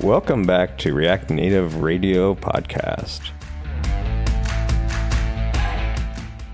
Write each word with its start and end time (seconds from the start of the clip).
Welcome 0.00 0.44
back 0.44 0.78
to 0.78 0.94
React 0.94 1.30
Native 1.30 1.82
Radio 1.82 2.34
Podcast. 2.34 3.30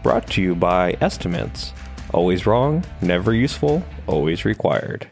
Brought 0.02 0.26
to 0.30 0.42
you 0.42 0.54
by 0.54 0.96
Estimates. 1.00 1.72
Always 2.12 2.46
wrong, 2.46 2.84
never 3.00 3.32
useful, 3.32 3.84
always 4.06 4.44
required. 4.44 5.06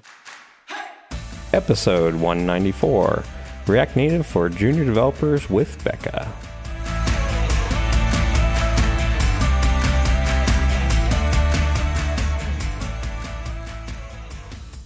Episode 1.52 2.14
194 2.14 3.22
React 3.66 3.96
Native 3.96 4.26
for 4.26 4.48
Junior 4.48 4.84
Developers 4.84 5.48
with 5.48 5.82
Bekah. 5.84 6.28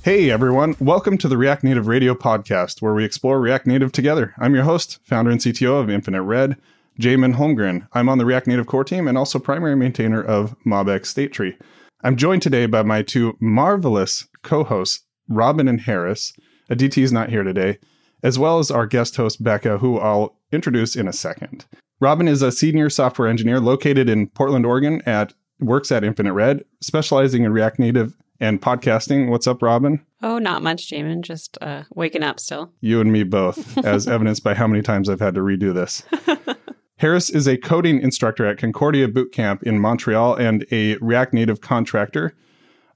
Hey 0.06 0.30
everyone, 0.30 0.77
welcome 0.78 1.19
to 1.19 1.27
the 1.27 1.37
React 1.37 1.65
Native 1.65 1.88
Radio 1.88 2.14
podcast, 2.14 2.80
where 2.80 2.95
we 2.95 3.05
explore 3.05 3.41
React 3.41 3.66
Native 3.66 3.91
together. 3.91 4.34
I'm 4.38 4.55
your 4.55 4.62
host, 4.62 5.01
founder 5.02 5.33
and 5.33 5.41
CTO 5.41 5.80
of 5.80 5.91
Infinite 5.91 6.23
Red, 6.23 6.56
Jamon 6.97 7.34
Holmgren. 7.34 7.88
I'm 7.92 8.09
on 8.09 8.19
the 8.19 8.24
React 8.24 8.47
Native 8.47 8.69
core 8.69 8.84
team 8.84 9.09
and 9.09 9.19
also 9.19 9.41
primary 9.41 9.74
maintainer 9.74 10.23
of 10.23 10.55
MobX 10.64 11.06
State 11.06 11.33
Tree. 11.33 11.56
I'm 12.05 12.14
joined 12.14 12.42
today 12.42 12.66
by 12.66 12.84
my 12.84 13.02
two 13.02 13.37
marvelous 13.41 14.28
co-hosts, 14.45 15.05
Robin 15.28 15.66
and 15.66 15.80
Harris. 15.80 16.33
Aditi 16.70 17.02
is 17.02 17.11
not 17.11 17.30
here 17.30 17.42
today, 17.42 17.80
as 18.23 18.38
well 18.38 18.61
as 18.61 18.70
our 18.70 18.86
guest 18.86 19.16
host, 19.16 19.42
Bekah, 19.42 19.80
who 19.80 19.98
I'll 19.98 20.36
introduce 20.52 20.95
in 20.95 21.09
a 21.09 21.12
second. 21.12 21.66
Robin 21.98 22.28
is 22.28 22.42
a 22.42 22.52
senior 22.52 22.91
software 22.91 23.27
engineer 23.27 23.59
located 23.59 24.09
in 24.09 24.28
Portland, 24.28 24.66
Oregon 24.66 25.02
at 25.05 25.34
works 25.59 25.91
at 25.91 26.05
Infinite 26.05 26.34
Red, 26.34 26.64
specializing 26.80 27.42
in 27.42 27.53
React 27.53 27.81
Native 27.81 28.14
and 28.41 28.61
podcasting. 28.61 29.29
What's 29.29 29.47
up, 29.47 29.62
Robin? 29.62 30.05
Oh, 30.23 30.39
not 30.39 30.62
much, 30.62 30.91
Jamon. 30.91 31.23
Just 31.23 31.59
uh, 31.61 31.84
waking 31.95 32.23
up 32.23 32.41
still. 32.41 32.73
You 32.81 33.01
and 33.01 33.12
me 33.12 33.23
both, 33.23 33.78
as 33.84 34.09
evidenced 34.09 34.45
by 34.45 34.55
how 34.55 34.67
many 34.67 34.83
times 34.83 35.09
I've 35.09 35.20
had 35.20 35.34
to 35.34 35.41
redo 35.41 35.75
this. 35.75 36.03
Harris 36.98 37.28
is 37.28 37.47
a 37.47 37.59
coding 37.59 38.01
instructor 38.01 38.47
at 38.47 38.56
Concordia 38.56 39.06
Bootcamp 39.06 39.62
in 39.62 39.78
Montreal 39.78 40.34
and 40.34 40.65
a 40.70 40.97
React 40.97 41.34
Native 41.34 41.61
contractor. 41.61 42.34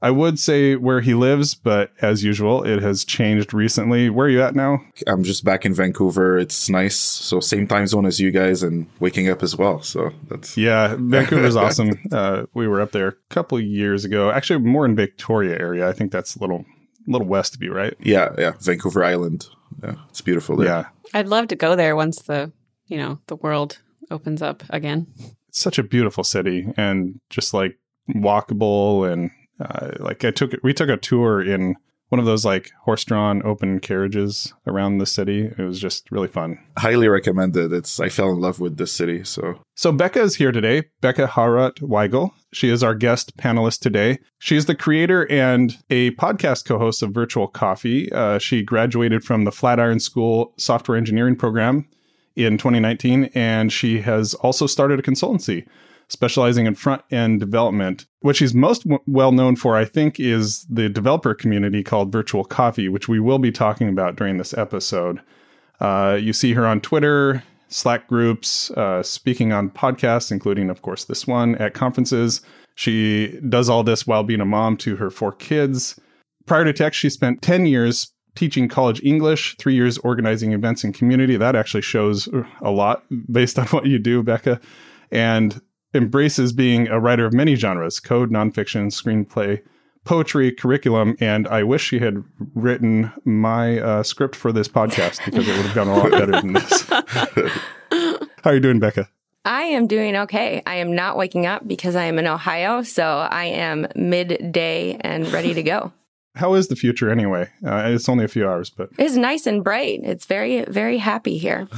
I 0.03 0.11
would 0.11 0.39
say 0.39 0.77
where 0.77 1.01
he 1.03 1.13
lives, 1.13 1.55
but 1.55 1.93
as 2.01 2.25
usual, 2.25 2.65
it 2.65 2.81
has 2.81 3.05
changed 3.05 3.53
recently. 3.53 4.09
Where 4.09 4.27
are 4.27 4.31
you 4.31 4.43
at 4.43 4.55
now? 4.55 4.83
I'm 5.07 5.23
just 5.23 5.45
back 5.45 5.67
in 5.67 5.75
Vancouver. 5.75 6.39
It's 6.39 6.71
nice. 6.71 6.97
So 6.97 7.39
same 7.41 7.67
time 7.67 7.87
zone 7.87 8.07
as 8.07 8.19
you 8.19 8.31
guys 8.31 8.63
and 8.63 8.87
waking 8.99 9.29
up 9.29 9.43
as 9.43 9.57
well. 9.57 9.83
So 9.83 10.11
that's 10.29 10.57
Yeah, 10.57 10.97
Vancouver's 10.99 11.57
awesome. 11.57 12.01
Uh, 12.11 12.47
we 12.55 12.67
were 12.67 12.81
up 12.81 12.93
there 12.93 13.09
a 13.09 13.15
couple 13.29 13.61
years 13.61 14.05
ago. 14.07 14.31
Actually, 14.31 14.61
more 14.61 14.87
in 14.87 14.97
Victoria 14.97 15.59
area. 15.59 15.89
I 15.89 15.93
think 15.93 16.13
that's 16.13 16.35
a 16.35 16.41
little 16.41 16.65
little 17.07 17.27
west 17.27 17.55
of 17.55 17.63
you, 17.63 17.73
right? 17.73 17.95
yeah, 18.01 18.35
yeah. 18.39 18.53
Vancouver 18.61 19.05
Island. 19.05 19.49
Yeah, 19.83 19.97
it's 20.09 20.21
beautiful 20.21 20.57
there. 20.57 20.67
Yeah. 20.67 20.85
I'd 21.13 21.29
love 21.29 21.49
to 21.49 21.57
go 21.57 21.77
there 21.77 21.95
once 21.95 22.23
the 22.23 22.53
you 22.87 22.97
know 22.97 23.19
the 23.27 23.37
world 23.37 23.79
opens 24.11 24.41
up 24.41 24.63
again. 24.71 25.07
It's 25.49 25.61
such 25.61 25.79
a 25.79 25.83
beautiful 25.83 26.25
city 26.25 26.73
and 26.77 27.21
just 27.29 27.53
like 27.53 27.79
walkable 28.15 29.11
and 29.11 29.31
uh, 29.61 29.91
like 29.99 30.25
I 30.25 30.31
took 30.31 30.53
we 30.63 30.73
took 30.73 30.89
a 30.89 30.97
tour 30.97 31.43
in 31.43 31.77
one 32.11 32.19
of 32.19 32.27
those 32.27 32.45
like 32.45 32.73
horse-drawn 32.83 33.41
open 33.47 33.79
carriages 33.79 34.53
around 34.67 34.99
the 34.99 35.07
city. 35.07 35.45
It 35.57 35.63
was 35.63 35.81
just 35.81 36.11
really 36.11 36.27
fun. 36.27 36.59
Highly 36.77 37.09
recommended. 37.09 37.73
It's 37.73 38.01
I 38.01 38.09
fell 38.09 38.31
in 38.33 38.41
love 38.41 38.59
with 38.59 38.79
this 38.79 38.93
city. 38.93 39.23
So 39.25 39.61
So 39.77 39.93
Bekah 39.93 40.23
is 40.23 40.37
here 40.37 40.51
today. 40.51 40.85
Bekah 41.03 41.29
Hawrot 41.29 41.81
Weigel. 41.81 42.33
She 42.53 42.69
is 42.69 42.83
our 42.83 42.97
guest 42.97 43.37
panelist 43.37 43.79
today. 43.81 44.19
She 44.41 44.57
is 44.57 44.67
the 44.67 44.75
creator 44.75 45.31
and 45.31 45.79
a 45.89 46.11
podcast 46.13 46.65
co-host 46.65 47.03
of 47.03 47.13
Virtual 47.13 47.47
Coffee. 47.47 48.11
Uh, 48.13 48.39
she 48.39 48.65
graduated 48.65 49.23
from 49.23 49.45
the 49.45 49.53
Flatiron 49.53 50.01
School 50.01 50.53
Software 50.59 50.99
Engineering 50.99 51.37
program 51.37 51.89
in 52.35 52.59
2019, 52.59 53.31
and 53.35 53.73
she 53.73 54.01
has 54.01 54.35
also 54.35 54.67
started 54.67 54.99
a 54.99 55.03
consultancy 55.03 55.65
specializing 56.11 56.67
in 56.67 56.75
front 56.75 57.03
end 57.11 57.41
development. 57.41 58.07
What 58.21 58.37
she's 58.37 58.55
most 58.55 58.85
w- 58.85 59.03
well 59.07 59.33
known 59.33 59.57
for, 59.57 59.77
I 59.77 59.85
think, 59.85 60.21
is 60.21 60.67
the 60.69 60.89
developer 60.89 61.35
community 61.35 61.83
called 61.83 62.13
Virtual 62.13 62.45
Coffee, 62.45 62.89
which 62.89 63.09
we 63.09 63.21
will 63.21 63.39
be 63.39 63.53
talking 63.53 63.89
about 63.89 64.17
during 64.17 64.37
this 64.37 64.53
episode. 64.53 65.21
Uh, 65.81 66.19
you 66.21 66.33
see 66.33 66.53
her 66.53 66.67
on 66.67 66.81
Twitter, 66.81 67.43
Slack 67.69 68.09
groups, 68.09 68.71
uh, 68.73 69.03
speaking 69.03 69.53
on 69.53 69.71
podcasts, 69.71 70.31
including, 70.31 70.69
of 70.69 70.83
course, 70.83 71.05
this 71.05 71.27
one 71.27 71.55
at 71.57 71.73
conferences. 71.73 72.43
She 72.75 73.39
does 73.49 73.69
all 73.69 73.85
this 73.85 74.07
while 74.07 74.25
being 74.25 74.41
a 74.41 74.47
mom 74.47 74.77
to 74.79 74.97
her 74.97 75.11
four 75.11 75.33
kids. 75.33 75.99
Prior 76.47 76.65
to 76.65 76.73
tech, 76.73 76.95
she 76.95 77.09
spent 77.09 77.43
10 77.43 77.67
years 77.67 78.13
teaching 78.35 78.69
college 78.69 79.03
English, 79.03 79.57
three 79.59 79.75
years 79.75 79.99
organizing 79.99 80.53
events 80.53 80.83
and 80.85 80.95
community. 80.95 81.37
That 81.37 81.57
actually 81.57 81.83
shows 81.83 82.29
a 82.61 82.71
lot 82.71 83.05
based 83.31 83.59
on 83.61 83.67
what 83.67 83.87
you 83.87 83.99
do, 83.99 84.23
Bekah. 84.23 84.61
And 85.11 85.61
embraces 85.95 86.53
being 86.53 86.89
a 86.89 87.01
writer 87.01 87.27
of 87.27 87.33
many 87.33 87.55
genres 87.55 88.01
code, 88.01 88.31
nonfiction, 88.31 88.87
screenplay, 88.87 89.61
poetry, 90.05 90.53
curriculum. 90.53 91.17
And 91.21 91.47
I 91.49 91.63
wish 91.63 91.83
she 91.83 91.99
had 91.99 92.23
written 92.55 93.13
my 93.25 93.79
uh, 93.81 94.03
script 94.03 94.37
for 94.37 94.53
this 94.53 94.69
podcast 94.69 95.25
because 95.25 95.49
it 95.49 95.57
would 95.57 95.67
have 95.67 95.75
gone 95.75 95.89
a 95.89 95.97
lot 95.97 96.11
better 96.21 96.33
than 96.33 96.53
this. 96.53 96.83
How 98.43 98.51
are 98.51 98.55
you 98.55 98.61
doing, 98.61 98.81
Bekah? 98.81 99.09
I 99.45 99.63
am 99.63 99.87
doing 99.87 100.17
okay. 100.17 100.63
I 100.67 100.77
am 100.77 100.95
not 100.95 101.17
waking 101.17 101.47
up 101.47 101.67
because 101.67 101.97
I 101.97 102.05
am 102.05 102.19
in 102.19 102.27
Ohio, 102.27 102.83
so 102.83 103.05
I 103.05 103.47
am 103.47 103.87
midday 103.97 104.97
and 105.01 105.27
ready 105.33 105.55
to 105.55 105.63
go. 105.63 105.93
How 106.37 106.55
is 106.55 106.69
the 106.69 106.77
future 106.77 107.11
anyway? 107.11 107.49
Uh, 107.67 107.85
it's 107.87 108.09
only 108.09 108.25
a 108.25 108.29
few 108.29 108.47
hours, 108.49 108.71
but 108.71 108.91
It's 108.99 109.17
nice 109.17 109.47
and 109.47 109.65
bright. 109.65 110.01
It's 110.05 110.27
very, 110.27 110.65
very 110.67 110.99
happy 110.99 111.39
here. 111.39 111.67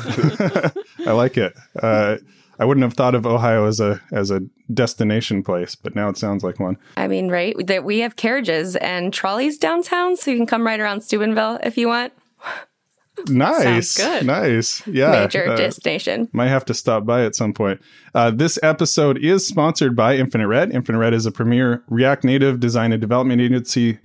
I 1.07 1.13
like 1.13 1.39
it. 1.39 1.55
Uh, 1.81 2.17
I 2.59 2.65
wouldn't 2.65 2.85
have 2.85 2.95
thought 2.95 3.15
of 3.15 3.27
Ohio 3.27 3.67
as 3.67 3.81
a 3.81 4.01
as 4.13 4.31
a 4.31 4.41
destination 4.73 5.43
place, 5.43 5.75
but 5.75 5.95
now 5.95 6.09
it 6.09 6.17
sounds 6.17 6.45
like 6.45 6.61
one. 6.61 6.77
I 6.97 7.09
mean, 7.09 7.29
right? 7.29 7.55
That 7.67 7.85
we 7.85 8.01
have 8.01 8.17
carriages 8.17 8.77
and 8.77 9.13
trolleys 9.13 9.59
downtown, 9.59 10.17
so 10.17 10.31
you 10.31 10.37
can 10.37 10.47
come 10.47 10.65
right 10.67 10.79
around 10.81 11.03
Steubenville 11.03 11.59
if 11.63 11.77
you 11.77 11.89
want. 11.89 12.13
Nice, 13.29 13.91
Sounds 13.91 14.21
good. 14.21 14.27
nice. 14.27 14.87
Yeah, 14.87 15.11
Major 15.11 15.47
uh, 15.47 15.55
destination. 15.57 16.29
might 16.33 16.49
have 16.49 16.65
to 16.65 16.75
stop 16.75 17.05
by 17.05 17.25
at 17.25 17.37
some 17.37 17.53
point. 17.53 17.81
Uh, 18.15 18.31
this 18.31 18.59
episode 18.63 19.19
is 19.19 19.47
sponsored 19.47 19.95
by 19.95 20.17
Infinite 20.17 20.49
Red. 20.49 20.73
Infinite 20.73 20.99
Red 20.99 21.15
is 21.15 21.27
a 21.27 21.31
premier 21.31 21.85
React 21.89 22.25
Native 22.25 22.59
design 22.59 22.91
and 22.91 23.01
development 23.01 23.43
agency 23.43 23.99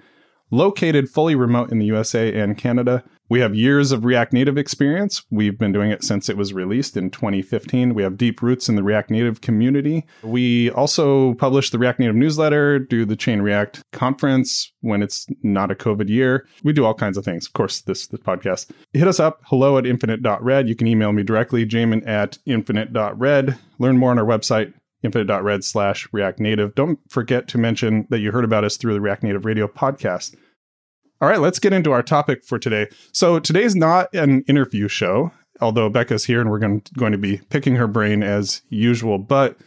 located 0.52 1.10
fully 1.10 1.36
remote 1.36 1.72
in 1.72 1.80
the 1.80 1.86
USA 1.86 2.34
and 2.38 2.58
Canada. 2.58 3.02
We 3.30 3.40
have 3.42 3.56
years 3.56 3.92
of 3.92 4.06
React 4.06 4.34
Native 4.34 4.58
experience. 4.58 5.24
We've 5.30 5.58
been 5.58 5.72
doing 5.72 5.92
it 5.92 6.04
since 6.04 6.30
it 6.30 6.38
was 6.38 6.54
released 6.54 6.96
in 6.96 7.10
2015. 7.12 7.94
We 7.94 8.04
have 8.04 8.18
deep 8.18 8.42
roots 8.42 8.70
in 8.70 8.76
the 8.76 8.84
React 8.84 9.12
Native 9.12 9.42
community. 9.42 10.06
We 10.24 10.72
also 10.72 11.34
publish 11.36 11.70
the 11.70 11.78
React 11.78 12.00
Native 12.00 12.16
newsletter, 12.16 12.80
do 12.80 13.06
the 13.06 13.16
Chain 13.16 13.42
React 13.42 13.84
conference 13.92 14.72
when 14.82 15.04
it's 15.04 15.28
not 15.44 15.72
a 15.72 15.76
COVID 15.76 16.10
year. 16.10 16.48
We 16.64 16.74
do 16.74 16.86
all 16.86 16.94
kinds 16.94 17.18
of 17.18 17.26
things. 17.26 17.48
Of 17.48 17.54
course, 17.54 17.82
this, 17.82 18.08
this 18.08 18.22
podcast. 18.22 18.72
Hit 18.94 19.08
us 19.08 19.20
up, 19.20 19.42
hello 19.46 19.78
at 19.78 19.86
infinite.red. 19.86 20.70
You 20.70 20.76
can 20.76 20.88
email 20.88 21.12
me 21.12 21.24
directly, 21.24 21.66
jamon 21.66 22.08
at 22.08 22.38
infinite.red. 22.46 23.58
Learn 23.80 23.98
more 23.98 24.12
on 24.12 24.20
our 24.20 24.26
website, 24.26 24.74
infinite.red 25.04 25.64
slash 25.64 26.08
React 26.12 26.40
Native. 26.40 26.76
Don't 26.76 27.00
forget 27.10 27.48
to 27.50 27.58
mention 27.58 28.08
that 28.10 28.20
you 28.20 28.32
heard 28.32 28.46
about 28.46 28.64
us 28.64 28.78
through 28.78 28.94
the 28.94 29.02
React 29.02 29.24
Native 29.24 29.46
Radio 29.46 29.68
podcast. 29.68 30.36
All 31.20 31.28
right, 31.28 31.40
let's 31.40 31.58
get 31.58 31.74
into 31.74 31.92
our 31.92 32.04
topic 32.04 32.46
for 32.46 32.60
today. 32.60 32.88
So 33.12 33.40
today's 33.40 33.76
not 33.76 34.14
an 34.14 34.44
interview 34.48 34.88
show, 34.88 35.32
although 35.60 35.90
Bekah's 35.90 36.26
here 36.26 36.40
and 36.40 36.52
we're 36.52 36.60
going, 36.60 36.84
going 36.96 37.12
to 37.12 37.18
be 37.18 37.38
picking 37.50 37.76
her 37.76 37.88
brain 37.88 38.22
as 38.22 38.62
usual, 38.70 39.18
but 39.18 39.58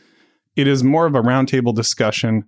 it 0.54 0.68
is 0.68 0.84
more 0.84 1.06
of 1.06 1.16
a 1.16 1.22
roundtable 1.22 1.74
discussion. 1.74 2.44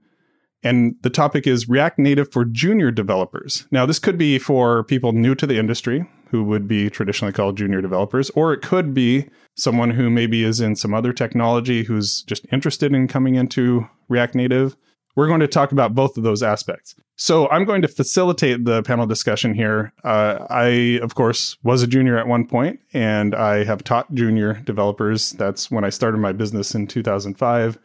And 0.62 0.94
the 1.02 1.10
topic 1.10 1.49
is 1.49 1.69
React 1.69 1.99
Native 1.99 2.31
for 2.31 2.44
junior 2.44 2.93
developers. 2.93 3.66
Now, 3.72 3.87
this 3.87 3.99
could 3.99 4.16
be 4.16 4.38
for 4.38 4.84
people 4.84 5.10
new 5.10 5.34
to 5.34 5.48
the 5.48 5.58
industry 5.58 6.08
who 6.31 6.44
would 6.44 6.69
be 6.69 6.88
traditionally 6.88 7.32
called 7.32 7.58
junior 7.58 7.82
developers, 7.82 8.31
or 8.31 8.52
it 8.52 8.62
could 8.62 8.94
be 8.94 9.28
someone 9.56 9.90
who 9.90 10.10
maybe 10.10 10.44
is 10.44 10.60
in 10.60 10.76
some 10.76 10.94
other 10.94 11.12
technology 11.12 11.82
who's 11.82 12.22
just 12.22 12.46
interested 12.52 12.94
in 12.94 13.08
coming 13.08 13.34
into 13.34 13.88
React 14.08 14.37
Native. 14.37 14.76
We're 15.14 15.26
going 15.26 15.40
to 15.40 15.46
talk 15.48 15.72
about 15.72 15.94
both 15.94 16.16
of 16.16 16.22
those 16.22 16.42
aspects. 16.42 16.94
So 17.16 17.48
I'm 17.50 17.64
going 17.64 17.82
to 17.82 17.88
facilitate 17.88 18.64
the 18.64 18.82
panel 18.82 19.06
discussion 19.06 19.54
here. 19.54 19.92
Uh, 20.02 20.46
I, 20.48 20.98
of 21.02 21.14
course, 21.14 21.56
was 21.62 21.82
a 21.82 21.86
junior 21.86 22.16
at 22.16 22.26
one 22.26 22.46
point, 22.46 22.80
and 22.94 23.34
I 23.34 23.64
have 23.64 23.84
taught 23.84 24.12
junior 24.14 24.54
developers. 24.64 25.30
That's 25.32 25.70
when 25.70 25.84
I 25.84 25.90
started 25.90 26.18
my 26.18 26.32
business 26.32 26.74
in 26.74 26.86
2005. 26.86 27.78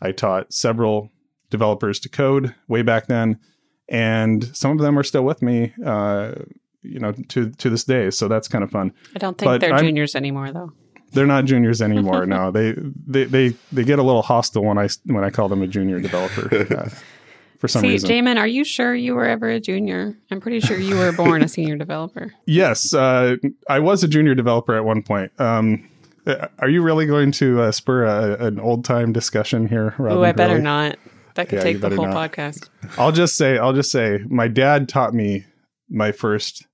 I 0.00 0.12
taught 0.12 0.52
several 0.52 1.10
developers 1.50 2.00
to 2.00 2.08
code 2.08 2.54
way 2.68 2.82
back 2.82 3.06
then, 3.06 3.38
and 3.88 4.44
some 4.56 4.72
of 4.72 4.78
them 4.78 4.98
are 4.98 5.02
still 5.04 5.24
with 5.24 5.42
me, 5.42 5.74
uh, 5.84 6.32
you 6.82 6.98
know, 6.98 7.12
to 7.28 7.50
to 7.50 7.70
this 7.70 7.84
day. 7.84 8.10
So 8.10 8.28
that's 8.28 8.48
kind 8.48 8.64
of 8.64 8.70
fun. 8.70 8.92
I 9.14 9.18
don't 9.18 9.36
think 9.36 9.46
But 9.48 9.60
they're 9.60 9.74
I'm- 9.74 9.84
juniors 9.84 10.14
anymore, 10.14 10.52
though. 10.52 10.72
They're 11.12 11.26
not 11.26 11.44
juniors 11.46 11.80
anymore. 11.80 12.26
no, 12.26 12.50
they, 12.56 12.74
they 13.06 13.24
they 13.24 13.48
they 13.72 13.84
get 13.84 13.98
a 13.98 14.02
little 14.02 14.22
hostile 14.22 14.64
when 14.64 14.78
I 14.78 14.88
when 15.04 15.24
I 15.24 15.30
call 15.30 15.48
them 15.48 15.62
a 15.62 15.66
junior 15.66 16.00
developer. 16.00 16.66
Uh, 16.76 16.88
for 17.58 17.68
some 17.68 17.80
See, 17.80 17.88
reason, 17.92 18.10
Jamon, 18.10 18.36
are 18.36 18.46
you 18.46 18.64
sure 18.64 18.94
you 18.94 19.14
were 19.14 19.24
ever 19.24 19.48
a 19.48 19.58
junior? 19.58 20.14
I'm 20.30 20.42
pretty 20.42 20.60
sure 20.60 20.78
you 20.78 20.94
were 20.94 21.10
born 21.12 21.42
a 21.42 21.48
senior 21.48 21.76
developer. 21.76 22.34
yes, 22.46 22.92
uh, 22.92 23.36
I 23.66 23.78
was 23.78 24.04
a 24.04 24.08
junior 24.08 24.34
developer 24.34 24.74
at 24.74 24.84
one 24.84 25.02
point. 25.02 25.32
Um, 25.40 25.88
uh, 26.26 26.48
are 26.58 26.68
you 26.68 26.82
really 26.82 27.06
going 27.06 27.32
to 27.32 27.62
uh, 27.62 27.72
spur 27.72 28.04
a, 28.04 28.44
an 28.44 28.60
old 28.60 28.84
time 28.84 29.10
discussion 29.12 29.68
here? 29.68 29.94
Robin 29.96 30.18
Oh, 30.18 30.22
I 30.22 30.32
better 30.32 30.60
not. 30.60 30.98
That 31.34 31.48
could 31.48 31.56
Yeah, 31.56 31.62
take 31.62 31.80
the 31.80 31.88
whole 31.88 32.06
not. 32.08 32.30
podcast. 32.32 32.68
I'll 32.98 33.12
just 33.12 33.36
say, 33.36 33.56
I'll 33.56 33.72
just 33.72 33.90
say, 33.90 34.20
my 34.28 34.48
dad 34.48 34.86
taught 34.86 35.14
me 35.14 35.46
my 35.88 36.12
first 36.12 36.66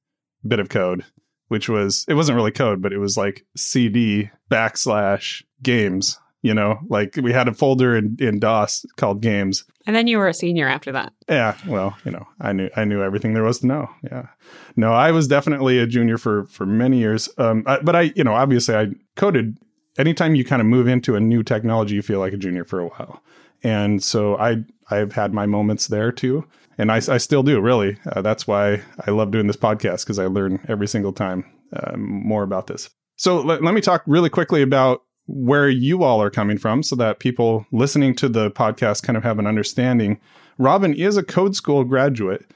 bit 0.44 0.58
of 0.58 0.68
code, 0.68 1.04
which 1.52 1.68
was 1.68 2.06
it 2.08 2.14
wasn't 2.14 2.34
really 2.34 2.50
code, 2.50 2.80
but 2.80 2.94
it 2.94 2.98
was 2.98 3.18
like 3.18 3.44
CD 3.54 4.30
backslash 4.50 5.42
games. 5.62 6.18
You 6.40 6.54
know, 6.54 6.78
like 6.88 7.16
we 7.22 7.30
had 7.30 7.46
a 7.46 7.52
folder 7.52 7.94
in, 7.94 8.16
in 8.18 8.40
DOS 8.40 8.86
called 8.96 9.20
games. 9.20 9.64
And 9.86 9.94
then 9.94 10.06
you 10.06 10.16
were 10.16 10.28
a 10.28 10.34
senior 10.34 10.66
after 10.66 10.90
that. 10.92 11.12
Yeah, 11.28 11.56
well, 11.68 11.94
you 12.06 12.10
know, 12.10 12.26
I 12.40 12.54
knew 12.54 12.70
I 12.74 12.84
knew 12.84 13.02
everything 13.02 13.34
there 13.34 13.44
was 13.44 13.58
to 13.58 13.66
know. 13.66 13.90
Yeah, 14.02 14.28
no, 14.76 14.94
I 14.94 15.10
was 15.10 15.28
definitely 15.28 15.78
a 15.78 15.86
junior 15.86 16.16
for 16.16 16.46
for 16.46 16.64
many 16.64 16.98
years. 16.98 17.28
Um, 17.36 17.64
I, 17.66 17.80
but 17.80 17.94
I, 17.94 18.12
you 18.16 18.24
know, 18.24 18.32
obviously 18.32 18.74
I 18.74 18.86
coded. 19.16 19.58
Anytime 19.98 20.34
you 20.34 20.46
kind 20.46 20.62
of 20.62 20.66
move 20.66 20.88
into 20.88 21.16
a 21.16 21.20
new 21.20 21.42
technology, 21.42 21.96
you 21.96 22.02
feel 22.02 22.18
like 22.18 22.32
a 22.32 22.38
junior 22.38 22.64
for 22.64 22.80
a 22.80 22.86
while, 22.86 23.22
and 23.62 24.02
so 24.02 24.38
I 24.38 24.64
I've 24.90 25.12
had 25.12 25.34
my 25.34 25.44
moments 25.44 25.88
there 25.88 26.10
too, 26.10 26.46
and 26.82 26.90
I, 26.90 26.96
I 26.96 27.18
still 27.18 27.44
do. 27.44 27.60
Really, 27.60 27.96
uh, 28.10 28.22
that's 28.22 28.46
why 28.46 28.82
I 29.06 29.12
love 29.12 29.30
doing 29.30 29.46
this 29.46 29.56
podcast 29.56 30.00
because 30.00 30.18
I 30.18 30.26
learn 30.26 30.64
every 30.68 30.88
single 30.88 31.12
time 31.12 31.44
uh, 31.72 31.96
more 31.96 32.42
about 32.42 32.66
this. 32.66 32.90
So 33.16 33.40
let, 33.40 33.62
let 33.62 33.72
me 33.72 33.80
talk 33.80 34.02
really 34.06 34.28
quickly 34.28 34.62
about 34.62 35.02
where 35.26 35.68
you 35.68 36.02
all 36.02 36.20
are 36.20 36.30
coming 36.30 36.58
from 36.58 36.82
so 36.82 36.96
that 36.96 37.20
people 37.20 37.66
listening 37.70 38.16
to 38.16 38.28
the 38.28 38.50
podcast 38.50 39.04
kind 39.04 39.16
of 39.16 39.22
have 39.22 39.38
an 39.38 39.46
understanding. 39.46 40.20
Robin 40.58 40.92
is 40.92 41.16
a 41.16 41.22
code 41.22 41.54
school 41.54 41.84
graduate, 41.84 42.50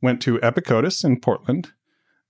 went 0.00 0.22
to 0.22 0.40
Epicodus 0.42 1.02
in 1.02 1.18
Portland, 1.18 1.72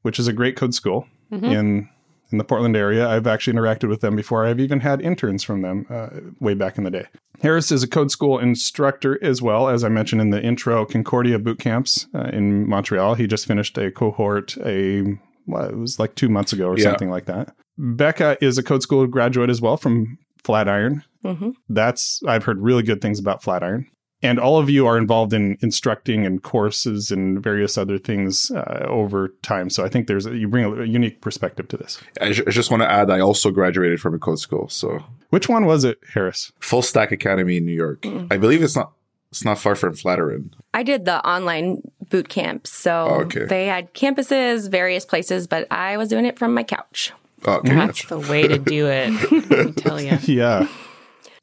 which 0.01 0.19
is 0.19 0.27
a 0.27 0.33
great 0.33 0.57
code 0.57 0.75
school 0.75 1.07
in 1.53 1.89
in 2.33 2.39
the 2.39 2.45
Portland 2.45 2.77
area. 2.77 3.09
I've 3.09 3.27
actually 3.27 3.55
interacted 3.55 3.89
with 3.89 4.01
them 4.01 4.17
before. 4.17 4.45
I've 4.47 4.59
even 4.61 4.81
had 4.81 5.01
interns 5.01 5.45
from 5.45 5.63
them 5.63 5.87
uh, 5.91 6.09
way 6.41 6.55
back 6.55 6.79
in 6.79 6.85
the 6.85 6.91
day. 6.91 7.07
Harris 7.41 7.71
is 7.73 7.83
a 7.83 7.89
code 7.89 8.11
school 8.11 8.39
instructor 8.39 9.23
as 9.23 9.43
well, 9.43 9.69
as 9.69 9.85
I 9.85 9.89
mentioned 9.89 10.21
in 10.21 10.31
the 10.31 10.43
intro. 10.43 10.85
Concordia 10.87 11.39
boot 11.39 11.59
camps 11.59 12.07
uh, 12.15 12.31
in 12.33 12.69
Montreal. 12.69 13.15
He 13.15 13.27
just 13.27 13.47
finished 13.47 13.77
a 13.79 13.91
cohort. 13.91 14.57
A 14.65 15.19
well, 15.47 15.69
it 15.69 15.77
was 15.77 15.99
like 15.99 16.15
two 16.15 16.29
months 16.29 16.53
ago 16.53 16.69
or 16.69 16.79
Yeah. 16.79 16.85
something 16.85 17.11
like 17.11 17.25
that. 17.27 17.55
Bekah 17.79 18.37
is 18.41 18.59
a 18.59 18.63
code 18.63 18.83
school 18.83 19.07
graduate 19.07 19.51
as 19.51 19.61
well 19.61 19.77
from 19.77 20.19
Flatiron. 20.45 21.03
hmm 21.25 21.51
That's 21.69 22.21
I've 22.27 22.45
heard 22.45 22.61
really 22.61 22.83
good 22.85 23.01
things 23.01 23.19
about 23.19 23.43
Flatiron. 23.43 23.87
And 24.23 24.39
all 24.39 24.59
of 24.59 24.71
you 24.71 24.87
are 24.87 24.97
involved 24.97 25.33
in 25.33 25.59
instructing 25.61 26.25
and 26.25 26.43
courses 26.43 27.11
and 27.11 27.43
various 27.43 27.77
other 27.77 27.99
things 27.99 28.51
uh, 28.53 28.87
over 28.89 29.35
time. 29.43 29.69
So 29.69 29.85
I 29.85 29.89
think 29.89 30.07
there's 30.07 30.27
a, 30.27 30.37
you 30.37 30.47
bring 30.49 30.65
a, 30.65 30.83
a 30.83 30.85
unique 30.87 31.21
perspective 31.21 31.67
to 31.69 31.77
this. 31.77 32.01
I, 32.21 32.33
just 32.33 32.71
want 32.71 32.83
to 32.83 32.91
add, 32.91 33.11
I 33.11 33.19
also 33.21 33.51
graduated 33.51 34.01
from 34.01 34.15
a 34.15 34.19
code 34.19 34.39
school, 34.39 34.69
so 34.69 35.03
Which 35.31 35.49
one 35.49 35.67
was 35.67 35.83
it, 35.85 35.99
Harris? 36.15 36.53
Full 36.61 36.83
Stack 36.83 37.11
Academy 37.11 37.57
in 37.57 37.67
New 37.67 37.73
York. 37.75 38.07
I 38.31 38.37
believe 38.37 38.63
it's 38.63 38.77
not 38.77 38.93
it's 39.31 39.45
not 39.47 39.59
far 39.59 39.75
from 39.75 39.95
Flatiron. 39.95 40.55
I 40.75 40.83
did 40.83 41.07
the 41.07 41.27
online 41.27 41.81
boot 42.11 42.29
camp. 42.29 42.67
So 42.67 43.07
Oh, 43.11 43.21
okay. 43.23 43.47
they 43.47 43.67
had 43.67 43.95
campuses, 43.95 44.71
various 44.71 45.07
places, 45.07 45.47
but 45.47 45.67
I 45.73 45.97
was 45.97 46.11
doing 46.11 46.27
it 46.27 46.39
from 46.39 46.53
my 46.53 46.63
couch. 46.63 47.13
Oh, 47.47 47.55
okay, 47.55 47.75
That's 47.75 48.05
the 48.07 48.19
way 48.19 48.47
to 48.47 48.59
do 48.59 48.87
it. 48.89 49.11
Let 49.51 49.67
me 49.67 49.73
tell 49.73 50.01
you. 50.01 50.19
Yeah. 50.27 50.69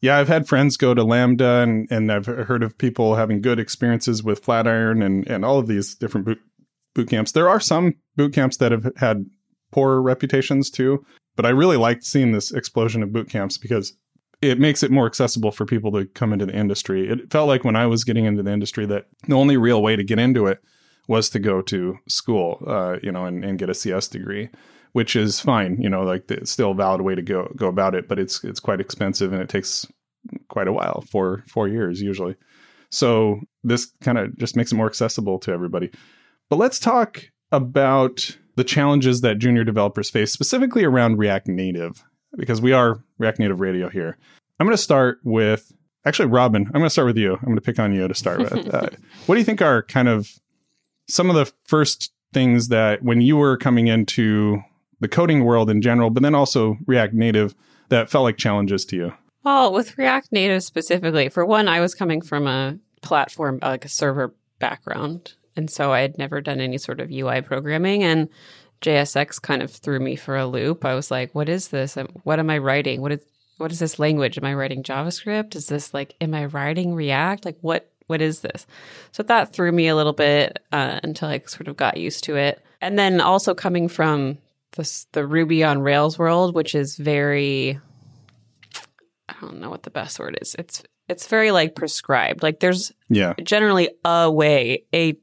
Yeah, 0.01 0.17
I've 0.17 0.27
had 0.29 0.47
friends 0.47 0.77
go 0.77 0.93
to 0.93 1.03
Lambda 1.03 1.59
and, 1.61 1.87
and 1.91 2.11
I've 2.11 2.25
heard 2.25 2.63
of 2.63 2.77
people 2.77 3.15
having 3.15 3.41
good 3.41 3.59
experiences 3.59 4.23
with 4.23 4.43
Flatiron 4.43 5.01
and, 5.01 5.27
and 5.27 5.43
all 5.43 5.59
of 5.59 5.67
these 5.67 5.93
different 5.95 6.25
boot, 6.25 6.39
boot 6.95 7.09
camps. 7.09 7.33
There 7.33 7.49
are 7.49 7.59
some 7.59 7.95
boot 8.15 8.33
camps 8.33 8.57
that 8.57 8.71
have 8.71 8.91
had 8.95 9.25
poor 9.71 10.01
reputations 10.01 10.69
too, 10.69 11.05
but 11.35 11.45
I 11.45 11.49
really 11.49 11.77
liked 11.77 12.03
seeing 12.03 12.31
this 12.31 12.51
explosion 12.51 13.03
of 13.03 13.11
boot 13.11 13.29
camps 13.29 13.57
because 13.57 13.93
it 14.41 14.57
makes 14.57 14.83
it 14.83 14.91
more 14.91 15.05
accessible 15.05 15.51
for 15.51 15.65
people 15.65 15.91
to 15.91 16.05
come 16.05 16.31
into 16.31 16.45
the 16.45 16.55
industry. 16.55 17.09
It 17.09 17.29
felt 17.29 17.49
like 17.49 17.65
when 17.65 17.75
I 17.75 17.85
was 17.85 18.05
getting 18.05 18.25
into 18.25 18.41
the 18.41 18.51
industry 18.51 18.85
that 18.85 19.07
the 19.27 19.35
only 19.35 19.57
real 19.57 19.83
way 19.83 19.97
to 19.97 20.03
get 20.03 20.17
into 20.17 20.47
it 20.47 20.59
was 21.09 21.29
to 21.31 21.39
go 21.39 21.61
to 21.63 21.97
school, 22.07 22.63
uh, 22.65 22.97
you 23.03 23.11
know, 23.11 23.25
and, 23.25 23.43
and 23.43 23.59
get 23.59 23.69
a 23.69 23.73
CS 23.73 24.07
degree, 24.07 24.49
which 24.93 25.15
is 25.15 25.39
fine, 25.39 25.81
you 25.81 25.89
know, 25.89 26.03
like 26.03 26.29
it's 26.31 26.51
still 26.51 26.71
a 26.71 26.75
valid 26.75 27.01
way 27.01 27.15
to 27.15 27.21
go 27.21 27.51
go 27.55 27.67
about 27.67 27.95
it, 27.95 28.07
but 28.07 28.19
it's 28.19 28.43
it's 28.43 28.59
quite 28.59 28.79
expensive 28.79 29.33
and 29.33 29.41
it 29.41 29.49
takes 29.49 29.85
quite 30.47 30.67
a 30.67 30.73
while, 30.73 31.03
for 31.09 31.43
four 31.47 31.67
years 31.67 32.01
usually. 32.01 32.35
So 32.91 33.41
this 33.63 33.91
kind 34.01 34.17
of 34.17 34.37
just 34.37 34.55
makes 34.55 34.71
it 34.71 34.75
more 34.75 34.87
accessible 34.87 35.39
to 35.39 35.51
everybody. 35.51 35.91
But 36.49 36.57
let's 36.57 36.79
talk 36.79 37.25
about 37.51 38.37
the 38.55 38.63
challenges 38.63 39.21
that 39.21 39.37
junior 39.37 39.63
developers 39.63 40.09
face, 40.09 40.33
specifically 40.33 40.83
around 40.83 41.17
React 41.17 41.49
Native, 41.49 42.03
because 42.35 42.61
we 42.61 42.73
are 42.73 43.03
React 43.17 43.39
Native 43.39 43.59
Radio 43.61 43.89
here. 43.89 44.17
I'm 44.59 44.67
going 44.67 44.75
to 44.75 44.81
start 44.81 45.19
with 45.23 45.71
actually 46.05 46.27
Robin. 46.27 46.65
I'm 46.67 46.73
going 46.73 46.85
to 46.85 46.89
start 46.89 47.07
with 47.07 47.17
you. 47.17 47.33
I'm 47.35 47.45
going 47.45 47.55
to 47.55 47.61
pick 47.61 47.79
on 47.79 47.93
you 47.93 48.07
to 48.07 48.15
start 48.15 48.39
with. 48.39 48.73
Uh, 48.73 48.89
what 49.25 49.35
do 49.35 49.39
you 49.39 49.45
think 49.45 49.61
are 49.61 49.83
kind 49.83 50.07
of 50.07 50.39
some 51.07 51.29
of 51.29 51.35
the 51.35 51.51
first 51.65 52.11
things 52.33 52.67
that 52.67 53.03
when 53.03 53.21
you 53.21 53.37
were 53.37 53.57
coming 53.57 53.87
into 53.87 54.61
the 54.99 55.07
coding 55.07 55.45
world 55.45 55.69
in 55.69 55.81
general, 55.81 56.09
but 56.09 56.23
then 56.23 56.35
also 56.35 56.77
React 56.85 57.13
Native, 57.13 57.55
that 57.89 58.09
felt 58.09 58.23
like 58.23 58.37
challenges 58.37 58.85
to 58.85 58.95
you? 58.95 59.13
Well, 59.43 59.73
with 59.73 59.97
React 59.97 60.31
Native 60.31 60.63
specifically, 60.63 61.29
for 61.29 61.45
one, 61.45 61.67
I 61.67 61.79
was 61.79 61.95
coming 61.95 62.21
from 62.21 62.47
a 62.47 62.77
platform, 63.01 63.59
like 63.61 63.85
a 63.85 63.89
server 63.89 64.33
background. 64.59 65.33
And 65.55 65.69
so 65.69 65.91
I 65.91 66.01
had 66.01 66.17
never 66.17 66.41
done 66.41 66.59
any 66.59 66.77
sort 66.77 66.99
of 66.99 67.11
UI 67.11 67.41
programming. 67.41 68.03
And 68.03 68.29
JSX 68.81 69.41
kind 69.41 69.61
of 69.61 69.71
threw 69.71 69.99
me 69.99 70.15
for 70.15 70.37
a 70.37 70.45
loop. 70.45 70.85
I 70.85 70.93
was 70.93 71.11
like, 71.11 71.33
what 71.33 71.49
is 71.49 71.69
this? 71.69 71.97
What 72.23 72.39
am 72.39 72.49
I 72.49 72.57
writing? 72.57 73.01
What 73.01 73.11
is 73.11 73.21
what 73.57 73.73
is 73.73 73.79
this 73.79 73.99
language? 73.99 74.37
Am 74.37 74.45
I 74.45 74.53
writing 74.53 74.83
JavaScript? 74.83 75.53
Is 75.53 75.67
this 75.67 75.93
like, 75.93 76.15
am 76.21 76.33
I 76.33 76.45
writing 76.45 76.95
React? 76.95 77.43
Like, 77.43 77.57
what 77.59 77.91
what 78.07 78.21
is 78.21 78.39
this? 78.39 78.65
So 79.11 79.21
that 79.23 79.53
threw 79.53 79.71
me 79.71 79.87
a 79.87 79.95
little 79.95 80.13
bit 80.13 80.59
uh, 80.71 80.99
until 81.03 81.27
I 81.27 81.39
sort 81.45 81.67
of 81.67 81.77
got 81.77 81.97
used 81.97 82.23
to 82.23 82.37
it. 82.37 82.63
And 82.81 82.97
then 82.97 83.21
also 83.21 83.53
coming 83.53 83.87
from 83.87 84.37
this, 84.75 85.05
the 85.13 85.25
Ruby 85.25 85.63
on 85.63 85.81
Rails 85.81 86.17
world, 86.19 86.53
which 86.55 86.75
is 86.75 86.95
very 86.97 87.79
I 89.27 89.35
don't 89.41 89.59
know 89.59 89.69
what 89.69 89.83
the 89.83 89.91
best 89.91 90.19
word 90.19 90.37
is. 90.41 90.55
It's 90.57 90.83
it's 91.07 91.27
very 91.27 91.51
like 91.51 91.75
prescribed. 91.75 92.43
Like 92.43 92.59
there's 92.59 92.91
Yeah. 93.09 93.33
generally 93.43 93.89
a 94.05 94.29
way, 94.31 94.83
a 94.93 95.17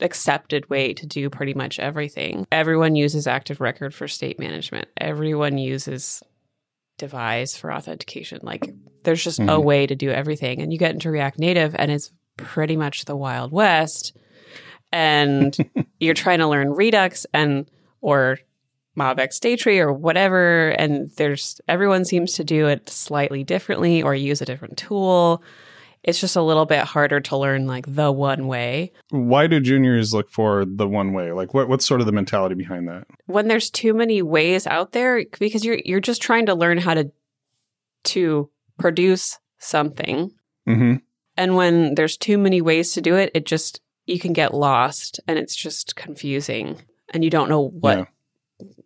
accepted 0.00 0.68
way 0.68 0.92
to 0.94 1.06
do 1.06 1.30
pretty 1.30 1.54
much 1.54 1.78
everything. 1.78 2.46
Everyone 2.52 2.94
uses 2.96 3.26
Active 3.26 3.60
Record 3.60 3.94
for 3.94 4.06
state 4.08 4.38
management. 4.38 4.88
Everyone 5.00 5.56
uses 5.58 6.22
Devise 6.98 7.56
for 7.56 7.72
authentication. 7.72 8.40
Like 8.42 8.72
there's 9.04 9.22
just 9.24 9.38
a 9.40 9.42
Mhm. 9.42 9.64
way 9.64 9.86
to 9.86 9.94
do 9.94 10.10
everything. 10.10 10.60
And 10.60 10.72
you 10.72 10.78
get 10.78 10.92
into 10.92 11.10
React 11.10 11.38
Native 11.38 11.74
and 11.78 11.90
it's 11.90 12.12
pretty 12.36 12.76
much 12.76 13.04
the 13.04 13.16
Wild 13.16 13.52
West. 13.52 14.16
And 14.92 15.56
you're 16.00 16.14
trying 16.14 16.38
to 16.40 16.48
learn 16.48 16.70
Redux 16.70 17.26
and 17.32 17.68
or 18.00 18.38
MobX 18.96 19.32
State 19.34 19.60
Tree 19.60 19.78
or 19.80 19.92
whatever, 19.92 20.70
and 20.70 21.10
there's 21.16 21.60
everyone 21.68 22.04
seems 22.04 22.34
to 22.34 22.44
do 22.44 22.66
it 22.66 22.88
slightly 22.88 23.44
differently 23.44 24.02
or 24.02 24.14
use 24.14 24.40
a 24.40 24.46
different 24.46 24.76
tool. 24.76 25.42
It's 26.02 26.20
just 26.20 26.36
a 26.36 26.42
little 26.42 26.66
bit 26.66 26.84
harder 26.84 27.18
to 27.20 27.36
learn 27.36 27.66
like 27.66 27.86
the 27.88 28.12
one 28.12 28.46
way. 28.46 28.92
Why 29.08 29.46
do 29.46 29.58
juniors 29.58 30.12
look 30.12 30.30
for 30.30 30.66
the 30.66 30.86
one 30.86 31.14
way? 31.14 31.32
Like, 31.32 31.54
what 31.54 31.68
what's 31.68 31.86
sort 31.86 32.00
of 32.00 32.06
the 32.06 32.12
mentality 32.12 32.54
behind 32.54 32.88
that? 32.88 33.06
When 33.26 33.48
there's 33.48 33.70
too 33.70 33.94
many 33.94 34.20
ways 34.20 34.66
out 34.66 34.92
there, 34.92 35.24
because 35.38 35.64
you're 35.64 35.80
you're 35.84 36.00
just 36.00 36.22
trying 36.22 36.46
to 36.46 36.54
learn 36.54 36.78
how 36.78 36.94
to 36.94 37.10
to 38.04 38.50
produce 38.78 39.38
something, 39.58 40.30
hmm 40.66 40.96
and 41.36 41.56
when 41.56 41.96
there's 41.96 42.16
too 42.16 42.38
many 42.38 42.60
ways 42.60 42.92
to 42.92 43.00
do 43.00 43.16
it, 43.16 43.32
it 43.34 43.44
just 43.44 43.80
you 44.06 44.20
can 44.20 44.32
get 44.32 44.54
lost, 44.54 45.18
and 45.26 45.38
it's 45.38 45.56
just 45.56 45.96
confusing, 45.96 46.80
and 47.12 47.24
you 47.24 47.30
don't 47.30 47.48
know 47.48 47.68
what 47.68 47.98
Yeah. 47.98 48.04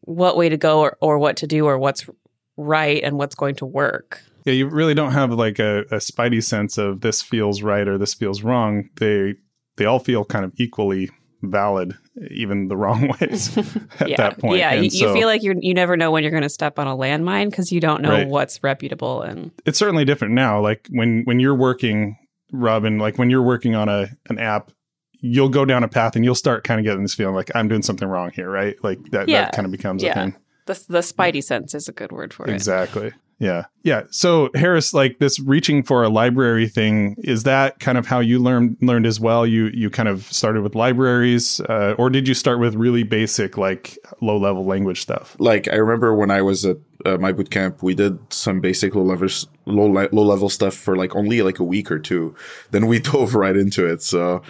What 0.08 0.36
way 0.36 0.48
to 0.48 0.56
go 0.56 0.80
or, 0.80 0.96
or 1.00 1.18
what 1.18 1.36
to 1.36 1.46
do 1.46 1.66
or 1.66 1.78
what's 1.78 2.08
right 2.56 3.02
and 3.04 3.18
what's 3.18 3.34
going 3.34 3.54
to 3.56 3.66
work. 3.66 4.22
Yeah, 4.44 4.54
you 4.54 4.66
really 4.66 4.94
don't 4.94 5.12
have 5.12 5.30
like 5.32 5.58
a, 5.58 5.80
a 5.90 5.96
spidey 5.96 6.42
sense 6.42 6.78
of 6.78 7.02
this 7.02 7.20
feels 7.20 7.60
right 7.62 7.86
or 7.86 7.98
this 7.98 8.14
feels 8.14 8.42
wrong. 8.42 8.88
They 8.98 9.34
they 9.76 9.84
all 9.84 9.98
feel 9.98 10.24
kind 10.24 10.44
of 10.44 10.52
equally 10.56 11.10
valid, 11.42 11.94
even 12.30 12.68
the 12.68 12.76
wrong 12.82 13.12
ways 13.20 13.56
at 14.00 14.08
yeah. 14.08 14.16
that 14.16 14.38
point. 14.38 14.58
Yeah, 14.58 14.72
you, 14.72 14.88
so 14.90 15.08
you 15.08 15.12
feel 15.12 15.28
like 15.28 15.42
you 15.42 15.54
you 15.60 15.74
never 15.74 15.96
know 15.96 16.10
when 16.10 16.22
you're 16.22 16.30
going 16.32 16.42
to 16.42 16.48
step 16.48 16.78
on 16.78 16.86
a 16.86 16.96
landmine 16.96 17.50
because 17.50 17.70
you 17.70 17.80
don't 17.80 18.00
know 18.00 18.10
Right. 18.10 18.26
what's 18.28 18.62
reputable 18.64 19.20
and 19.22 19.50
it's 19.66 19.78
certainly 19.78 20.06
different 20.06 20.32
now. 20.34 20.60
Like 20.60 20.88
when 20.90 21.22
when 21.24 21.38
you're 21.40 21.54
working, 21.54 22.16
Robin, 22.50 22.98
like 22.98 23.18
when 23.18 23.28
you're 23.28 23.42
working 23.42 23.74
on 23.74 23.88
a 23.90 24.08
an 24.30 24.38
app, 24.38 24.72
you'll 25.20 25.48
go 25.48 25.64
down 25.64 25.82
a 25.84 25.88
path 25.88 26.16
and 26.16 26.24
you'll 26.24 26.34
start 26.34 26.64
kind 26.64 26.78
of 26.80 26.84
getting 26.84 27.02
this 27.02 27.14
feeling 27.14 27.34
like 27.34 27.50
I'm 27.54 27.68
doing 27.68 27.82
something 27.82 28.06
wrong 28.08 28.30
here, 28.34 28.50
right? 28.50 28.76
Like 28.84 29.02
that 29.10 29.28
Yeah. 29.28 29.42
that 29.46 29.52
kind 29.54 29.66
of 29.66 29.72
becomes 29.72 30.02
Yeah. 30.02 30.10
a 30.10 30.14
thing. 30.14 30.36
The 30.66 30.84
the 30.88 30.98
spidey 31.00 31.42
sense 31.42 31.74
is 31.74 31.88
a 31.88 31.92
good 31.92 32.12
word 32.12 32.32
for 32.34 32.46
it. 32.46 32.52
Exactly. 32.52 33.12
Yeah. 33.40 33.66
Yeah. 33.84 34.02
So 34.10 34.50
Harris, 34.56 34.92
like 34.92 35.20
this 35.20 35.38
reaching 35.38 35.84
for 35.84 36.02
a 36.02 36.08
library 36.08 36.66
thing, 36.68 37.14
is 37.18 37.44
that 37.44 37.78
kind 37.78 37.96
of 37.96 38.06
how 38.08 38.18
you 38.18 38.40
learned 38.40 38.76
learned 38.82 39.06
as 39.06 39.20
well? 39.20 39.46
You 39.46 39.70
you 39.72 39.90
kind 39.90 40.08
of 40.08 40.24
started 40.24 40.62
with 40.62 40.74
libraries, 40.74 41.60
uh, 41.60 41.94
or 41.98 42.10
did 42.10 42.26
you 42.26 42.34
start 42.34 42.58
with 42.58 42.74
really 42.74 43.04
basic, 43.04 43.56
like 43.56 43.96
low 44.20 44.36
level 44.36 44.64
language 44.64 45.00
stuff? 45.00 45.36
Like 45.38 45.68
I 45.68 45.76
remember 45.76 46.14
when 46.16 46.32
I 46.32 46.42
was 46.42 46.64
at 46.66 46.78
uh, 47.06 47.16
my 47.18 47.30
boot 47.30 47.50
camp, 47.50 47.80
we 47.80 47.94
did 47.94 48.18
some 48.32 48.60
basic 48.60 48.96
low 48.96 49.04
level 49.04 49.28
low 49.66 49.86
low 49.86 50.22
level 50.24 50.48
stuff 50.48 50.74
for 50.74 50.96
like 50.96 51.14
only 51.14 51.40
like 51.42 51.60
a 51.60 51.64
week 51.64 51.92
or 51.92 52.00
two. 52.00 52.34
Then 52.72 52.88
we 52.88 52.98
dove 53.10 53.36
right 53.36 53.56
into 53.56 53.86
it. 53.86 54.02
So 54.02 54.42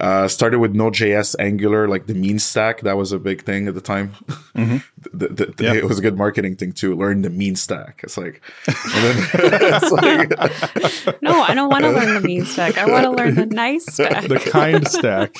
uh, 0.00 0.26
started 0.26 0.58
with 0.58 0.74
Node.js, 0.74 1.36
Angular, 1.38 1.86
like 1.86 2.06
the 2.06 2.14
mean 2.14 2.38
stack. 2.38 2.80
That 2.80 2.96
was 2.96 3.12
a 3.12 3.18
big 3.18 3.44
thing 3.44 3.68
at 3.68 3.74
the 3.74 3.80
time. 3.80 4.10
Mm-hmm. 4.56 4.78
the, 5.16 5.28
the, 5.28 5.46
the, 5.46 5.64
yep. 5.64 5.76
It 5.76 5.84
was 5.84 5.98
a 5.98 6.02
good 6.02 6.18
marketing 6.18 6.56
thing 6.56 6.72
too. 6.72 6.96
Learn 6.96 7.22
the 7.22 7.30
mean 7.30 7.54
stack. 7.54 8.00
It's 8.02 8.16
like, 8.16 8.42
then, 8.66 8.74
it's 9.34 9.92
like 9.92 11.22
no, 11.22 11.42
I 11.42 11.54
don't 11.54 11.70
want 11.70 11.84
to 11.84 11.90
learn 11.90 12.14
the 12.14 12.20
mean 12.20 12.44
stack. 12.44 12.76
I 12.76 12.86
want 12.86 13.04
to 13.04 13.10
learn 13.10 13.36
the 13.36 13.46
nice 13.46 13.86
stack, 13.86 14.26
the 14.26 14.40
kind 14.40 14.86
stack. 14.88 15.36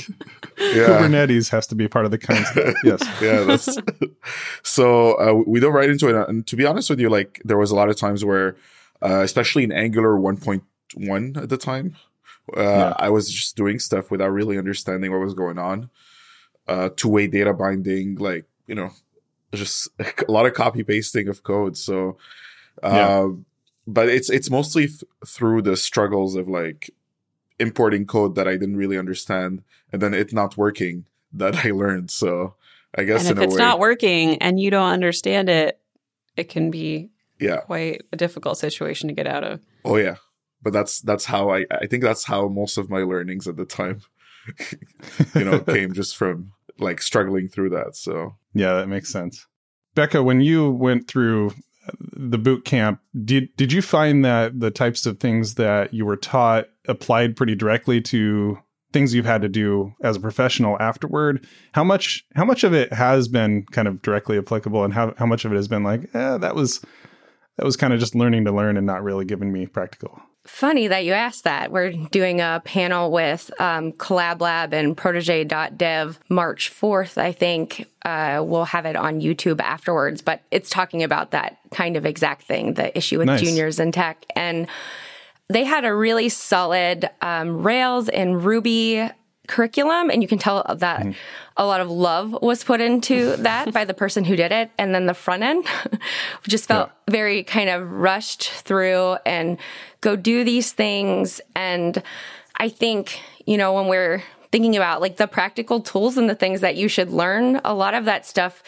Yeah. 0.56 0.86
Kubernetes 0.86 1.50
has 1.50 1.66
to 1.68 1.74
be 1.74 1.88
part 1.88 2.04
of 2.04 2.12
the 2.12 2.18
kind 2.18 2.46
stack. 2.46 2.76
Yes. 2.84 3.02
yeah. 3.20 3.42
That's, 3.42 3.76
so 4.62 5.14
uh, 5.14 5.42
we 5.46 5.58
dove 5.58 5.72
right 5.72 5.90
into 5.90 6.08
it, 6.08 6.28
and 6.28 6.46
to 6.46 6.54
be 6.54 6.64
honest 6.64 6.90
with 6.90 7.00
you, 7.00 7.10
like 7.10 7.42
there 7.44 7.58
was 7.58 7.72
a 7.72 7.74
lot 7.74 7.88
of 7.88 7.96
times 7.96 8.24
where, 8.24 8.54
uh, 9.02 9.20
especially 9.22 9.64
in 9.64 9.72
Angular 9.72 10.10
1.1 10.10 11.42
at 11.42 11.48
the 11.48 11.56
time, 11.56 11.96
uh, 12.56 12.62
yeah. 12.62 12.92
I 12.96 13.10
was 13.10 13.30
just 13.30 13.56
doing 13.56 13.78
stuff 13.78 14.10
without 14.10 14.30
really 14.30 14.58
understanding 14.58 15.10
what 15.10 15.20
was 15.20 15.34
going 15.34 15.58
on. 15.58 15.90
Uh, 16.66 16.88
two 16.94 17.08
way 17.08 17.26
data 17.26 17.52
binding, 17.52 18.16
like, 18.16 18.46
you 18.66 18.74
know, 18.74 18.90
just 19.52 19.88
a 19.98 20.30
lot 20.30 20.46
of 20.46 20.54
copy 20.54 20.82
pasting 20.82 21.28
of 21.28 21.42
code. 21.42 21.76
So, 21.76 22.16
uh, 22.82 22.88
yeah. 22.92 23.28
but 23.86 24.08
it's, 24.08 24.30
it's 24.30 24.50
mostly 24.50 24.86
th- 24.86 25.04
through 25.26 25.62
the 25.62 25.76
struggles 25.76 26.34
of 26.34 26.48
like 26.48 26.90
importing 27.58 28.06
code 28.06 28.34
that 28.34 28.48
I 28.48 28.52
didn't 28.52 28.76
really 28.76 28.98
understand 28.98 29.62
and 29.94 30.02
then 30.02 30.12
it 30.12 30.32
not 30.32 30.56
working 30.56 31.04
that 31.32 31.64
I 31.64 31.70
learned. 31.70 32.10
So 32.10 32.54
I 32.94 33.04
guess 33.04 33.28
and 33.28 33.38
if 33.38 33.44
it's 33.44 33.54
way, 33.54 33.58
not 33.58 33.78
working 33.78 34.38
and 34.38 34.60
you 34.60 34.70
don't 34.70 34.90
understand 34.90 35.48
it, 35.48 35.78
it 36.36 36.48
can 36.48 36.70
be 36.70 37.10
yeah 37.40 37.58
quite 37.58 38.02
a 38.12 38.16
difficult 38.16 38.58
situation 38.58 39.08
to 39.08 39.14
get 39.14 39.26
out 39.26 39.44
of. 39.44 39.60
Oh 39.84 39.96
yeah, 39.96 40.16
but 40.64 40.72
that's 40.72 41.00
that's 41.02 41.26
how 41.26 41.50
I 41.50 41.66
I 41.70 41.86
think 41.86 42.02
that's 42.02 42.24
how 42.24 42.48
most 42.48 42.78
of 42.78 42.90
my 42.90 43.00
learnings 43.00 43.46
at 43.46 43.56
the 43.56 43.66
time, 43.66 44.00
you 45.34 45.44
know, 45.44 45.60
came 45.66 45.92
just 45.92 46.16
from 46.16 46.52
like 46.78 47.00
struggling 47.00 47.48
through 47.48 47.70
that. 47.70 47.94
So 47.94 48.34
yeah, 48.54 48.72
that 48.74 48.88
makes 48.88 49.10
sense. 49.10 49.46
Bekah, 49.94 50.24
when 50.24 50.40
you 50.40 50.70
went 50.70 51.06
through 51.06 51.50
uh, 51.86 51.92
the 52.16 52.38
boot 52.38 52.64
camp, 52.64 53.00
did 53.24 53.54
did 53.56 53.72
you 53.72 53.82
find 53.82 54.24
that 54.24 54.58
the 54.58 54.70
types 54.70 55.06
of 55.06 55.20
things 55.20 55.54
that 55.54 55.94
you 55.94 56.06
were 56.06 56.16
taught 56.16 56.66
applied 56.88 57.36
pretty 57.36 57.54
directly 57.54 58.00
to 58.00 58.58
things 58.92 59.12
you've 59.12 59.26
had 59.26 59.42
to 59.42 59.48
do 59.48 59.92
as 60.02 60.16
a 60.16 60.20
professional 60.20 60.80
afterward? 60.80 61.46
How 61.72 61.84
much 61.84 62.24
how 62.34 62.46
much 62.46 62.64
of 62.64 62.72
it 62.72 62.92
has 62.92 63.28
been 63.28 63.66
kind 63.66 63.86
of 63.86 64.00
directly 64.00 64.38
applicable, 64.38 64.82
and 64.82 64.94
how 64.94 65.14
how 65.18 65.26
much 65.26 65.44
of 65.44 65.52
it 65.52 65.56
has 65.56 65.68
been 65.68 65.84
like, 65.84 66.02
eh, 66.14 66.38
that 66.38 66.54
was 66.54 66.80
that 67.58 67.66
was 67.66 67.76
kind 67.76 67.92
of 67.92 68.00
just 68.00 68.14
learning 68.14 68.46
to 68.46 68.52
learn 68.52 68.78
and 68.78 68.86
not 68.86 69.04
really 69.04 69.26
giving 69.26 69.52
me 69.52 69.66
practical 69.66 70.20
funny 70.46 70.88
that 70.88 71.04
you 71.04 71.12
asked 71.12 71.44
that. 71.44 71.72
We're 71.72 71.92
doing 71.92 72.40
a 72.40 72.62
panel 72.64 73.10
with 73.10 73.50
um, 73.60 73.92
Collab 73.92 74.40
Lab 74.40 74.74
and 74.74 74.96
Protege.dev 74.96 76.18
March 76.28 76.72
4th, 76.72 77.18
I 77.18 77.32
think. 77.32 77.86
Uh, 78.04 78.42
we'll 78.44 78.66
have 78.66 78.86
it 78.86 78.96
on 78.96 79.20
YouTube 79.20 79.60
afterwards, 79.60 80.20
but 80.22 80.42
it's 80.50 80.70
talking 80.70 81.02
about 81.02 81.30
that 81.30 81.58
kind 81.70 81.96
of 81.96 82.04
exact 82.04 82.42
thing 82.42 82.74
the 82.74 82.96
issue 82.96 83.18
with 83.18 83.26
nice. 83.26 83.40
juniors 83.40 83.80
in 83.80 83.92
tech. 83.92 84.24
And 84.36 84.66
they 85.48 85.64
had 85.64 85.84
a 85.84 85.94
really 85.94 86.28
solid 86.28 87.08
um, 87.22 87.62
Rails 87.62 88.08
and 88.08 88.44
Ruby 88.44 89.10
curriculum 89.46 90.10
and 90.10 90.22
you 90.22 90.28
can 90.28 90.38
tell 90.38 90.64
that 90.76 91.02
mm. 91.02 91.14
a 91.56 91.66
lot 91.66 91.80
of 91.80 91.90
love 91.90 92.34
was 92.40 92.64
put 92.64 92.80
into 92.80 93.36
that 93.38 93.72
by 93.72 93.84
the 93.84 93.92
person 93.92 94.24
who 94.24 94.36
did 94.36 94.52
it 94.52 94.70
and 94.78 94.94
then 94.94 95.06
the 95.06 95.14
front 95.14 95.42
end 95.42 95.66
just 96.48 96.66
felt 96.66 96.88
yeah. 96.88 97.12
very 97.12 97.42
kind 97.42 97.68
of 97.68 97.90
rushed 97.90 98.50
through 98.50 99.16
and 99.26 99.58
go 100.04 100.14
do 100.16 100.44
these 100.44 100.72
things. 100.72 101.40
And 101.56 102.02
i 102.56 102.68
think 102.68 103.20
you 103.46 103.56
know 103.56 103.72
when 103.72 103.88
we're 103.88 104.22
thinking 104.52 104.76
about 104.76 105.00
like 105.00 105.16
the 105.16 105.26
practical 105.26 105.80
tools 105.80 106.16
and 106.16 106.30
the 106.30 106.34
things 106.34 106.60
that 106.60 106.76
you 106.76 106.86
should 106.86 107.10
learn 107.10 107.60
a 107.64 107.74
lot 107.74 107.94
of 107.94 108.04
that 108.04 108.24
stuff 108.24 108.62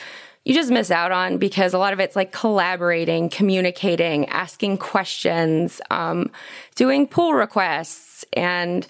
you 0.47 0.55
just 0.55 0.71
miss 0.71 0.91
out 0.91 1.13
on 1.13 1.39
because 1.39 1.75
a 1.75 1.79
lot 1.79 1.93
of 1.93 1.99
it's 1.99 2.15
like 2.15 2.31
collaborating, 2.31 3.29
communicating, 3.29 4.29
asking 4.29 4.79
questions, 4.79 5.81
um, 5.91 6.31
doing 6.77 7.09
pull 7.09 7.35
requests, 7.35 8.25
and 8.33 8.87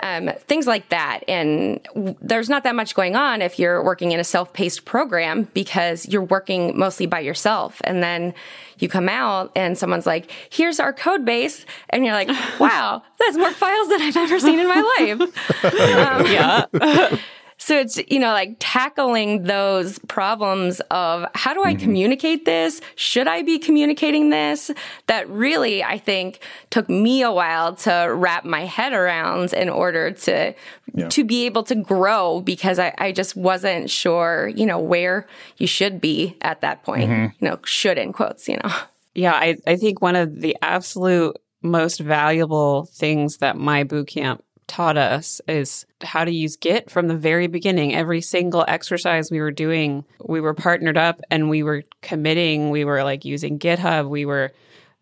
um, 0.00 0.30
things 0.40 0.66
like 0.66 0.88
that. 0.90 1.20
And 1.28 1.82
w- 1.94 2.16
there's 2.20 2.48
not 2.48 2.64
that 2.64 2.74
much 2.74 2.94
going 2.94 3.16
on 3.16 3.42
if 3.42 3.58
you're 3.58 3.82
working 3.82 4.12
in 4.12 4.20
a 4.20 4.24
self 4.24 4.52
paced 4.52 4.84
program 4.84 5.48
because 5.54 6.08
you're 6.08 6.24
working 6.24 6.78
mostly 6.78 7.06
by 7.06 7.20
yourself. 7.20 7.80
And 7.84 8.02
then 8.02 8.34
you 8.78 8.88
come 8.88 9.08
out 9.08 9.50
and 9.56 9.76
someone's 9.76 10.06
like, 10.06 10.30
here's 10.50 10.80
our 10.80 10.92
code 10.92 11.24
base. 11.24 11.66
And 11.90 12.04
you're 12.04 12.14
like, 12.14 12.28
wow, 12.60 13.02
that's 13.18 13.36
more 13.36 13.52
files 13.52 13.88
than 13.88 14.02
I've 14.02 14.16
ever 14.16 14.38
seen 14.38 14.58
in 14.58 14.68
my 14.68 14.80
life. 14.98 15.20
um, 15.64 16.26
yeah. 16.26 17.18
So 17.58 17.76
it's, 17.76 17.98
you 18.08 18.20
know, 18.20 18.30
like 18.30 18.56
tackling 18.60 19.42
those 19.42 19.98
problems 20.00 20.80
of 20.92 21.26
how 21.34 21.54
do 21.54 21.64
I 21.64 21.74
mm-hmm. 21.74 21.82
communicate 21.82 22.44
this? 22.44 22.80
Should 22.94 23.26
I 23.26 23.42
be 23.42 23.58
communicating 23.58 24.30
this? 24.30 24.70
That 25.08 25.28
really, 25.28 25.82
I 25.82 25.98
think, 25.98 26.38
took 26.70 26.88
me 26.88 27.22
a 27.22 27.32
while 27.32 27.74
to 27.76 28.08
wrap 28.14 28.44
my 28.44 28.64
head 28.64 28.92
around 28.92 29.52
in 29.52 29.68
order 29.68 30.12
to, 30.12 30.54
yeah. 30.94 31.08
to 31.08 31.24
be 31.24 31.46
able 31.46 31.64
to 31.64 31.74
grow 31.74 32.40
because 32.40 32.78
I, 32.78 32.94
I, 32.96 33.12
just 33.12 33.34
wasn't 33.34 33.90
sure, 33.90 34.48
you 34.54 34.64
know, 34.64 34.78
where 34.78 35.26
you 35.56 35.66
should 35.66 36.00
be 36.00 36.36
at 36.40 36.60
that 36.60 36.84
point, 36.84 37.10
mm-hmm. 37.10 37.44
you 37.44 37.50
know, 37.50 37.58
should 37.64 37.98
in 37.98 38.12
quotes, 38.12 38.48
you 38.48 38.58
know. 38.62 38.70
Yeah, 39.14 39.32
I, 39.32 39.56
I 39.66 39.74
think 39.74 40.00
one 40.00 40.14
of 40.14 40.40
the 40.40 40.56
absolute 40.62 41.36
most 41.60 41.98
valuable 41.98 42.86
things 42.94 43.38
that 43.38 43.56
my 43.56 43.82
boot 43.82 44.06
camp 44.06 44.44
taught 44.68 44.96
us 44.96 45.40
is 45.48 45.84
how 46.02 46.24
to 46.24 46.30
use 46.30 46.56
Git 46.56 46.90
from 46.90 47.08
the 47.08 47.16
very 47.16 47.48
beginning. 47.48 47.94
Every 47.94 48.20
single 48.20 48.64
exercise 48.68 49.30
we 49.30 49.40
were 49.40 49.50
doing, 49.50 50.04
we 50.24 50.40
were 50.40 50.54
partnered 50.54 50.96
up 50.96 51.20
and 51.30 51.50
we 51.50 51.62
were 51.62 51.82
committing, 52.02 52.70
we 52.70 52.84
were 52.84 53.02
like 53.02 53.24
using 53.24 53.58
GitHub, 53.58 54.08
we 54.08 54.24
were 54.24 54.52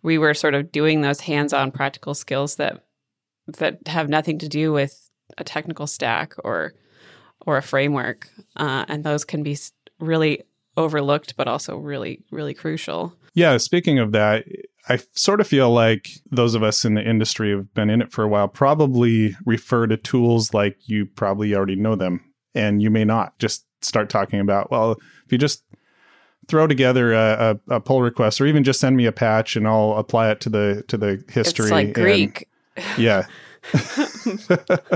we 0.02 0.18
were 0.18 0.34
sort 0.34 0.54
of 0.54 0.70
doing 0.70 1.00
those 1.00 1.20
hands-on 1.20 1.72
practical 1.72 2.14
skills 2.14 2.56
that 2.56 2.84
that 3.58 3.86
have 3.86 4.08
nothing 4.08 4.38
to 4.38 4.48
do 4.48 4.72
with 4.72 5.10
a 5.36 5.44
technical 5.44 5.86
stack 5.86 6.34
or 6.44 6.72
or 7.44 7.56
a 7.56 7.62
framework. 7.62 8.28
Uh, 8.56 8.84
and 8.88 9.04
those 9.04 9.24
can 9.24 9.42
be 9.42 9.58
really 9.98 10.42
overlooked 10.76 11.36
but 11.36 11.48
also 11.48 11.76
really 11.76 12.24
really 12.30 12.54
crucial. 12.54 13.14
Yeah, 13.34 13.58
speaking 13.58 13.98
of 13.98 14.12
that, 14.12 14.44
I 14.88 15.00
sort 15.14 15.40
of 15.40 15.48
feel 15.48 15.70
like 15.70 16.10
those 16.30 16.54
of 16.54 16.62
us 16.62 16.84
in 16.84 16.94
the 16.94 17.02
industry 17.02 17.50
have 17.50 17.74
been 17.74 17.90
in 17.90 18.00
it 18.00 18.12
for 18.12 18.22
a 18.22 18.28
while 18.28 18.48
probably 18.48 19.36
refer 19.44 19.86
to 19.86 19.96
tools 19.96 20.54
like 20.54 20.76
you 20.88 21.06
probably 21.06 21.54
already 21.54 21.76
know 21.76 21.96
them 21.96 22.24
and 22.54 22.80
you 22.80 22.90
may 22.90 23.04
not 23.04 23.38
just 23.38 23.66
start 23.80 24.08
talking 24.08 24.40
about 24.40 24.70
well 24.70 24.92
if 24.92 25.32
you 25.32 25.38
just 25.38 25.64
throw 26.48 26.66
together 26.66 27.12
a, 27.12 27.58
a, 27.68 27.74
a 27.76 27.80
pull 27.80 28.02
request 28.02 28.40
or 28.40 28.46
even 28.46 28.62
just 28.62 28.80
send 28.80 28.96
me 28.96 29.06
a 29.06 29.12
patch 29.12 29.56
and 29.56 29.66
I'll 29.66 29.94
apply 29.94 30.30
it 30.30 30.40
to 30.42 30.48
the 30.48 30.84
to 30.88 30.96
the 30.96 31.24
history 31.28 31.66
it's 31.66 31.72
like 31.72 31.92
Greek. 31.92 32.48
Yeah. 32.98 33.26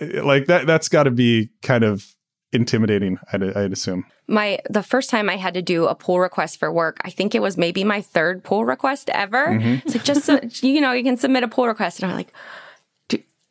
Like 0.00 0.46
that 0.46 0.66
that's 0.66 0.88
got 0.88 1.04
to 1.04 1.12
be 1.12 1.50
kind 1.62 1.84
of 1.84 2.12
intimidating 2.52 3.18
I'd, 3.32 3.42
I'd 3.56 3.72
assume 3.72 4.04
my 4.26 4.58
the 4.68 4.82
first 4.82 5.10
time 5.10 5.28
I 5.28 5.36
had 5.36 5.54
to 5.54 5.62
do 5.62 5.86
a 5.86 5.94
pull 5.94 6.18
request 6.20 6.58
for 6.58 6.72
work, 6.72 6.98
I 7.02 7.10
think 7.10 7.34
it 7.34 7.42
was 7.42 7.56
maybe 7.56 7.84
my 7.84 8.00
third 8.00 8.42
pull 8.42 8.64
request 8.64 9.10
ever. 9.10 9.48
Mm-hmm. 9.48 9.88
So 9.88 9.98
just 9.98 10.62
you 10.62 10.80
know, 10.80 10.92
you 10.92 11.04
can 11.04 11.16
submit 11.16 11.42
a 11.44 11.48
pull 11.48 11.66
request, 11.66 12.02
and 12.02 12.10
I'm 12.10 12.16
like, 12.16 12.32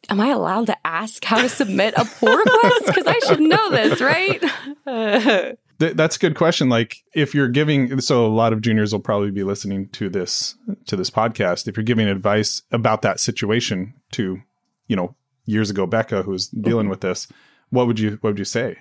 am 0.09 0.19
I 0.19 0.29
allowed 0.29 0.67
to 0.67 0.77
ask 0.85 1.23
how 1.23 1.41
to 1.41 1.49
submit 1.49 1.93
a 1.95 2.05
pull 2.05 2.35
request? 2.35 2.85
Because 2.87 3.07
I 3.07 3.19
should 3.27 3.39
know 3.39 3.69
this, 3.69 4.01
right? 4.01 4.43
that's 5.77 6.15
a 6.15 6.19
good 6.19 6.35
question. 6.35 6.69
Like, 6.69 6.97
if 7.13 7.33
you're 7.33 7.47
giving, 7.47 7.99
so 8.01 8.25
a 8.25 8.27
lot 8.27 8.53
of 8.53 8.61
juniors 8.61 8.91
will 8.91 8.99
probably 8.99 9.31
be 9.31 9.43
listening 9.43 9.89
to 9.89 10.09
this 10.09 10.55
to 10.87 10.95
this 10.95 11.09
podcast. 11.09 11.67
If 11.67 11.77
you're 11.77 11.83
giving 11.83 12.07
advice 12.07 12.63
about 12.71 13.01
that 13.03 13.19
situation 13.19 13.93
to, 14.13 14.41
you 14.87 14.95
know, 14.95 15.15
years 15.45 15.69
ago 15.69 15.87
Bekah, 15.87 16.25
who's 16.25 16.47
dealing 16.47 16.83
mm-hmm. 16.83 16.89
with 16.91 17.01
this, 17.01 17.27
what 17.69 17.87
would 17.87 17.99
you 17.99 18.17
what 18.21 18.31
would 18.31 18.39
you 18.39 18.45
say? 18.45 18.77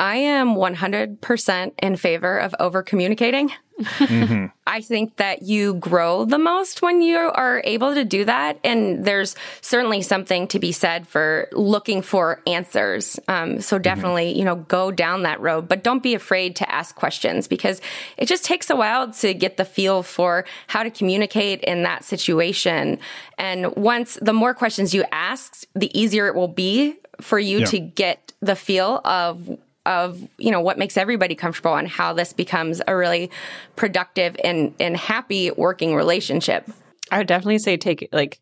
I 0.00 0.16
am 0.16 0.54
100% 0.54 1.72
in 1.82 1.96
favor 1.96 2.38
of 2.38 2.54
over 2.58 2.82
communicating. 2.82 3.52
Mm-hmm. 3.78 4.46
I 4.66 4.80
think 4.80 5.16
that 5.16 5.42
you 5.42 5.74
grow 5.74 6.24
the 6.24 6.38
most 6.38 6.80
when 6.80 7.02
you 7.02 7.18
are 7.18 7.60
able 7.64 7.92
to 7.92 8.02
do 8.02 8.24
that. 8.24 8.58
And 8.64 9.04
there's 9.04 9.36
certainly 9.60 10.00
something 10.00 10.48
to 10.48 10.58
be 10.58 10.72
said 10.72 11.06
for 11.06 11.48
looking 11.52 12.00
for 12.00 12.40
answers. 12.46 13.20
Um, 13.28 13.60
so 13.60 13.76
mm-hmm. 13.76 13.82
definitely, 13.82 14.30
mm-hmm. 14.30 14.38
you 14.38 14.44
know, 14.46 14.56
go 14.56 14.90
down 14.90 15.24
that 15.24 15.38
road, 15.42 15.68
but 15.68 15.84
don't 15.84 16.02
be 16.02 16.14
afraid 16.14 16.56
to 16.56 16.70
ask 16.70 16.94
questions 16.96 17.46
because 17.46 17.82
it 18.16 18.24
just 18.24 18.46
takes 18.46 18.70
a 18.70 18.76
while 18.76 19.12
to 19.12 19.34
get 19.34 19.58
the 19.58 19.66
feel 19.66 20.02
for 20.02 20.46
how 20.66 20.82
to 20.82 20.90
communicate 20.90 21.60
in 21.60 21.82
that 21.82 22.04
situation. 22.04 22.98
And 23.36 23.76
once 23.76 24.18
the 24.22 24.32
more 24.32 24.54
questions 24.54 24.94
you 24.94 25.04
ask, 25.12 25.66
the 25.74 25.90
easier 25.98 26.26
it 26.26 26.34
will 26.34 26.48
be 26.48 26.96
for 27.20 27.38
you 27.38 27.58
yeah. 27.58 27.66
to 27.66 27.78
get 27.78 28.32
the 28.40 28.56
feel 28.56 29.02
of 29.04 29.58
of 29.86 30.28
you 30.38 30.50
know 30.50 30.60
what 30.60 30.78
makes 30.78 30.96
everybody 30.96 31.34
comfortable 31.34 31.74
and 31.74 31.88
how 31.88 32.12
this 32.12 32.32
becomes 32.32 32.82
a 32.86 32.96
really 32.96 33.30
productive 33.76 34.36
and 34.44 34.74
and 34.78 34.96
happy 34.96 35.50
working 35.52 35.94
relationship. 35.94 36.70
I 37.10 37.18
would 37.18 37.26
definitely 37.26 37.58
say 37.58 37.76
take 37.76 38.08
like 38.12 38.40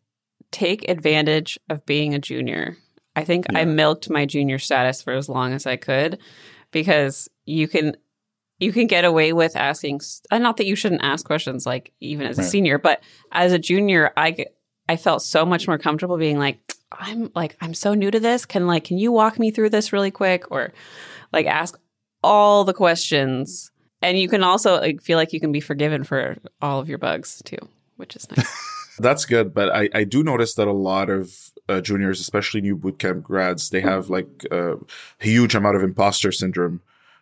take 0.51 0.89
advantage 0.89 1.59
of 1.69 1.85
being 1.85 2.13
a 2.13 2.19
junior. 2.19 2.77
I 3.15 3.23
think 3.23 3.45
yeah. 3.51 3.59
I 3.59 3.65
milked 3.65 4.09
my 4.09 4.25
junior 4.25 4.59
status 4.59 5.01
for 5.01 5.13
as 5.13 5.29
long 5.29 5.53
as 5.53 5.65
I 5.65 5.75
could 5.75 6.19
because 6.71 7.29
you 7.45 7.67
can 7.67 7.95
you 8.59 8.73
can 8.73 8.87
get 8.87 9.05
away 9.05 9.33
with 9.33 9.55
asking 9.55 10.01
not 10.31 10.57
that 10.57 10.65
you 10.65 10.75
shouldn't 10.75 11.03
ask 11.03 11.25
questions 11.25 11.65
like 11.65 11.93
even 11.99 12.27
as 12.27 12.37
a 12.37 12.41
right. 12.41 12.51
senior 12.51 12.77
but 12.77 13.01
as 13.31 13.51
a 13.51 13.59
junior 13.59 14.11
I 14.15 14.45
I 14.87 14.97
felt 14.97 15.21
so 15.21 15.45
much 15.45 15.67
more 15.67 15.77
comfortable 15.77 16.17
being 16.17 16.37
like 16.37 16.59
I'm 16.91 17.31
like 17.35 17.55
I'm 17.61 17.73
so 17.73 17.93
new 17.93 18.11
to 18.11 18.19
this 18.19 18.45
can 18.45 18.67
like 18.67 18.83
can 18.83 18.97
you 18.97 19.11
walk 19.11 19.39
me 19.39 19.51
through 19.51 19.69
this 19.69 19.93
really 19.93 20.11
quick 20.11 20.51
or 20.51 20.73
like 21.31 21.45
ask 21.45 21.79
all 22.23 22.63
the 22.63 22.73
questions 22.73 23.71
and 24.01 24.17
you 24.17 24.29
can 24.29 24.43
also 24.43 24.79
like, 24.79 25.01
feel 25.01 25.17
like 25.17 25.33
you 25.33 25.39
can 25.39 25.51
be 25.51 25.59
forgiven 25.59 26.03
for 26.03 26.37
all 26.61 26.79
of 26.79 26.89
your 26.89 26.97
bugs 26.97 27.41
too 27.45 27.57
which 27.97 28.15
is 28.15 28.29
nice 28.35 28.95
that's 28.99 29.25
good 29.25 29.53
but 29.53 29.69
i 29.69 29.89
i 29.93 30.03
do 30.03 30.23
notice 30.23 30.55
that 30.55 30.67
a 30.67 30.73
lot 30.73 31.09
of 31.09 31.51
uh, 31.69 31.79
juniors 31.79 32.19
especially 32.19 32.61
new 32.61 32.75
bootcamp 32.75 33.21
grads 33.21 33.69
they 33.69 33.81
have 33.81 34.09
like 34.09 34.45
a 34.51 34.75
huge 35.19 35.55
amount 35.55 35.75
of 35.75 35.83
imposter 35.83 36.31
syndrome 36.31 36.81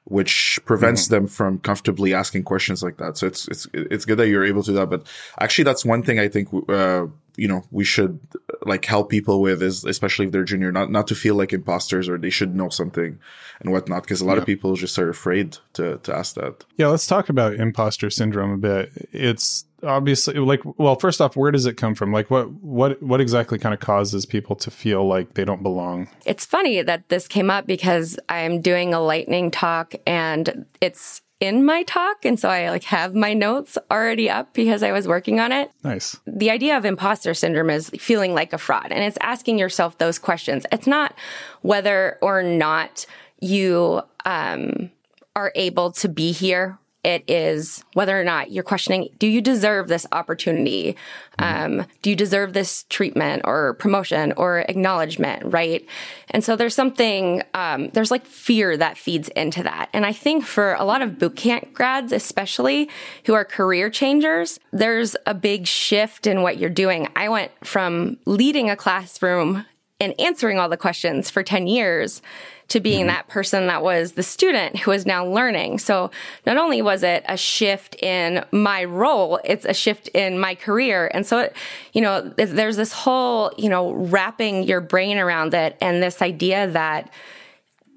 which 0.10 0.58
prevents 0.64 1.06
mm-hmm. 1.06 1.16
them 1.16 1.28
from 1.28 1.60
comfortably 1.60 2.14
asking 2.14 2.44
questions 2.44 2.82
like 2.82 2.98
that. 2.98 3.18
So 3.18 3.28
it's 3.28 3.48
it's 3.50 3.68
it's 3.74 4.06
good 4.06 4.18
that 4.20 4.30
you're 4.30 4.46
able 4.46 4.64
to 4.64 4.72
do 4.72 4.78
that. 4.78 4.90
But 4.90 5.06
actually, 5.40 5.66
that's 5.66 5.84
one 5.84 6.02
thing 6.02 6.18
I 6.18 6.30
think 6.30 6.48
uh, 6.70 7.08
you 7.38 7.48
know 7.48 7.64
we 7.72 7.84
should 7.84 8.20
like 8.64 8.84
help 8.84 9.10
people 9.10 9.42
with 9.42 9.62
is 9.64 9.86
especially 9.86 10.26
if 10.26 10.32
they're 10.32 10.44
junior 10.44 10.72
not 10.72 10.92
not 10.92 11.08
to 11.08 11.16
feel 11.16 11.36
like 11.36 11.54
imposters 11.54 12.10
or 12.10 12.18
they 12.18 12.30
should 12.30 12.56
know 12.56 12.68
something 12.68 13.18
and 13.62 13.72
whatnot 13.72 14.04
because 14.04 14.20
a 14.20 14.26
lot 14.26 14.34
yeah. 14.34 14.40
of 14.40 14.46
people 14.46 14.76
just 14.76 14.98
are 15.00 15.10
afraid 15.10 15.58
to 15.74 15.98
to 16.00 16.14
ask 16.14 16.36
that. 16.36 16.66
Yeah 16.76 16.88
let's 16.88 17.08
talk 17.08 17.30
about 17.30 17.54
imposter 17.54 18.10
syndrome 18.10 18.52
a 18.52 18.58
bit. 18.58 18.92
It's 19.12 19.66
obviously 19.84 20.34
like 20.36 20.62
well 20.78 20.96
first 20.96 21.22
off 21.22 21.36
where 21.36 21.52
does 21.52 21.66
it 21.66 21.78
come 21.78 21.96
from? 21.96 22.12
Like 22.12 22.30
what 22.30 22.52
what 22.52 23.02
what 23.02 23.22
exactly 23.22 23.60
kind 23.60 23.74
of 23.74 23.80
causes 23.80 24.26
people 24.26 24.56
to 24.58 24.72
feel 24.72 25.08
like 25.08 25.36
they 25.36 25.46
don't 25.46 25.64
belong? 25.64 26.10
It's 26.26 26.46
funny 26.46 26.82
that 26.82 27.08
this 27.10 27.28
came 27.28 27.50
up 27.50 27.68
because 27.68 28.20
i'm 28.30 28.62
doing 28.62 28.94
a 28.94 29.00
lightning 29.00 29.52
talk 29.52 29.94
and 30.06 30.66
it's 30.82 31.22
in 31.40 31.66
my 31.66 31.84
talk. 31.84 32.26
And 32.26 32.40
so 32.40 32.50
I 32.50 32.70
like 32.70 32.84
have 32.86 33.14
my 33.14 33.34
notes 33.34 33.78
already 33.92 34.30
up 34.30 34.54
because 34.54 34.84
I 34.84 34.92
was 34.92 35.08
working 35.08 35.40
on 35.40 35.52
it. 35.52 35.72
Nice. 35.84 36.18
The 36.26 36.50
idea 36.50 36.78
of 36.78 36.86
imposter 36.86 37.34
syndrome 37.34 37.70
is 37.70 37.90
feeling 37.92 38.34
like 38.34 38.54
a 38.54 38.58
fraud 38.58 38.92
and 38.92 39.04
it's 39.04 39.18
asking 39.22 39.60
yourself 39.60 39.98
those 39.98 40.18
questions. 40.18 40.66
It's 40.72 40.88
not 40.88 41.14
whether 41.62 42.18
or 42.22 42.42
not 42.44 43.06
you, 43.40 44.02
um, 44.26 44.92
are 45.36 45.52
able 45.54 45.92
to 45.92 46.10
be 46.10 46.32
here 46.32 46.80
it 47.04 47.24
is 47.28 47.84
whether 47.94 48.20
or 48.20 48.24
not 48.24 48.52
you're 48.52 48.64
questioning 48.64 49.10
do 49.20 49.28
you 49.28 49.42
deserve 49.42 49.88
this 49.88 50.06
opportunity? 50.12 50.96
Um, 51.40 51.86
do 52.02 52.10
you 52.10 52.16
deserve 52.16 52.54
this 52.54 52.84
treatment 52.90 53.44
or 53.46 53.76
promotion 53.76 54.34
or 54.38 54.60
acknowledgement 54.60 55.54
right? 55.54 55.86
And 56.32 56.44
so 56.44 56.56
there's 56.56 56.76
something 56.76 57.44
um, 57.54 57.90
there's 57.90 58.12
like 58.12 58.26
fear 58.26 58.76
that 58.78 58.98
feeds 58.98 59.30
into 59.30 59.64
that. 59.64 59.90
And 59.94 60.06
i 60.06 60.14
think 60.14 60.46
for 60.46 60.74
a 60.74 60.84
lot 60.84 61.02
of 61.02 61.20
boot 61.20 61.36
camp 61.36 61.74
grads 61.74 62.12
especially 62.12 62.90
who 63.26 63.34
are 63.34 63.46
career 63.46 63.90
changers 63.90 64.60
there's 64.72 65.16
a 65.26 65.34
big 65.34 65.68
shift 65.68 66.28
in 66.28 66.42
what 66.42 66.58
you're 66.58 66.70
doing. 66.70 67.08
I 67.16 67.30
went 67.30 67.52
from 67.64 68.18
leading 68.26 68.70
a 68.70 68.76
classroom 68.76 69.66
and 70.00 70.14
answering 70.20 70.60
all 70.60 70.70
the 70.70 70.78
questions 70.78 71.30
for 71.30 71.44
10 71.44 71.68
years 71.68 72.22
to 72.70 72.80
being 72.80 73.02
mm-hmm. 73.02 73.08
that 73.08 73.28
person 73.28 73.68
that 73.68 73.82
was 73.82 74.14
the 74.14 74.24
student 74.24 74.78
who 74.80 74.92
is 74.92 75.06
now 75.06 75.26
learning. 75.26 75.80
So 75.80 76.12
not 76.46 76.58
only 76.58 76.82
was 76.82 77.04
it 77.04 77.24
a 77.28 77.38
shift 77.38 77.96
in 78.02 78.44
my 78.52 78.84
role, 78.84 79.40
it's 79.44 79.66
a 79.66 79.74
shift 79.74 80.10
in 80.10 80.40
my 80.40 80.56
career. 80.56 81.10
And 81.14 81.26
so, 81.26 81.40
it, 81.40 81.56
you 81.94 82.02
know, 82.02 82.22
there's 82.38 82.76
this 82.76 82.92
whole, 82.92 83.52
you 83.58 83.70
know, 83.70 83.92
wrapping 83.92 84.64
your 84.64 84.82
brain 84.82 85.18
around 85.18 85.54
it 85.54 85.78
and 85.82 86.04
this 86.04 86.22
idea 86.22 86.68
that 86.72 87.10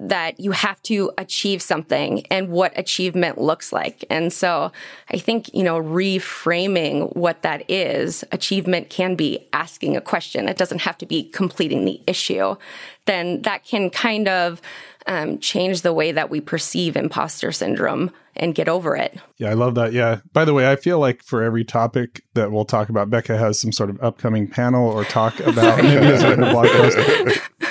that 0.01 0.41
you 0.41 0.53
have 0.53 0.83
to 0.83 1.13
achieve 1.19 1.61
something 1.61 2.27
and 2.31 2.49
what 2.49 2.73
achievement 2.75 3.39
looks 3.39 3.71
like. 3.71 4.03
And 4.09 4.33
so 4.33 4.73
I 5.11 5.19
think, 5.19 5.53
you 5.53 5.63
know, 5.63 5.79
reframing 5.79 7.15
what 7.15 7.43
that 7.43 7.71
is, 7.71 8.25
achievement 8.33 8.89
can 8.89 9.15
be 9.15 9.47
asking 9.53 9.99
a 9.99 10.01
question. 10.01 10.49
It 10.49 10.57
doesn't 10.57 10.81
have 10.81 10.97
to 10.99 11.07
be 11.07 11.25
completing 11.25 11.85
the 11.85 12.01
issue. 12.07 12.57
Then 13.05 13.43
that 13.43 13.65
can 13.65 13.91
kind 13.91 14.27
of 14.27 14.63
um, 15.07 15.39
change 15.39 15.83
the 15.83 15.93
way 15.93 16.13
that 16.13 16.31
we 16.31 16.41
perceive 16.41 16.97
imposter 16.97 17.53
syndrome 17.53 18.11
and 18.37 18.55
get 18.55 18.69
over 18.69 18.97
it. 18.97 19.19
Yeah, 19.37 19.51
I 19.51 19.55
love 19.55 19.75
that. 19.75 19.93
Yeah. 19.93 20.21
By 20.33 20.47
the 20.47 20.55
way, 20.55 20.71
I 20.71 20.77
feel 20.77 20.99
like 20.99 21.23
for 21.23 21.43
every 21.43 21.65
topic 21.65 22.23
that 22.35 22.51
we'll 22.51 22.65
talk 22.65 22.89
about, 22.89 23.11
Bekah 23.11 23.39
has 23.39 23.61
some 23.61 23.73
sort 23.73 23.91
of 23.91 24.03
upcoming 24.03 24.49
panel 24.49 24.89
or 24.89 25.05
talk 25.05 25.39
about 25.41 25.77
maybe 25.83 26.07
a 26.07 26.37
blog 26.37 26.69
post. 26.69 27.41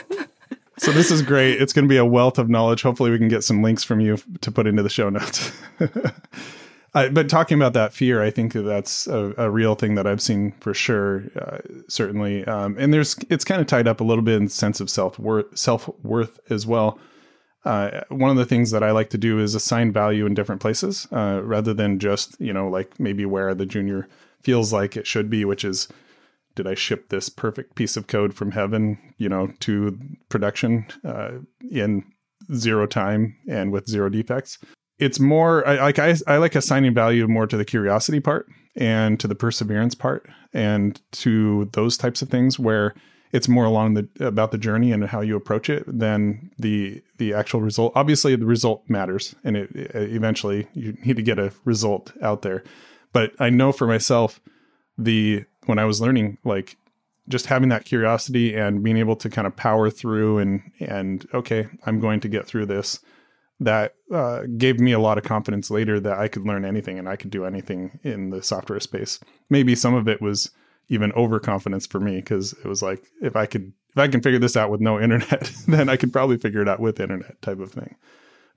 So 0.79 0.93
this 0.93 1.11
is 1.11 1.21
great. 1.21 1.61
It's 1.61 1.73
going 1.73 1.85
to 1.85 1.89
be 1.89 1.97
a 1.97 2.05
wealth 2.05 2.39
of 2.39 2.49
knowledge. 2.49 2.83
Hopefully, 2.83 3.11
we 3.11 3.17
can 3.17 3.27
get 3.27 3.43
some 3.43 3.61
links 3.61 3.83
from 3.83 3.99
you 3.99 4.17
to 4.39 4.51
put 4.51 4.65
into 4.65 4.81
the 4.81 4.89
show 4.89 5.09
notes. 5.09 5.51
uh, 6.93 7.09
but 7.09 7.27
talking 7.27 7.57
about 7.57 7.73
that 7.73 7.93
fear, 7.93 8.23
I 8.23 8.31
think 8.31 8.53
that 8.53 8.61
that's 8.61 9.05
a, 9.05 9.33
a 9.37 9.51
real 9.51 9.75
thing 9.75 9.95
that 9.95 10.07
I've 10.07 10.21
seen 10.21 10.53
for 10.61 10.73
sure. 10.73 11.25
Uh, 11.35 11.57
certainly, 11.89 12.45
um, 12.45 12.77
and 12.79 12.93
there's 12.93 13.17
it's 13.29 13.43
kind 13.43 13.59
of 13.59 13.67
tied 13.67 13.89
up 13.89 13.99
a 13.99 14.05
little 14.05 14.23
bit 14.23 14.35
in 14.35 14.47
sense 14.47 14.79
of 14.79 14.89
self 14.89 15.19
worth, 15.19 15.57
self 15.57 15.89
worth 16.01 16.39
as 16.49 16.65
well. 16.65 16.97
Uh, 17.65 18.01
one 18.07 18.31
of 18.31 18.37
the 18.37 18.45
things 18.45 18.71
that 18.71 18.81
I 18.81 18.91
like 18.91 19.09
to 19.09 19.17
do 19.17 19.37
is 19.37 19.55
assign 19.55 19.91
value 19.91 20.25
in 20.25 20.33
different 20.33 20.61
places, 20.61 21.09
uh, 21.11 21.41
rather 21.43 21.73
than 21.73 21.99
just 21.99 22.39
you 22.39 22.53
know 22.53 22.69
like 22.69 22.97
maybe 23.01 23.25
where 23.25 23.53
the 23.53 23.65
junior 23.65 24.07
feels 24.43 24.71
like 24.71 24.95
it 24.95 25.05
should 25.05 25.29
be, 25.29 25.43
which 25.43 25.65
is 25.65 25.89
did 26.55 26.67
I 26.67 26.73
ship 26.73 27.09
this 27.09 27.29
perfect 27.29 27.75
piece 27.75 27.95
of 27.97 28.07
code 28.07 28.33
from 28.33 28.51
heaven, 28.51 28.97
you 29.17 29.29
know, 29.29 29.47
to 29.61 29.97
production 30.29 30.85
uh, 31.03 31.31
in 31.71 32.03
zero 32.53 32.85
time 32.85 33.35
and 33.47 33.71
with 33.71 33.87
zero 33.87 34.09
defects? 34.09 34.57
It's 34.97 35.19
more 35.19 35.65
I, 35.67 35.75
like 35.75 35.99
I, 35.99 36.15
I 36.27 36.37
like 36.37 36.55
assigning 36.55 36.93
value 36.93 37.27
more 37.27 37.47
to 37.47 37.57
the 37.57 37.65
curiosity 37.65 38.19
part 38.19 38.47
and 38.75 39.19
to 39.19 39.27
the 39.27 39.35
perseverance 39.35 39.95
part 39.95 40.27
and 40.53 40.99
to 41.11 41.69
those 41.73 41.97
types 41.97 42.21
of 42.21 42.29
things 42.29 42.59
where 42.59 42.93
it's 43.31 43.47
more 43.47 43.65
along 43.65 43.93
the 43.93 44.09
about 44.19 44.51
the 44.51 44.57
journey 44.57 44.91
and 44.91 45.05
how 45.05 45.21
you 45.21 45.35
approach 45.35 45.69
it 45.69 45.83
than 45.87 46.51
the 46.57 47.01
the 47.17 47.33
actual 47.33 47.61
result. 47.61 47.93
Obviously, 47.95 48.35
the 48.35 48.45
result 48.45 48.83
matters, 48.87 49.35
and 49.43 49.55
it, 49.55 49.69
it 49.75 50.11
eventually 50.13 50.67
you 50.73 50.93
need 51.05 51.15
to 51.15 51.21
get 51.21 51.37
a 51.37 51.53
result 51.63 52.11
out 52.21 52.41
there. 52.41 52.63
But 53.13 53.33
I 53.39 53.49
know 53.49 53.71
for 53.71 53.87
myself, 53.87 54.39
the 54.99 55.45
when 55.65 55.79
I 55.79 55.85
was 55.85 56.01
learning, 56.01 56.37
like 56.43 56.77
just 57.27 57.45
having 57.45 57.69
that 57.69 57.85
curiosity 57.85 58.55
and 58.55 58.83
being 58.83 58.97
able 58.97 59.15
to 59.15 59.29
kind 59.29 59.47
of 59.47 59.55
power 59.55 59.89
through 59.89 60.39
and 60.39 60.61
and 60.79 61.27
okay, 61.33 61.67
I'm 61.85 61.99
going 61.99 62.19
to 62.21 62.27
get 62.27 62.45
through 62.45 62.67
this. 62.67 62.99
That 63.61 63.93
uh, 64.09 64.43
gave 64.57 64.79
me 64.79 64.93
a 64.93 64.99
lot 64.99 65.17
of 65.17 65.25
confidence 65.25 65.69
later 65.69 65.99
that 65.99 66.17
I 66.17 66.29
could 66.29 66.45
learn 66.45 66.63
anything 66.63 66.97
and 66.97 67.09
I 67.09 67.17
could 67.17 67.29
do 67.29 67.43
anything 67.43 67.99
in 68.03 68.29
the 68.29 68.41
software 68.41 68.79
space. 68.79 69.19
Maybe 69.49 69.75
some 69.75 69.95
of 69.95 70.07
it 70.07 70.21
was 70.21 70.51
even 70.87 71.11
overconfidence 71.11 71.85
for 71.85 71.99
me 71.99 72.15
because 72.15 72.53
it 72.53 72.65
was 72.65 72.81
like 72.81 73.03
if 73.21 73.35
I 73.35 73.45
could 73.45 73.73
if 73.91 73.97
I 73.97 74.07
can 74.07 74.21
figure 74.21 74.39
this 74.39 74.55
out 74.55 74.69
with 74.69 74.79
no 74.79 74.99
internet, 75.01 75.51
then 75.67 75.89
I 75.89 75.97
could 75.97 76.13
probably 76.13 76.37
figure 76.37 76.61
it 76.61 76.69
out 76.69 76.79
with 76.79 76.99
internet 76.99 77.41
type 77.41 77.59
of 77.59 77.71
thing. 77.71 77.95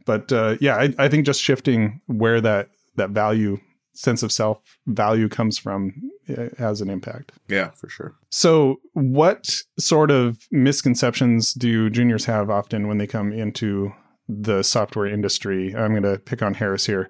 But 0.05 0.33
uh, 0.33 0.57
yeah, 0.61 0.77
I, 0.77 0.95
I 0.99 1.09
think 1.09 1.27
just 1.27 1.43
shifting 1.43 2.01
where 2.07 2.41
that 2.41 2.69
that 2.97 3.11
value 3.11 3.59
sense 3.95 4.23
of 4.23 4.33
self 4.33 4.61
value 4.87 5.29
comes 5.29 5.59
from 5.59 6.11
has 6.59 6.81
an 6.81 6.91
impact. 6.91 7.33
Yeah, 7.49 7.71
for 7.71 7.89
sure. 7.89 8.15
So, 8.31 8.81
what 8.93 9.63
sort 9.79 10.11
of 10.11 10.47
misconceptions 10.51 11.55
do 11.55 11.91
juniors 11.91 12.25
have 12.27 12.51
often 12.51 12.89
when 12.89 12.99
they 12.99 13.07
come 13.07 13.33
into 13.33 13.93
the 14.29 14.63
software 14.63 15.07
industry? 15.07 15.75
I'm 15.75 15.91
going 15.91 16.03
to 16.03 16.19
pick 16.19 16.43
on 16.43 16.55
Harris 16.55 16.87
here. 16.87 17.09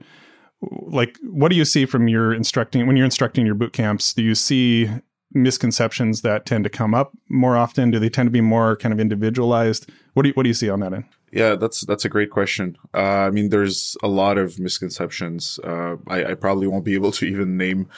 Like, 0.60 1.18
what 1.22 1.50
do 1.50 1.56
you 1.56 1.64
see 1.64 1.86
from 1.86 2.08
your 2.08 2.32
instructing 2.32 2.86
when 2.86 2.96
you're 2.96 3.04
instructing 3.04 3.46
your 3.46 3.54
boot 3.56 3.72
camps? 3.72 4.14
Do 4.14 4.22
you 4.22 4.34
see 4.34 4.88
misconceptions 5.34 6.22
that 6.22 6.46
tend 6.46 6.64
to 6.64 6.70
come 6.70 6.94
up 6.94 7.12
more 7.28 7.56
often? 7.56 7.90
Do 7.90 7.98
they 7.98 8.08
tend 8.08 8.26
to 8.26 8.30
be 8.30 8.40
more 8.40 8.76
kind 8.76 8.92
of 8.92 9.00
individualized? 9.00 9.90
What 10.14 10.22
do 10.22 10.28
you, 10.28 10.34
what 10.34 10.44
do 10.44 10.48
you 10.48 10.54
see 10.54 10.70
on 10.70 10.80
that 10.80 10.92
end? 10.92 11.04
Yeah, 11.32 11.54
that's 11.54 11.80
that's 11.82 12.04
a 12.04 12.10
great 12.10 12.30
question. 12.30 12.76
Uh, 12.92 12.98
I 13.26 13.30
mean, 13.30 13.48
there's 13.48 13.96
a 14.02 14.08
lot 14.08 14.36
of 14.36 14.60
misconceptions. 14.60 15.58
Uh, 15.64 15.96
I, 16.06 16.24
I, 16.26 16.34
probably 16.34 16.66
won't 16.66 16.84
be 16.84 16.94
able 16.94 17.10
to 17.12 17.24
even 17.24 17.56
name 17.56 17.88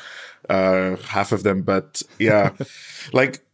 uh, 0.48 0.96
half 0.96 1.32
of 1.32 1.42
them, 1.42 1.62
but 1.62 2.02
yeah, 2.18 2.50
like 3.12 3.44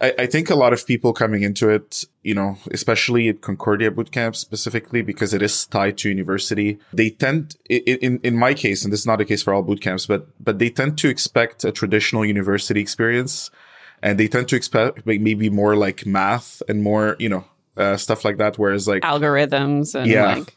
I, 0.00 0.14
I, 0.20 0.26
think 0.26 0.50
a 0.50 0.54
lot 0.54 0.72
of 0.72 0.86
people 0.86 1.12
coming 1.12 1.42
into 1.42 1.68
it, 1.68 2.04
you 2.22 2.34
know, 2.34 2.58
especially 2.70 3.28
at 3.28 3.40
Concordia 3.40 3.90
Bootcamp 3.90 4.34
specifically, 4.34 5.02
because 5.02 5.32
it 5.32 5.42
is 5.42 5.66
tied 5.66 5.98
to 5.98 6.08
university, 6.08 6.78
they 6.92 7.10
tend, 7.10 7.56
in 7.68 8.18
in 8.22 8.36
my 8.36 8.54
case, 8.54 8.84
and 8.84 8.92
this 8.92 9.00
is 9.00 9.06
not 9.06 9.18
the 9.18 9.24
case 9.24 9.42
for 9.42 9.54
all 9.54 9.62
bootcamps, 9.62 10.08
but 10.08 10.28
but 10.42 10.58
they 10.58 10.70
tend 10.70 10.98
to 10.98 11.08
expect 11.08 11.64
a 11.64 11.72
traditional 11.72 12.24
university 12.24 12.80
experience, 12.80 13.50
and 14.02 14.18
they 14.18 14.28
tend 14.28 14.48
to 14.48 14.56
expect 14.56 15.06
maybe 15.06 15.50
more 15.50 15.76
like 15.76 16.04
math 16.06 16.62
and 16.68 16.82
more, 16.82 17.16
you 17.18 17.28
know 17.28 17.44
uh, 17.76 17.96
stuff 17.96 18.24
like 18.24 18.38
that. 18.38 18.58
Whereas 18.58 18.88
like 18.88 19.02
algorithms 19.02 19.94
and 19.94 20.10
yeah. 20.10 20.36
like 20.36 20.56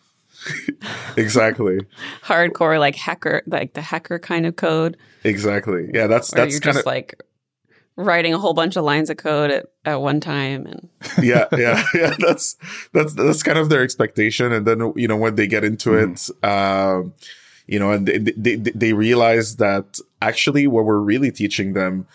exactly 1.18 1.80
hardcore 2.24 2.80
like 2.80 2.96
hacker 2.96 3.42
like 3.48 3.74
the 3.74 3.82
hacker 3.82 4.20
kind 4.20 4.46
of 4.46 4.56
code. 4.56 4.98
Exactly. 5.26 5.90
Yeah, 5.92 6.08
that's 6.08 6.32
Or 6.34 6.38
that's 6.38 6.52
you're 6.52 6.62
kind 6.62 6.76
just 6.76 6.80
of 6.82 6.86
like 6.86 7.22
writing 7.98 8.34
a 8.34 8.38
whole 8.38 8.54
bunch 8.54 8.76
of 8.76 8.84
lines 8.84 9.10
of 9.10 9.18
code 9.18 9.52
at, 9.52 9.66
at 9.86 10.02
one 10.02 10.20
time 10.20 10.66
and 10.66 10.90
yeah, 11.22 11.46
yeah, 11.58 11.84
yeah. 11.94 12.16
That's 12.20 12.56
that's 12.94 13.14
that's 13.14 13.44
kind 13.44 13.58
of 13.58 13.70
their 13.70 13.82
expectation, 13.82 14.52
and 14.52 14.66
then 14.66 14.94
you 14.96 15.08
know 15.08 15.18
when 15.18 15.36
they 15.36 15.48
get 15.48 15.64
into 15.64 15.96
it, 15.96 16.30
um, 16.44 17.14
you 17.68 17.80
know, 17.80 17.92
and 17.92 18.08
they, 18.08 18.18
they 18.20 18.56
they 18.56 18.94
realize 18.94 19.56
that 19.58 20.00
actually 20.22 20.68
what 20.68 20.86
we're 20.86 21.00
really 21.00 21.32
teaching 21.32 21.74
them 21.74 22.08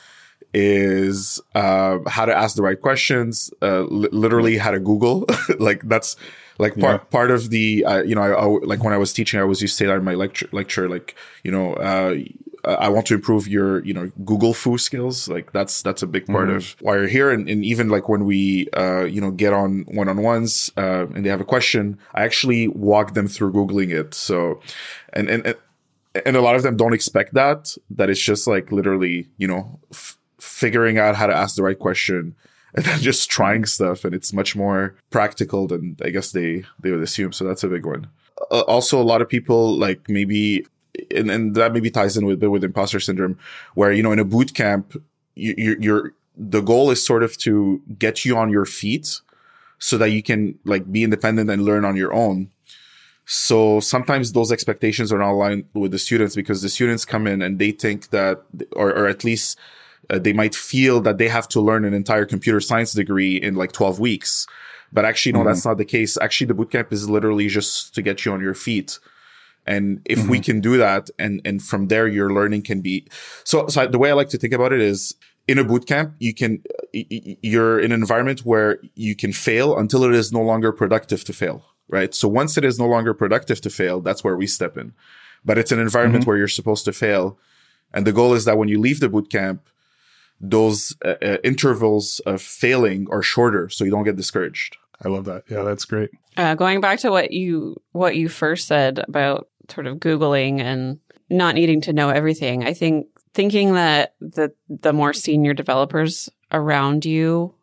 is 0.52 1.40
uh, 1.54 1.98
how 2.08 2.24
to 2.24 2.36
ask 2.36 2.56
the 2.56 2.62
right 2.62 2.80
questions, 2.80 3.50
uh, 3.62 3.82
li- 3.82 4.08
literally 4.12 4.56
how 4.58 4.70
to 4.70 4.80
Google. 4.80 5.26
like 5.58 5.82
that's 5.88 6.16
like 6.60 6.78
part 6.78 7.00
Yeah. 7.00 7.04
part 7.10 7.30
of 7.30 7.50
the 7.50 7.84
uh, 7.84 8.02
you 8.02 8.14
know 8.14 8.22
I, 8.22 8.32
I 8.44 8.46
like 8.72 8.82
when 8.84 8.92
I 8.92 8.98
was 8.98 9.12
teaching, 9.12 9.40
I 9.40 9.44
was 9.44 9.60
used 9.60 9.74
to 9.74 9.84
say 9.84 9.86
that 9.88 9.96
in 9.96 10.04
my 10.04 10.14
lecture 10.14 10.48
lecture 10.52 10.88
like 10.88 11.14
you 11.44 11.52
know. 11.52 11.74
Uh, 11.74 12.14
I 12.62 12.90
want 12.90 13.06
to 13.06 13.14
improve 13.14 13.48
your, 13.48 13.82
you 13.86 13.94
know, 13.94 14.12
Google 14.22 14.52
fu 14.52 14.76
skills. 14.76 15.28
Like 15.28 15.50
that's 15.52 15.80
that's 15.80 16.02
a 16.02 16.06
big 16.06 16.26
part 16.26 16.50
of 16.50 16.76
why 16.82 16.96
you're 16.98 17.08
here. 17.08 17.30
And, 17.30 17.48
and 17.48 17.64
even 17.64 17.88
like 17.88 18.06
when 18.12 18.26
we, 18.26 18.68
uh, 18.76 19.04
you 19.04 19.18
know, 19.18 19.30
get 19.30 19.54
on 19.54 19.86
one 19.88 20.10
on 20.10 20.18
ones 20.22 20.70
uh, 20.76 21.06
and 21.14 21.24
they 21.24 21.30
have 21.30 21.40
a 21.40 21.44
question, 21.54 21.98
I 22.14 22.22
actually 22.22 22.68
walk 22.68 23.14
them 23.14 23.28
through 23.28 23.54
googling 23.54 23.90
it. 23.98 24.12
So, 24.12 24.60
and 25.14 25.30
and 25.30 25.56
and 26.26 26.36
a 26.36 26.42
lot 26.42 26.54
of 26.54 26.62
them 26.62 26.76
don't 26.76 26.92
expect 26.92 27.32
that. 27.32 27.74
That 27.96 28.10
it's 28.10 28.20
just 28.20 28.46
like 28.46 28.70
literally, 28.70 29.26
you 29.38 29.48
know, 29.48 29.80
f- 29.90 30.18
figuring 30.38 30.98
out 30.98 31.16
how 31.16 31.28
to 31.28 31.34
ask 31.34 31.56
the 31.56 31.62
right 31.62 31.78
question 31.78 32.34
and 32.74 32.84
then 32.84 32.98
just 33.00 33.30
trying 33.30 33.64
stuff 33.64 34.04
and 34.04 34.14
it's 34.14 34.32
much 34.32 34.54
more 34.54 34.94
practical 35.10 35.66
than 35.66 35.96
i 36.04 36.10
guess 36.10 36.32
they 36.32 36.64
they 36.80 36.90
would 36.90 37.02
assume 37.02 37.32
so 37.32 37.44
that's 37.44 37.64
a 37.64 37.68
big 37.68 37.86
one. 37.86 38.06
Uh, 38.50 38.60
also 38.62 39.00
a 39.00 39.04
lot 39.04 39.20
of 39.20 39.28
people 39.28 39.76
like 39.76 40.08
maybe 40.08 40.66
and, 41.14 41.30
and 41.30 41.54
that 41.54 41.72
maybe 41.72 41.90
ties 41.90 42.16
in 42.16 42.26
with 42.26 42.42
with 42.42 42.64
imposter 42.64 43.00
syndrome 43.00 43.38
where 43.74 43.92
you 43.92 44.02
know 44.02 44.12
in 44.12 44.18
a 44.18 44.24
boot 44.24 44.54
camp 44.54 45.00
you, 45.34 45.54
you're, 45.56 45.80
you're 45.80 46.14
the 46.36 46.62
goal 46.62 46.90
is 46.90 47.04
sort 47.04 47.22
of 47.22 47.36
to 47.38 47.82
get 47.98 48.24
you 48.24 48.36
on 48.36 48.50
your 48.50 48.64
feet 48.64 49.20
so 49.78 49.98
that 49.98 50.10
you 50.10 50.22
can 50.22 50.58
like 50.64 50.90
be 50.90 51.04
independent 51.04 51.50
and 51.50 51.64
learn 51.64 51.84
on 51.84 51.96
your 51.96 52.12
own. 52.14 52.50
So 53.26 53.80
sometimes 53.80 54.32
those 54.32 54.50
expectations 54.50 55.12
are 55.12 55.18
not 55.18 55.32
aligned 55.32 55.66
with 55.74 55.92
the 55.92 55.98
students 55.98 56.34
because 56.34 56.62
the 56.62 56.68
students 56.68 57.04
come 57.04 57.26
in 57.26 57.42
and 57.42 57.58
they 57.58 57.70
think 57.72 58.10
that, 58.10 58.42
or, 58.72 58.90
or 58.90 59.06
at 59.06 59.22
least 59.22 59.58
uh, 60.10 60.18
they 60.18 60.32
might 60.32 60.54
feel 60.54 61.00
that 61.00 61.18
they 61.18 61.28
have 61.28 61.48
to 61.48 61.60
learn 61.60 61.84
an 61.84 61.94
entire 61.94 62.26
computer 62.26 62.60
science 62.60 62.92
degree 62.92 63.36
in 63.36 63.54
like 63.54 63.72
12 63.72 64.00
weeks. 64.00 64.46
But 64.92 65.04
actually, 65.04 65.32
no, 65.32 65.44
that's 65.44 65.60
mm-hmm. 65.60 65.70
not 65.70 65.78
the 65.78 65.84
case. 65.84 66.18
Actually, 66.20 66.48
the 66.48 66.54
bootcamp 66.54 66.92
is 66.92 67.08
literally 67.08 67.46
just 67.46 67.94
to 67.94 68.02
get 68.02 68.24
you 68.24 68.32
on 68.32 68.40
your 68.40 68.54
feet. 68.54 68.98
And 69.66 70.00
if 70.04 70.26
we 70.26 70.38
mm-hmm. 70.38 70.42
can 70.42 70.60
do 70.60 70.78
that, 70.78 71.10
and 71.18 71.40
and 71.44 71.62
from 71.62 71.88
there 71.88 72.08
your 72.08 72.32
learning 72.32 72.62
can 72.62 72.80
be. 72.80 73.06
So, 73.44 73.68
so 73.68 73.86
the 73.86 73.98
way 73.98 74.10
I 74.10 74.14
like 74.14 74.30
to 74.30 74.38
think 74.38 74.52
about 74.52 74.72
it 74.72 74.80
is, 74.80 75.14
in 75.46 75.58
a 75.58 75.64
bootcamp, 75.64 76.14
you 76.18 76.34
can 76.34 76.64
you're 76.92 77.78
in 77.78 77.92
an 77.92 78.00
environment 78.00 78.40
where 78.40 78.80
you 78.96 79.14
can 79.14 79.32
fail 79.32 79.78
until 79.78 80.02
it 80.02 80.14
is 80.14 80.32
no 80.32 80.40
longer 80.40 80.72
productive 80.72 81.22
to 81.24 81.32
fail, 81.32 81.64
right? 81.88 82.14
So 82.14 82.26
once 82.26 82.56
it 82.56 82.64
is 82.64 82.80
no 82.80 82.86
longer 82.86 83.14
productive 83.14 83.60
to 83.60 83.70
fail, 83.70 84.00
that's 84.00 84.24
where 84.24 84.36
we 84.36 84.48
step 84.48 84.76
in. 84.76 84.92
But 85.44 85.56
it's 85.56 85.70
an 85.70 85.78
environment 85.78 86.22
mm-hmm. 86.22 86.30
where 86.30 86.38
you're 86.38 86.48
supposed 86.48 86.84
to 86.86 86.92
fail, 86.92 87.38
and 87.94 88.06
the 88.06 88.12
goal 88.12 88.34
is 88.34 88.46
that 88.46 88.58
when 88.58 88.68
you 88.68 88.80
leave 88.80 88.98
the 88.98 89.10
bootcamp, 89.10 89.60
those 90.40 90.96
uh, 91.04 91.14
uh, 91.22 91.36
intervals 91.44 92.20
of 92.20 92.40
failing 92.40 93.06
are 93.10 93.22
shorter, 93.22 93.68
so 93.68 93.84
you 93.84 93.90
don't 93.90 94.04
get 94.04 94.16
discouraged. 94.16 94.76
I 95.04 95.08
love 95.08 95.26
that. 95.26 95.44
Yeah, 95.48 95.62
that's 95.62 95.84
great. 95.84 96.10
Uh, 96.36 96.54
going 96.54 96.80
back 96.80 97.00
to 97.00 97.10
what 97.10 97.30
you 97.32 97.80
what 97.92 98.16
you 98.16 98.28
first 98.28 98.66
said 98.66 98.98
about 98.98 99.48
sort 99.68 99.86
of 99.86 99.98
googling 99.98 100.60
and 100.60 100.98
not 101.28 101.54
needing 101.54 101.80
to 101.82 101.92
know 101.92 102.08
everything, 102.10 102.64
I 102.64 102.74
think 102.74 103.06
thinking 103.34 103.74
that 103.74 104.14
the 104.20 104.52
the 104.68 104.92
more 104.92 105.12
senior 105.12 105.54
developers 105.54 106.28
around 106.52 107.04
you 107.04 107.54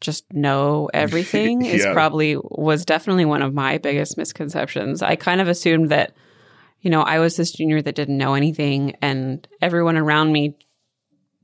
just 0.00 0.30
know 0.32 0.90
everything 0.94 1.64
is 1.64 1.86
probably 1.86 2.36
was 2.36 2.84
definitely 2.84 3.24
one 3.24 3.42
of 3.42 3.54
my 3.54 3.78
biggest 3.78 4.18
misconceptions. 4.18 5.02
I 5.02 5.16
kind 5.16 5.40
of 5.40 5.48
assumed 5.48 5.90
that 5.90 6.12
you 6.80 6.90
know 6.90 7.02
I 7.02 7.18
was 7.18 7.36
this 7.36 7.52
junior 7.52 7.80
that 7.82 7.94
didn't 7.94 8.18
know 8.18 8.34
anything, 8.34 8.96
and 9.00 9.46
everyone 9.62 9.96
around 9.96 10.32
me 10.32 10.56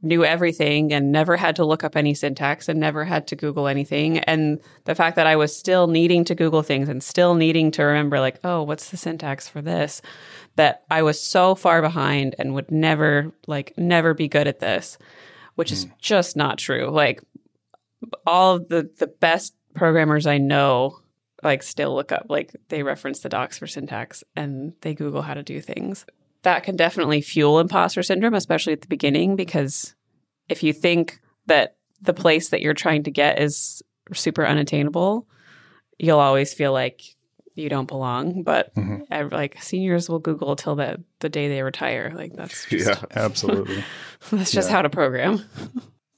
knew 0.03 0.25
everything 0.25 0.93
and 0.93 1.13
never 1.13 1.37
had 1.37 1.57
to 1.57 1.65
look 1.65 1.85
up 1.85 1.97
any 1.97 2.13
syntax 2.13 2.69
and 2.69 2.81
never 2.81 3.05
had 3.05 3.29
to 3.29 3.37
Google 3.37 3.69
anything. 3.69 4.19
And 4.19 4.61
the 4.85 4.97
fact 4.97 5.15
that 5.17 5.29
I 5.29 5.37
was 5.37 5.57
still 5.57 5.87
needing 5.87 6.25
to 6.25 6.35
Google 6.35 6.63
things 6.63 6.89
and 6.89 7.03
still 7.03 7.35
needing 7.35 7.71
to 7.73 7.85
remember, 7.85 8.19
like, 8.19 8.41
oh, 8.43 8.65
what's 8.65 8.91
the 8.91 8.97
syntax 8.97 9.49
for 9.49 9.63
this? 9.63 10.03
That 10.57 10.83
I 10.91 11.03
was 11.03 11.21
so 11.21 11.55
far 11.55 11.81
behind 11.81 12.35
and 12.39 12.53
would 12.55 12.71
never, 12.71 13.33
like, 13.47 13.75
never 13.79 14.13
be 14.13 14.29
good 14.29 14.49
at 14.49 14.59
this, 14.59 14.99
which 15.55 15.71
is 15.71 15.85
hmm. 15.85 15.91
just 16.01 16.37
not 16.37 16.59
true. 16.59 16.91
Like, 16.91 17.23
all 18.27 18.57
of 18.57 18.69
the, 18.69 18.91
the 18.99 19.07
best 19.07 19.55
programmers 19.75 20.27
I 20.27 20.39
know, 20.39 20.99
like, 21.45 21.63
still 21.63 21.95
look 21.95 22.11
up, 22.11 22.27
like, 22.29 22.57
they 22.69 22.83
reference 22.83 23.21
the 23.21 23.29
docs 23.29 23.59
for 23.59 23.69
syntax 23.69 24.25
and 24.35 24.73
they 24.81 24.95
Google 24.95 25.23
how 25.23 25.35
to 25.35 25.45
do 25.45 25.61
things 25.61 26.05
that 26.43 26.65
can 26.65 26.77
definitely 26.77 27.21
fuel 27.21 27.59
imposter 27.61 28.03
syndrome, 28.03 28.35
especially 28.35 28.73
at 28.73 28.81
the 28.81 28.89
beginning, 28.89 29.37
because 29.37 29.95
if 30.49 30.63
you 30.63 30.73
think 30.73 31.21
that 31.47 31.77
the 32.01 32.15
place 32.15 32.49
that 32.51 32.61
you're 32.63 32.75
trying 32.75 33.05
to 33.05 33.11
get 33.11 33.41
is 33.41 33.83
super 34.13 34.45
unattainable, 34.47 35.27
you'll 35.99 36.19
always 36.19 36.53
feel 36.53 36.73
like 36.73 37.03
you 37.55 37.69
don't 37.69 37.87
belong. 37.87 38.43
But 38.43 38.75
Mhm. 38.75 39.07
ev- 39.11 39.31
like 39.33 39.63
seniors 39.63 40.09
will 40.09 40.19
Google 40.19 40.57
till 40.57 40.75
the 40.75 41.03
the 41.21 41.29
day 41.29 41.49
they 41.49 41.63
retire. 41.63 42.13
Like 42.15 42.33
that's 42.35 42.67
just, 42.71 42.87
Yeah. 42.89 43.03
Absolutely. 43.15 43.85
that's 44.31 44.51
just 44.51 44.69
Yeah. 44.71 44.77
how 44.77 44.83
to 44.83 44.91
program. 44.91 45.45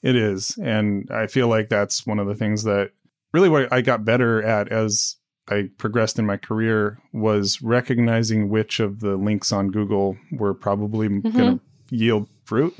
It 0.02 0.16
is. 0.16 0.56
And 0.62 1.08
I 1.10 1.26
feel 1.26 1.48
like 1.48 1.68
that's 1.68 2.06
one 2.06 2.18
of 2.18 2.26
the 2.26 2.34
things 2.34 2.64
that 2.64 2.90
really 3.32 3.48
what 3.48 3.72
I 3.72 3.80
got 3.82 4.04
better 4.04 4.42
at 4.42 4.68
as 4.70 5.16
I 5.48 5.70
progressed 5.78 6.18
in 6.18 6.26
my 6.26 6.36
career 6.36 6.98
was 7.12 7.60
recognizing 7.60 8.48
which 8.48 8.80
of 8.80 9.00
the 9.00 9.16
links 9.16 9.52
on 9.52 9.70
Google 9.70 10.16
were 10.32 10.54
probably 10.54 11.08
going 11.08 11.22
to 11.22 11.28
mm-hmm. 11.28 11.94
yield 11.94 12.28
fruit 12.44 12.74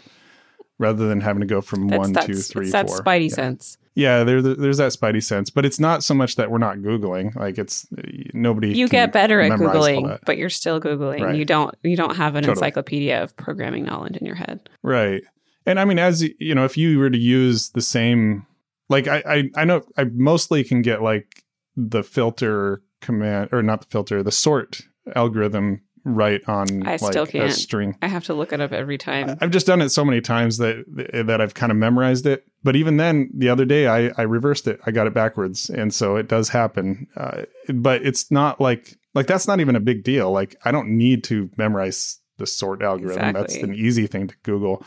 rather 0.79 1.07
than 1.09 1.21
having 1.21 1.41
to 1.41 1.47
go 1.47 1.61
from 1.61 1.89
That's 1.89 1.99
one, 1.99 2.13
that's, 2.13 2.27
two, 2.27 2.35
three, 2.35 2.65
it's 2.65 2.73
that 2.73 2.87
spidey 2.87 3.29
yeah. 3.29 3.35
sense. 3.35 3.79
Yeah, 3.97 4.25
there, 4.25 4.43
there's 4.43 4.79
that 4.79 4.91
spidey 4.91 5.23
sense, 5.23 5.51
but 5.51 5.65
it's 5.65 5.79
not 5.79 6.03
so 6.03 6.15
much 6.15 6.35
that 6.35 6.51
we're 6.51 6.59
not 6.59 6.79
Googling. 6.79 7.35
Like 7.37 7.59
it's 7.59 7.87
uh, 7.97 8.03
nobody. 8.33 8.77
You 8.77 8.89
get 8.89 9.13
better 9.13 9.41
at 9.41 9.53
googling, 9.53 10.19
but 10.27 10.37
you're 10.37 10.51
still 10.51 10.81
googling. 10.81 11.21
Right. 11.21 11.37
You 11.37 11.45
don't 11.45 11.73
you 11.85 11.97
don't 11.97 12.17
have 12.17 12.35
an 12.35 12.43
Totally. 12.43 12.67
encyclopedia 12.67 13.23
of 13.23 13.37
programming 13.37 13.85
knowledge 13.85 14.17
in 14.17 14.27
your 14.27 14.35
head. 14.35 14.69
Right. 14.83 15.23
And 15.65 15.79
I 15.79 15.85
mean, 15.85 16.01
as 16.01 16.23
you 16.41 16.55
know, 16.57 16.65
if 16.65 16.77
you 16.77 16.99
were 16.99 17.11
to 17.11 17.19
use 17.19 17.71
the 17.71 17.81
same, 17.81 18.47
like 18.89 19.07
I, 19.07 19.23
I, 19.27 19.51
I 19.57 19.65
know 19.65 19.85
I 19.97 20.05
mostly 20.05 20.65
can 20.65 20.83
get 20.83 21.01
like 21.01 21.44
the 21.77 22.03
filter 22.03 22.83
command 23.01 23.51
or 23.53 23.63
not 23.63 23.81
the 23.81 23.87
filter, 23.87 24.23
the 24.23 24.33
sort 24.33 24.81
algorithm 25.15 25.83
right 26.05 26.43
on 26.47 26.87
I 26.87 26.93
like 26.93 27.13
still 27.13 27.25
a 27.25 27.27
can't. 27.27 27.53
string. 27.53 27.97
I 28.03 28.09
have 28.09 28.25
to 28.25 28.35
look 28.35 28.53
it 28.53 28.61
up 28.61 28.73
every 28.73 28.99
time. 28.99 29.37
I've 29.41 29.51
just 29.51 29.67
done 29.67 29.81
it 29.81 29.89
so 29.89 30.05
many 30.05 30.21
times 30.21 30.59
that 30.59 30.85
that 31.27 31.41
I've 31.41 31.55
kind 31.55 31.73
of 31.73 31.79
memorized 31.79 32.27
it. 32.27 32.45
But 32.63 32.77
even 32.77 32.97
then, 32.97 33.31
the 33.35 33.49
other 33.49 33.65
day 33.65 33.87
I, 33.87 34.13
I 34.17 34.23
reversed 34.23 34.67
it. 34.67 34.81
I 34.87 34.91
got 34.91 35.07
it 35.07 35.15
backwards, 35.15 35.71
and 35.71 35.93
so 35.93 36.17
it 36.17 36.29
does 36.29 36.51
happen. 36.51 37.09
Uh, 37.17 37.43
but 37.69 38.05
it's 38.05 38.31
not 38.31 38.61
like 38.61 38.97
like 39.15 39.27
that's 39.27 39.49
not 39.49 39.61
even 39.61 39.77
a 39.77 39.81
big 39.81 40.05
deal. 40.05 40.31
Like 40.31 40.57
I 40.65 40.71
don't 40.71 40.97
need 40.97 41.25
to 41.25 41.51
memorize 41.57 42.21
the 42.37 42.47
sort 42.47 42.83
algorithm. 42.83 43.33
That's 43.33 43.57
an 43.57 43.75
easy 43.75 44.07
thing 44.07 44.29
to 44.29 44.35
Google. 44.43 44.85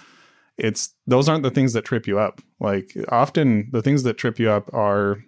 It's 0.58 0.94
those 1.06 1.30
aren't 1.30 1.44
the 1.44 1.52
things 1.52 1.74
that 1.74 1.86
trip 1.86 2.08
you 2.08 2.20
up. 2.20 2.42
Like 2.60 2.96
often 3.10 3.70
the 3.72 3.82
things 3.82 4.04
that 4.04 4.18
trip 4.18 4.40
you 4.40 4.50
up 4.50 4.74
are 4.74 5.24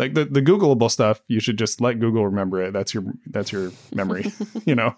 like 0.00 0.14
the 0.14 0.24
the 0.24 0.42
Googleable 0.42 0.90
stuff. 0.90 1.22
You 1.28 1.38
should 1.40 1.58
just 1.58 1.80
let 1.80 2.00
Google 2.00 2.24
remember 2.24 2.60
it. 2.62 2.72
That's 2.72 2.92
your 2.92 3.04
that's 3.26 3.52
your 3.52 3.70
memory. 3.94 4.32
you 4.64 4.74
know 4.74 4.96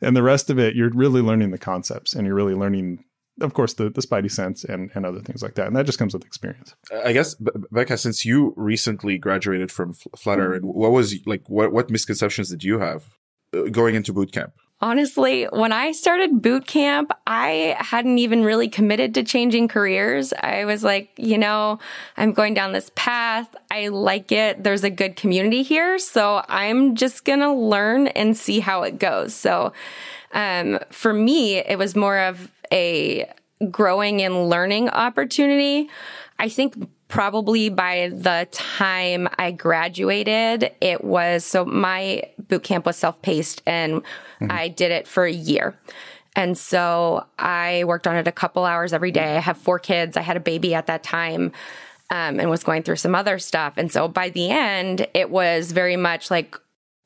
and 0.00 0.16
the 0.16 0.22
rest 0.22 0.50
of 0.50 0.58
it 0.58 0.74
you're 0.74 0.90
really 0.90 1.20
learning 1.20 1.50
the 1.50 1.58
concepts 1.58 2.14
and 2.14 2.26
you're 2.26 2.34
really 2.34 2.54
learning 2.54 3.04
of 3.40 3.54
course 3.54 3.74
the 3.74 3.88
the 3.88 4.00
spidey 4.00 4.30
sense 4.30 4.64
and 4.64 4.90
and 4.94 5.06
other 5.06 5.20
things 5.20 5.42
like 5.42 5.54
that 5.54 5.66
and 5.66 5.76
that 5.76 5.86
just 5.86 5.98
comes 5.98 6.12
with 6.12 6.24
experience 6.24 6.74
I 7.04 7.12
guess 7.12 7.34
Bekah, 7.34 7.98
since 7.98 8.24
you 8.24 8.54
recently 8.56 9.18
graduated 9.18 9.70
from 9.70 9.90
F- 9.90 10.20
Flutter, 10.20 10.52
and 10.52 10.66
what 10.66 10.92
was 10.92 11.14
like 11.26 11.48
what 11.48 11.72
what 11.72 11.90
misconceptions 11.90 12.50
did 12.50 12.64
you 12.64 12.78
have 12.80 13.04
uh, 13.56 13.62
going 13.64 13.94
into 13.94 14.12
boot 14.12 14.32
camp? 14.32 14.52
Honestly, 14.82 15.44
when 15.44 15.72
I 15.72 15.92
started 15.92 16.42
boot 16.42 16.66
camp, 16.66 17.12
I 17.24 17.76
hadn't 17.78 18.18
even 18.18 18.42
really 18.42 18.68
committed 18.68 19.14
to 19.14 19.22
changing 19.22 19.68
careers. 19.68 20.32
I 20.32 20.64
was 20.64 20.82
like, 20.82 21.10
you 21.16 21.38
know, 21.38 21.78
I'm 22.16 22.32
going 22.32 22.52
down 22.52 22.72
this 22.72 22.90
path. 22.96 23.54
I 23.70 23.88
like 23.88 24.32
it. 24.32 24.64
There's 24.64 24.82
a 24.82 24.90
good 24.90 25.14
community 25.14 25.62
here. 25.62 26.00
So 26.00 26.44
I'm 26.48 26.96
just 26.96 27.24
going 27.24 27.38
to 27.38 27.52
learn 27.52 28.08
and 28.08 28.36
see 28.36 28.58
how 28.58 28.82
it 28.82 28.98
goes. 28.98 29.36
So, 29.36 29.72
um, 30.32 30.80
for 30.90 31.12
me, 31.12 31.58
it 31.58 31.78
was 31.78 31.94
more 31.94 32.18
of 32.18 32.50
a 32.72 33.30
growing 33.70 34.20
and 34.20 34.48
learning 34.48 34.88
opportunity. 34.88 35.88
I 36.40 36.48
think 36.48 36.74
probably 37.12 37.68
by 37.68 38.08
the 38.10 38.48
time 38.52 39.28
I 39.38 39.50
graduated, 39.50 40.72
it 40.80 41.04
was 41.04 41.44
so 41.44 41.62
my 41.62 42.22
boot 42.48 42.62
camp 42.62 42.86
was 42.86 42.96
self 42.96 43.20
paced 43.20 43.60
and 43.66 44.02
mm-hmm. 44.02 44.46
I 44.50 44.68
did 44.68 44.90
it 44.90 45.06
for 45.06 45.26
a 45.26 45.32
year. 45.32 45.78
And 46.34 46.56
so 46.56 47.26
I 47.38 47.84
worked 47.84 48.06
on 48.06 48.16
it 48.16 48.26
a 48.26 48.32
couple 48.32 48.64
hours 48.64 48.94
every 48.94 49.10
day. 49.10 49.36
I 49.36 49.40
have 49.40 49.58
four 49.58 49.78
kids. 49.78 50.16
I 50.16 50.22
had 50.22 50.38
a 50.38 50.40
baby 50.40 50.74
at 50.74 50.86
that 50.86 51.02
time 51.02 51.52
um, 52.08 52.40
and 52.40 52.48
was 52.48 52.64
going 52.64 52.82
through 52.82 52.96
some 52.96 53.14
other 53.14 53.38
stuff. 53.38 53.74
And 53.76 53.92
so 53.92 54.08
by 54.08 54.30
the 54.30 54.48
end, 54.48 55.06
it 55.12 55.28
was 55.28 55.72
very 55.72 55.96
much 55.96 56.30
like, 56.30 56.56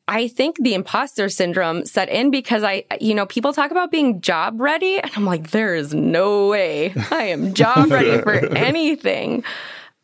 I 0.07 0.29
think 0.29 0.55
the 0.61 0.75
imposter 0.75 1.29
syndrome 1.29 1.85
set 1.85 2.09
in 2.09 2.31
because 2.31 2.63
I, 2.63 2.85
you 3.01 3.13
know, 3.13 3.27
people 3.27 3.53
talk 3.53 3.73
about 3.73 3.91
being 3.91 4.21
job 4.21 4.61
ready. 4.61 5.01
And 5.01 5.11
I'm 5.17 5.25
like, 5.25 5.51
there 5.51 5.75
is 5.75 5.93
no 5.93 6.47
way 6.47 6.95
I 7.11 7.25
am 7.25 7.55
job 7.55 7.91
ready 7.91 8.23
for 8.23 8.35
anything. 8.57 9.43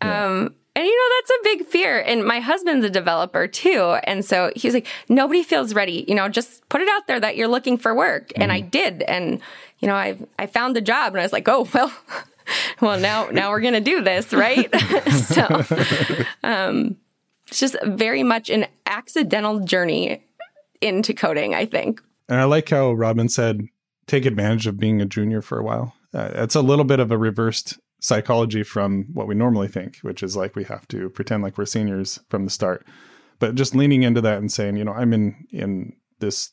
Yeah. 0.02 0.26
Um, 0.26 0.54
and 0.74 0.86
you 0.86 0.96
know, 0.96 1.16
that's 1.16 1.30
a 1.30 1.44
big 1.44 1.66
fear. 1.66 2.00
And 2.00 2.24
my 2.24 2.40
husband's 2.40 2.84
a 2.84 2.90
developer 2.90 3.46
too. 3.46 3.98
And 4.04 4.24
so 4.24 4.50
he's 4.56 4.72
like, 4.72 4.86
nobody 5.08 5.42
feels 5.42 5.74
ready. 5.74 6.04
You 6.08 6.14
know, 6.14 6.28
just 6.28 6.66
put 6.70 6.80
it 6.80 6.88
out 6.88 7.06
there 7.06 7.20
that 7.20 7.36
you're 7.36 7.48
looking 7.48 7.76
for 7.76 7.94
work. 7.94 8.28
Mm-hmm. 8.28 8.42
And 8.42 8.52
I 8.52 8.60
did. 8.60 9.02
And, 9.02 9.40
you 9.80 9.88
know, 9.88 9.94
I, 9.94 10.16
I 10.38 10.46
found 10.46 10.74
the 10.74 10.80
job 10.80 11.12
and 11.12 11.20
I 11.20 11.24
was 11.24 11.32
like, 11.32 11.46
oh, 11.46 11.68
well, 11.74 11.92
well, 12.80 12.98
now, 12.98 13.28
now 13.30 13.50
we're 13.50 13.60
going 13.60 13.74
to 13.74 13.80
do 13.80 14.02
this. 14.02 14.32
Right. 14.32 14.74
so, 15.12 15.62
um, 16.42 16.96
it's 17.48 17.60
just 17.60 17.76
very 17.84 18.22
much 18.22 18.48
an 18.48 18.66
accidental 18.86 19.60
journey 19.60 20.24
into 20.80 21.12
coding, 21.12 21.54
I 21.54 21.66
think. 21.66 22.02
And 22.30 22.40
I 22.40 22.44
like 22.44 22.70
how 22.70 22.92
Robin 22.92 23.28
said, 23.28 23.68
take 24.06 24.24
advantage 24.24 24.66
of 24.66 24.78
being 24.78 25.02
a 25.02 25.04
junior 25.04 25.42
for 25.42 25.58
a 25.58 25.62
while. 25.62 25.94
Uh, 26.14 26.30
it's 26.34 26.54
a 26.54 26.62
little 26.62 26.86
bit 26.86 26.98
of 26.98 27.10
a 27.10 27.18
reversed 27.18 27.78
psychology 28.02 28.64
from 28.64 29.06
what 29.14 29.28
we 29.28 29.34
normally 29.34 29.68
think, 29.68 29.98
which 30.02 30.22
is 30.22 30.36
like 30.36 30.56
we 30.56 30.64
have 30.64 30.86
to 30.88 31.08
pretend 31.08 31.42
like 31.42 31.56
we're 31.56 31.64
seniors 31.64 32.18
from 32.28 32.44
the 32.44 32.50
start. 32.50 32.84
But 33.38 33.54
just 33.54 33.74
leaning 33.74 34.02
into 34.02 34.20
that 34.20 34.38
and 34.38 34.52
saying, 34.52 34.76
you 34.76 34.84
know, 34.84 34.92
I'm 34.92 35.12
in 35.12 35.46
in 35.50 35.94
this 36.18 36.50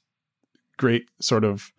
great 0.77 1.09
sort 1.19 1.43
of 1.43 1.71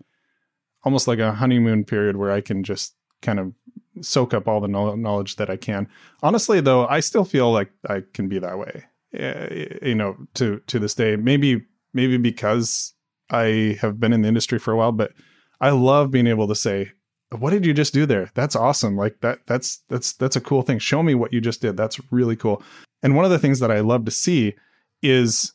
almost 0.85 1.09
like 1.09 1.19
a 1.19 1.33
honeymoon 1.33 1.85
period 1.85 2.17
where 2.17 2.31
I 2.31 2.41
can 2.41 2.65
just 2.65 2.95
kind 3.23 3.39
of 3.39 3.53
soak 4.01 4.35
up 4.35 4.49
all 4.49 4.61
the 4.61 4.69
knowledge 4.69 5.37
that 5.37 5.51
I 5.51 5.57
can. 5.57 5.89
Honestly, 6.23 6.61
though, 6.61 6.87
I 6.87 7.01
still 7.01 7.25
feel 7.25 7.53
like 7.53 7.71
I 7.89 8.03
can 8.13 8.29
be 8.29 8.39
that 8.39 8.59
way. 8.59 8.85
Uh, 9.19 9.87
you 9.87 9.95
know, 9.95 10.17
to 10.35 10.61
to 10.67 10.79
this 10.79 10.95
day, 10.95 11.17
maybe 11.17 11.63
maybe 11.93 12.17
because 12.17 12.95
I 13.31 13.79
have 13.81 14.01
been 14.01 14.13
in 14.13 14.23
the 14.23 14.29
industry 14.29 14.59
for 14.59 14.73
a 14.73 14.77
while, 14.77 14.93
but 14.93 15.13
I 15.61 15.71
love 15.71 16.11
being 16.11 16.27
able 16.27 16.49
to 16.49 16.55
say, 16.55 16.93
what 17.39 17.51
did 17.51 17.65
you 17.65 17.73
just 17.73 17.95
do 17.95 18.07
there? 18.07 18.31
That's 18.35 18.57
awesome. 18.57 18.97
Like 18.97 19.21
that 19.21 19.39
that's 19.47 19.83
that's 19.89 20.13
that's 20.15 20.37
a 20.37 20.41
cool 20.41 20.63
thing. 20.63 20.79
Show 20.79 21.03
me 21.03 21.15
what 21.15 21.33
you 21.33 21.41
just 21.41 21.61
did. 21.61 21.77
That's 21.77 22.01
really 22.11 22.37
cool. 22.37 22.63
And 23.03 23.15
one 23.15 23.25
of 23.25 23.31
the 23.31 23.39
things 23.39 23.61
that 23.61 23.71
I 23.71 23.81
love 23.81 24.05
to 24.05 24.11
see 24.11 24.55
is 25.03 25.53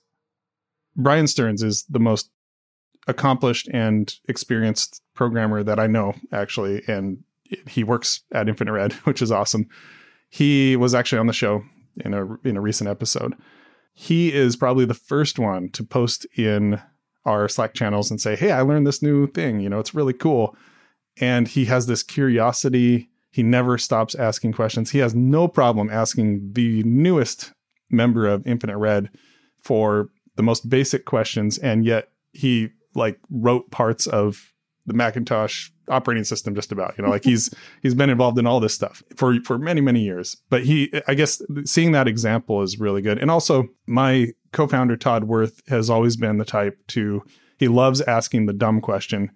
Bryan 0.96 1.28
Stearns 1.28 1.62
is 1.62 1.84
the 1.90 2.00
most 2.00 2.32
accomplished 3.08 3.68
and 3.72 4.16
experienced 4.28 5.02
programmer 5.14 5.64
that 5.64 5.80
I 5.80 5.86
know 5.88 6.16
actually 6.32 6.82
and 6.88 7.24
he 7.68 7.84
works 7.84 8.24
at 8.32 8.50
Infinite 8.50 8.72
Red, 8.72 8.94
which 9.04 9.22
is 9.22 9.32
awesome. 9.32 9.68
He 10.30 10.76
was 10.76 10.96
actually 10.96 11.20
on 11.20 11.28
the 11.28 11.34
show 11.34 11.64
in 11.98 12.14
a 12.14 12.36
in 12.48 12.58
a 12.58 12.62
recent 12.62 12.90
episode. 12.90 13.34
He 13.94 14.34
is 14.34 14.56
probably 14.56 14.86
the 14.86 14.94
first 14.94 15.40
one 15.40 15.70
to 15.70 15.84
post 15.84 16.26
in 16.38 16.82
our 17.26 17.48
Slack 17.48 17.74
channels 17.74 18.12
and 18.12 18.20
say, 18.20 18.36
"Hey, 18.36 18.52
I 18.52 18.62
learned 18.62 18.88
this 18.88 19.02
new 19.02 19.28
thing. 19.28 19.60
You 19.60 19.70
know, 19.70 19.80
it's 19.80 19.96
really 19.96 20.14
cool." 20.14 20.56
And 21.20 21.48
he 21.48 21.66
has 21.66 21.88
this 21.88 22.04
curiosity. 22.04 23.10
He 23.32 23.44
never 23.44 23.78
stops 23.78 24.16
asking 24.16 24.54
questions. 24.54 24.92
He 24.92 25.00
has 25.00 25.16
no 25.16 25.48
problem 25.48 25.90
asking 25.90 26.54
the 26.54 26.84
newest 26.84 27.54
member 27.90 28.28
of 28.28 28.46
Infinite 28.46 28.78
Red 28.78 29.10
for 29.62 30.10
the 30.36 30.44
most 30.44 30.70
basic 30.70 31.06
questions, 31.06 31.58
and 31.58 31.86
yet 31.86 32.10
he 32.34 32.70
like 32.94 33.20
wrote 33.30 33.72
parts 33.72 34.08
of 34.08 34.54
the 34.86 34.94
Macintosh 34.94 35.70
operating 35.90 36.24
system 36.24 36.56
just 36.56 36.72
about. 36.72 36.96
You 36.98 37.04
know, 37.04 37.10
like 37.10 37.24
he's 37.24 37.54
he's 37.82 37.96
been 37.96 38.10
involved 38.10 38.38
in 38.38 38.48
all 38.48 38.60
this 38.60 38.74
stuff 38.74 39.04
for 39.16 39.40
for 39.44 39.58
many 39.58 39.82
many 39.82 40.02
years. 40.02 40.38
But 40.50 40.64
he, 40.64 40.92
I 41.08 41.14
guess, 41.14 41.42
seeing 41.66 41.92
that 41.94 42.08
example 42.08 42.62
is 42.62 42.80
really 42.80 43.02
good. 43.02 43.18
And 43.18 43.32
also, 43.32 43.70
my 43.88 44.30
co-founder 44.52 44.98
Todd 44.98 45.24
Werth 45.28 45.68
has 45.70 45.90
always 45.90 46.16
been 46.16 46.38
the 46.38 46.46
type 46.46 46.78
to 46.88 47.24
he 47.58 47.68
loves 47.68 48.02
asking 48.02 48.46
the 48.46 48.54
dumb 48.54 48.82
question 48.82 49.32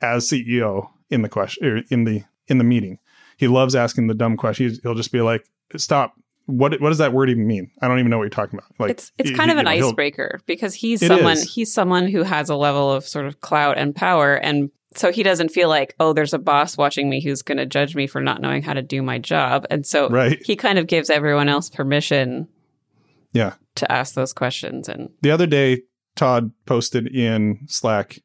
as 0.00 0.28
CEO 0.28 0.90
in 1.10 1.22
the 1.22 1.28
question 1.28 1.66
er, 1.66 1.82
in 1.90 2.04
the 2.04 2.24
in 2.48 2.58
the 2.58 2.64
meeting. 2.64 2.98
He 3.36 3.48
loves 3.48 3.74
asking 3.74 4.06
the 4.06 4.14
dumb 4.14 4.36
questions. 4.36 4.80
He'll 4.82 4.94
just 4.94 5.12
be 5.12 5.20
like, 5.20 5.48
"Stop! 5.76 6.14
What 6.46 6.80
what 6.80 6.90
does 6.90 6.98
that 6.98 7.12
word 7.12 7.30
even 7.30 7.46
mean? 7.46 7.70
I 7.80 7.88
don't 7.88 7.98
even 7.98 8.10
know 8.10 8.18
what 8.18 8.24
you're 8.24 8.30
talking 8.30 8.58
about." 8.58 8.70
Like 8.78 8.90
it's 8.90 9.12
it's 9.18 9.30
kind 9.30 9.50
he, 9.50 9.52
of 9.52 9.58
an 9.58 9.64
know, 9.64 9.70
icebreaker 9.70 10.40
because 10.46 10.74
he's 10.74 11.04
someone 11.04 11.38
is. 11.38 11.54
he's 11.54 11.72
someone 11.72 12.08
who 12.08 12.22
has 12.22 12.48
a 12.48 12.56
level 12.56 12.92
of 12.92 13.06
sort 13.06 13.26
of 13.26 13.40
clout 13.40 13.78
and 13.78 13.94
power, 13.94 14.34
and 14.34 14.70
so 14.94 15.10
he 15.10 15.22
doesn't 15.22 15.50
feel 15.50 15.68
like 15.68 15.94
oh, 15.98 16.12
there's 16.12 16.34
a 16.34 16.38
boss 16.38 16.76
watching 16.76 17.08
me 17.08 17.20
who's 17.20 17.42
going 17.42 17.58
to 17.58 17.66
judge 17.66 17.94
me 17.94 18.06
for 18.06 18.20
not 18.20 18.40
knowing 18.40 18.62
how 18.62 18.72
to 18.72 18.82
do 18.82 19.02
my 19.02 19.18
job, 19.18 19.66
and 19.70 19.86
so 19.86 20.08
right. 20.08 20.40
he 20.44 20.56
kind 20.56 20.78
of 20.78 20.86
gives 20.86 21.10
everyone 21.10 21.48
else 21.48 21.70
permission. 21.70 22.48
Yeah. 23.32 23.54
To 23.76 23.90
ask 23.90 24.14
those 24.14 24.32
questions 24.32 24.88
and 24.88 25.10
the 25.22 25.32
other 25.32 25.48
day 25.48 25.82
Todd 26.16 26.52
posted 26.66 27.08
in 27.08 27.58
Slack 27.66 28.20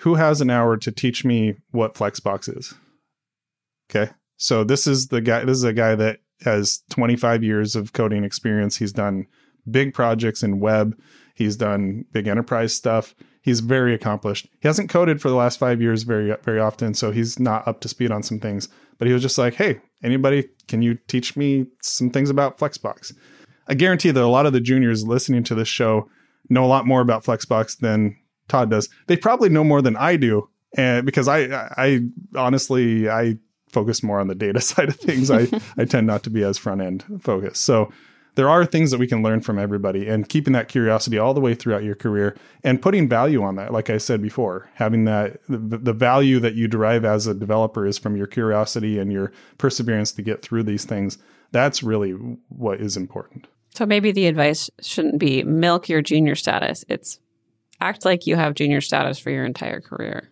who 0.00 0.14
has 0.14 0.40
an 0.40 0.50
hour 0.50 0.76
to 0.78 0.90
teach 0.90 1.24
me 1.24 1.54
what 1.70 1.94
Flexbox 1.94 2.56
is? 2.56 2.74
Okay. 3.90 4.12
So 4.36 4.64
this 4.64 4.86
is 4.86 5.08
the 5.08 5.20
guy, 5.20 5.44
this 5.44 5.56
is 5.56 5.64
a 5.64 5.72
guy 5.72 5.94
that 5.94 6.20
has 6.42 6.82
25 6.90 7.42
years 7.42 7.76
of 7.76 7.92
coding 7.92 8.24
experience. 8.24 8.76
He's 8.76 8.92
done 8.92 9.26
big 9.70 9.92
projects 9.92 10.42
in 10.42 10.60
web. 10.60 10.98
He's 11.34 11.56
done 11.56 12.06
big 12.12 12.26
enterprise 12.26 12.74
stuff. 12.74 13.14
He's 13.42 13.60
very 13.60 13.94
accomplished. 13.94 14.48
He 14.60 14.68
hasn't 14.68 14.90
coded 14.90 15.20
for 15.20 15.28
the 15.28 15.34
last 15.34 15.58
five 15.58 15.82
years 15.82 16.02
very, 16.02 16.34
very 16.42 16.60
often. 16.60 16.94
So 16.94 17.10
he's 17.10 17.38
not 17.38 17.66
up 17.68 17.80
to 17.80 17.88
speed 17.88 18.10
on 18.10 18.22
some 18.22 18.40
things, 18.40 18.68
but 18.98 19.06
he 19.06 19.12
was 19.12 19.22
just 19.22 19.38
like, 19.38 19.54
Hey, 19.54 19.80
anybody, 20.02 20.48
can 20.68 20.80
you 20.80 20.98
teach 21.08 21.36
me 21.36 21.66
some 21.82 22.10
things 22.10 22.30
about 22.30 22.58
Flexbox? 22.58 23.14
I 23.68 23.74
guarantee 23.74 24.10
that 24.10 24.22
a 24.22 24.26
lot 24.26 24.46
of 24.46 24.52
the 24.54 24.60
juniors 24.60 25.06
listening 25.06 25.44
to 25.44 25.54
this 25.54 25.68
show 25.68 26.08
know 26.48 26.64
a 26.64 26.66
lot 26.66 26.86
more 26.86 27.02
about 27.02 27.24
Flexbox 27.24 27.78
than 27.78 28.16
Todd 28.50 28.70
does. 28.70 28.88
They 29.06 29.16
probably 29.16 29.48
know 29.48 29.64
more 29.64 29.80
than 29.80 29.96
I 29.96 30.16
do, 30.16 30.48
and 30.76 31.06
because 31.06 31.28
I, 31.28 31.70
I 31.76 32.00
honestly, 32.34 33.08
I 33.08 33.38
focus 33.70 34.02
more 34.02 34.20
on 34.20 34.28
the 34.28 34.34
data 34.34 34.60
side 34.70 34.88
of 34.88 34.96
things. 34.96 35.30
I, 35.30 35.48
I 35.78 35.84
tend 35.86 36.06
not 36.06 36.22
to 36.24 36.30
be 36.30 36.42
as 36.42 36.58
front 36.58 36.82
end 36.82 37.04
focused. 37.20 37.64
So 37.64 37.90
there 38.34 38.48
are 38.48 38.64
things 38.64 38.90
that 38.90 38.98
we 38.98 39.06
can 39.06 39.22
learn 39.22 39.40
from 39.40 39.58
everybody, 39.58 40.08
and 40.08 40.28
keeping 40.28 40.52
that 40.52 40.68
curiosity 40.68 41.18
all 41.18 41.32
the 41.32 41.40
way 41.40 41.54
throughout 41.54 41.84
your 41.84 41.94
career, 41.94 42.36
and 42.62 42.82
putting 42.82 43.08
value 43.08 43.42
on 43.42 43.56
that. 43.56 43.72
Like 43.72 43.88
I 43.88 43.98
said 43.98 44.20
before, 44.20 44.68
having 44.74 45.04
that 45.04 45.40
the, 45.48 45.78
the 45.78 45.92
value 45.92 46.40
that 46.40 46.54
you 46.54 46.68
derive 46.68 47.04
as 47.04 47.26
a 47.26 47.34
developer 47.34 47.86
is 47.86 47.98
from 47.98 48.16
your 48.16 48.26
curiosity 48.26 48.98
and 48.98 49.12
your 49.12 49.32
perseverance 49.58 50.12
to 50.12 50.22
get 50.22 50.42
through 50.42 50.64
these 50.64 50.84
things. 50.84 51.18
That's 51.52 51.82
really 51.82 52.12
what 52.48 52.80
is 52.80 52.96
important. 52.96 53.48
So 53.74 53.86
maybe 53.86 54.12
the 54.12 54.26
advice 54.26 54.70
shouldn't 54.80 55.18
be 55.18 55.42
milk 55.44 55.88
your 55.88 56.02
junior 56.02 56.34
status. 56.34 56.84
It's 56.88 57.18
act 57.80 58.04
like 58.04 58.26
you 58.26 58.36
have 58.36 58.54
junior 58.54 58.80
status 58.80 59.18
for 59.18 59.30
your 59.30 59.44
entire 59.44 59.80
career. 59.80 60.28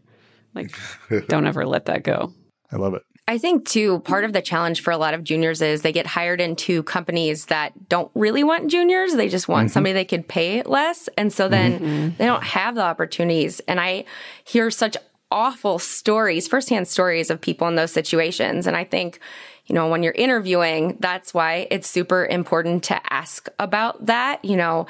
Like, 0.55 0.77
don't 1.29 1.47
ever 1.47 1.67
let 1.67 1.87
that 1.87 2.03
go. 2.03 2.33
I 2.73 2.77
love 2.77 2.95
it. 2.95 3.03
I 3.29 3.37
think 3.37 3.69
too, 3.69 4.01
part 4.01 4.25
of 4.25 4.33
the 4.33 4.41
challenge 4.41 4.81
for 4.81 4.91
a 4.91 4.97
lot 4.97 5.13
of 5.13 5.23
juniors 5.23 5.61
is 5.61 5.83
they 5.83 5.93
get 5.93 6.07
hired 6.07 6.41
into 6.41 6.83
companies 6.85 7.47
that 7.47 7.89
don't 7.91 8.11
really 8.15 8.43
want 8.43 8.71
juniors. 8.71 9.13
They 9.13 9.29
just 9.29 9.49
want 9.49 9.67
mm-hmm. 9.67 9.75
somebody 9.75 9.93
they 9.93 10.07
could 10.07 10.27
pay 10.27 10.63
less. 10.63 11.11
And 11.19 11.31
so 11.31 11.47
then 11.47 11.79
mm-hmm. 11.79 12.17
they 12.17 12.25
don't 12.25 12.43
have 12.43 12.75
the 12.75 12.81
opportunities. 12.81 13.61
And 13.69 13.79
I 13.79 14.07
hear 14.45 14.71
such 14.71 14.97
awful 15.31 15.79
stories, 15.79 16.49
firsthand 16.49 16.89
stories 16.89 17.29
of 17.29 17.39
people 17.39 17.69
in 17.69 17.75
those 17.75 17.93
situations. 17.93 18.67
And 18.67 18.75
I 18.75 18.85
think, 18.85 19.21
you 19.67 19.75
know, 19.75 19.89
when 19.89 20.03
you're 20.03 20.15
interviewing, 20.15 20.97
that's 20.99 21.35
why 21.35 21.69
it's 21.71 21.87
super 21.87 22.25
important 22.25 22.85
to 22.85 23.13
ask 23.13 23.47
about 23.59 24.07
that. 24.07 24.43
You 24.43 24.57
know, 24.57 24.87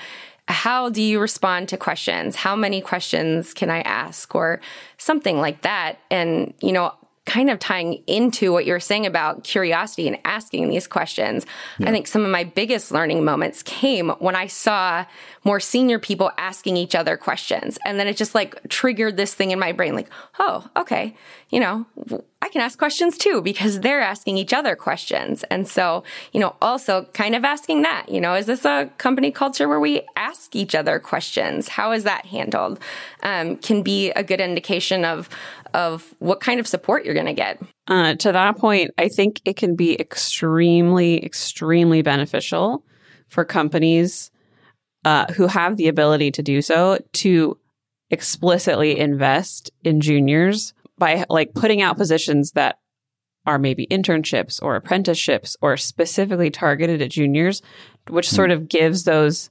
how 0.48 0.88
do 0.88 1.02
you 1.02 1.20
respond 1.20 1.68
to 1.68 1.76
questions? 1.76 2.36
How 2.36 2.56
many 2.56 2.80
questions 2.80 3.52
can 3.52 3.70
I 3.70 3.82
ask? 3.82 4.34
Or 4.34 4.60
something 4.96 5.38
like 5.38 5.62
that. 5.62 5.98
And, 6.10 6.54
you 6.60 6.72
know, 6.72 6.94
kind 7.28 7.50
of 7.50 7.58
tying 7.58 8.02
into 8.06 8.50
what 8.52 8.64
you're 8.64 8.80
saying 8.80 9.04
about 9.04 9.44
curiosity 9.44 10.08
and 10.08 10.18
asking 10.24 10.70
these 10.70 10.86
questions, 10.86 11.44
yeah. 11.78 11.88
I 11.88 11.92
think 11.92 12.06
some 12.06 12.24
of 12.24 12.30
my 12.30 12.42
biggest 12.42 12.90
learning 12.90 13.22
moments 13.22 13.62
came 13.62 14.08
when 14.18 14.34
I 14.34 14.46
saw 14.46 15.04
more 15.44 15.60
senior 15.60 15.98
people 15.98 16.30
asking 16.38 16.76
each 16.76 16.94
other 16.94 17.16
questions. 17.16 17.78
And 17.84 18.00
then 18.00 18.06
it 18.06 18.16
just 18.16 18.34
like 18.34 18.68
triggered 18.68 19.16
this 19.16 19.34
thing 19.34 19.50
in 19.50 19.58
my 19.58 19.72
brain 19.72 19.94
like, 19.94 20.08
oh, 20.38 20.66
okay, 20.76 21.14
you 21.50 21.60
know, 21.60 21.86
I 22.40 22.48
can 22.50 22.60
ask 22.60 22.78
questions 22.78 23.18
too 23.18 23.42
because 23.42 23.80
they're 23.80 24.00
asking 24.00 24.38
each 24.38 24.52
other 24.52 24.76
questions. 24.76 25.44
And 25.44 25.66
so, 25.66 26.04
you 26.32 26.40
know, 26.40 26.54
also 26.62 27.04
kind 27.12 27.34
of 27.34 27.44
asking 27.44 27.82
that, 27.82 28.08
you 28.08 28.20
know, 28.20 28.34
is 28.34 28.46
this 28.46 28.64
a 28.64 28.90
company 28.98 29.30
culture 29.30 29.68
where 29.68 29.80
we 29.80 30.02
ask 30.16 30.54
each 30.54 30.74
other 30.74 30.98
questions? 30.98 31.68
How 31.68 31.92
is 31.92 32.04
that 32.04 32.26
handled? 32.26 32.78
Um, 33.22 33.56
can 33.56 33.82
be 33.82 34.10
a 34.12 34.22
good 34.22 34.40
indication 34.40 35.04
of 35.04 35.28
of 35.74 36.14
what 36.18 36.40
kind 36.40 36.60
of 36.60 36.66
support 36.66 37.04
you're 37.04 37.14
going 37.14 37.26
to 37.26 37.32
get. 37.32 37.60
Uh, 37.86 38.14
to 38.14 38.32
that 38.32 38.56
point, 38.56 38.90
I 38.98 39.08
think 39.08 39.40
it 39.44 39.56
can 39.56 39.76
be 39.76 39.98
extremely, 40.00 41.24
extremely 41.24 42.02
beneficial 42.02 42.84
for 43.28 43.44
companies 43.44 44.30
uh, 45.04 45.26
who 45.32 45.46
have 45.46 45.76
the 45.76 45.88
ability 45.88 46.30
to 46.32 46.42
do 46.42 46.60
so 46.62 46.98
to 47.14 47.58
explicitly 48.10 48.98
invest 48.98 49.70
in 49.84 50.00
juniors 50.00 50.74
by 50.96 51.24
like 51.28 51.54
putting 51.54 51.82
out 51.82 51.96
positions 51.96 52.52
that 52.52 52.78
are 53.46 53.58
maybe 53.58 53.86
internships 53.86 54.60
or 54.62 54.76
apprenticeships 54.76 55.56
or 55.62 55.76
specifically 55.76 56.50
targeted 56.50 57.00
at 57.00 57.10
juniors, 57.10 57.62
which 58.08 58.28
mm 58.28 58.34
sort 58.34 58.50
of 58.50 58.68
gives 58.68 59.04
those 59.04 59.50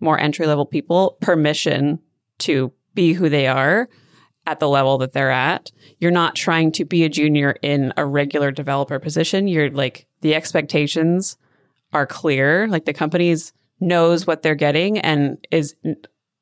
more 0.00 0.18
entry 0.18 0.46
level 0.46 0.66
people 0.66 1.16
permission 1.20 1.98
to 2.38 2.72
be 2.94 3.12
who 3.12 3.28
they 3.28 3.46
are 3.46 3.88
at 4.46 4.60
the 4.60 4.68
level 4.68 4.98
that 4.98 5.12
they're 5.12 5.30
at. 5.30 5.70
You're 5.98 6.10
not 6.10 6.34
trying 6.34 6.72
to 6.72 6.84
be 6.84 7.04
a 7.04 7.08
junior 7.08 7.56
in 7.62 7.92
a 7.96 8.04
regular 8.04 8.50
developer 8.50 8.98
position. 8.98 9.48
You're 9.48 9.70
like 9.70 10.06
the 10.20 10.34
expectations 10.34 11.36
are 11.92 12.06
clear. 12.06 12.66
Like 12.68 12.84
the 12.84 12.92
companies 12.92 13.52
knows 13.80 14.26
what 14.26 14.42
they're 14.42 14.54
getting 14.54 14.98
and 14.98 15.44
is 15.50 15.74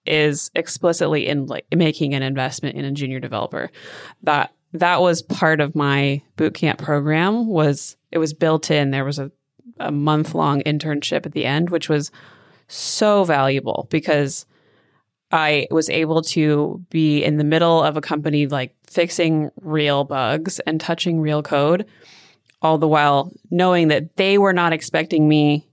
is 0.04 0.50
explicitly 0.54 1.28
in 1.28 1.46
like 1.46 1.66
making 1.74 2.14
an 2.14 2.22
investment 2.22 2.76
in 2.76 2.84
a 2.84 2.90
junior 2.90 3.20
developer. 3.20 3.70
That 4.22 4.52
that 4.72 5.00
was 5.00 5.22
part 5.22 5.60
of 5.60 5.76
my 5.76 6.22
bootcamp 6.36 6.78
program 6.78 7.46
was 7.46 7.96
it 8.10 8.18
was 8.18 8.32
built 8.32 8.70
in. 8.70 8.90
There 8.90 9.04
was 9.04 9.18
a, 9.18 9.30
a 9.78 9.92
month 9.92 10.34
long 10.34 10.62
internship 10.62 11.26
at 11.26 11.32
the 11.32 11.44
end, 11.44 11.70
which 11.70 11.88
was 11.88 12.10
so 12.68 13.24
valuable 13.24 13.86
because 13.90 14.46
I 15.32 15.66
was 15.70 15.88
able 15.88 16.22
to 16.22 16.84
be 16.90 17.24
in 17.24 17.38
the 17.38 17.44
middle 17.44 17.82
of 17.82 17.96
a 17.96 18.02
company 18.02 18.46
like 18.46 18.74
fixing 18.86 19.50
real 19.60 20.04
bugs 20.04 20.60
and 20.60 20.80
touching 20.80 21.20
real 21.20 21.42
code, 21.42 21.86
all 22.60 22.78
the 22.78 22.88
while 22.88 23.32
knowing 23.50 23.88
that 23.88 24.16
they 24.16 24.36
were 24.36 24.52
not 24.52 24.72
expecting 24.72 25.28
me 25.28 25.66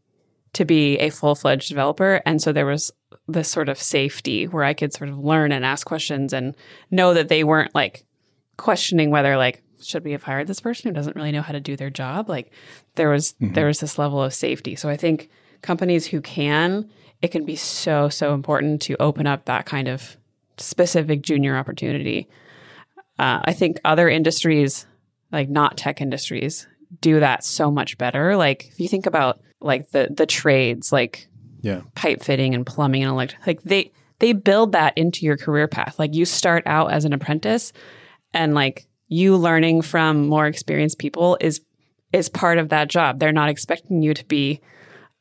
to 0.53 0.65
be 0.65 0.97
a 0.97 1.09
full 1.09 1.35
fledged 1.35 1.69
developer. 1.69 2.21
And 2.25 2.41
so 2.41 2.51
there 2.51 2.65
was 2.65 2.91
this 3.27 3.49
sort 3.49 3.69
of 3.69 3.77
safety 3.77 4.47
where 4.47 4.63
I 4.63 4.73
could 4.73 4.93
sort 4.93 5.09
of 5.09 5.19
learn 5.19 5.51
and 5.51 5.65
ask 5.65 5.85
questions 5.85 6.33
and 6.33 6.55
know 6.89 7.13
that 7.13 7.27
they 7.27 7.43
weren't 7.43 7.75
like 7.75 8.05
questioning 8.57 9.11
whether 9.11 9.37
like, 9.37 9.61
should 9.81 10.03
we 10.03 10.11
have 10.13 10.23
hired 10.23 10.47
this 10.47 10.59
person 10.59 10.89
who 10.89 10.95
doesn't 10.95 11.15
really 11.15 11.31
know 11.31 11.41
how 11.41 11.53
to 11.53 11.59
do 11.59 11.75
their 11.75 11.89
job? 11.89 12.29
Like 12.29 12.51
there 12.95 13.09
was 13.09 13.33
mm-hmm. 13.33 13.53
there 13.53 13.67
was 13.67 13.79
this 13.79 13.97
level 13.97 14.21
of 14.21 14.33
safety. 14.33 14.75
So 14.75 14.89
I 14.89 14.97
think 14.97 15.29
companies 15.61 16.05
who 16.05 16.21
can 16.21 16.89
it 17.21 17.29
can 17.29 17.45
be 17.45 17.55
so, 17.55 18.09
so 18.09 18.33
important 18.33 18.81
to 18.83 19.01
open 19.01 19.27
up 19.27 19.45
that 19.45 19.65
kind 19.65 19.87
of 19.87 20.17
specific 20.57 21.21
junior 21.21 21.57
opportunity. 21.57 22.27
Uh, 23.17 23.41
I 23.43 23.53
think 23.53 23.79
other 23.83 24.09
industries, 24.09 24.85
like 25.31 25.49
not 25.49 25.77
tech 25.77 26.01
industries, 26.01 26.67
do 27.01 27.19
that 27.19 27.43
so 27.43 27.69
much 27.69 27.97
better. 27.97 28.35
Like 28.35 28.67
if 28.69 28.79
you 28.79 28.87
think 28.87 29.05
about 29.05 29.41
like 29.61 29.91
the 29.91 30.07
the 30.09 30.25
trades, 30.25 30.91
like 30.91 31.27
yeah, 31.61 31.81
pipe 31.95 32.23
fitting 32.23 32.55
and 32.55 32.65
plumbing 32.65 33.03
and 33.03 33.11
electric, 33.11 33.45
like 33.45 33.61
they 33.63 33.91
they 34.19 34.33
build 34.33 34.71
that 34.71 34.97
into 34.97 35.25
your 35.25 35.37
career 35.37 35.67
path. 35.67 35.99
Like 35.99 36.13
you 36.13 36.25
start 36.25 36.63
out 36.65 36.91
as 36.91 37.05
an 37.05 37.13
apprentice, 37.13 37.73
and 38.33 38.53
like 38.53 38.87
you 39.07 39.35
learning 39.35 39.81
from 39.81 40.27
more 40.27 40.47
experienced 40.47 40.97
people 40.97 41.37
is 41.41 41.61
is 42.13 42.29
part 42.29 42.57
of 42.57 42.69
that 42.69 42.87
job. 42.87 43.19
They're 43.19 43.31
not 43.31 43.49
expecting 43.49 44.01
you 44.01 44.13
to 44.13 44.25
be 44.25 44.61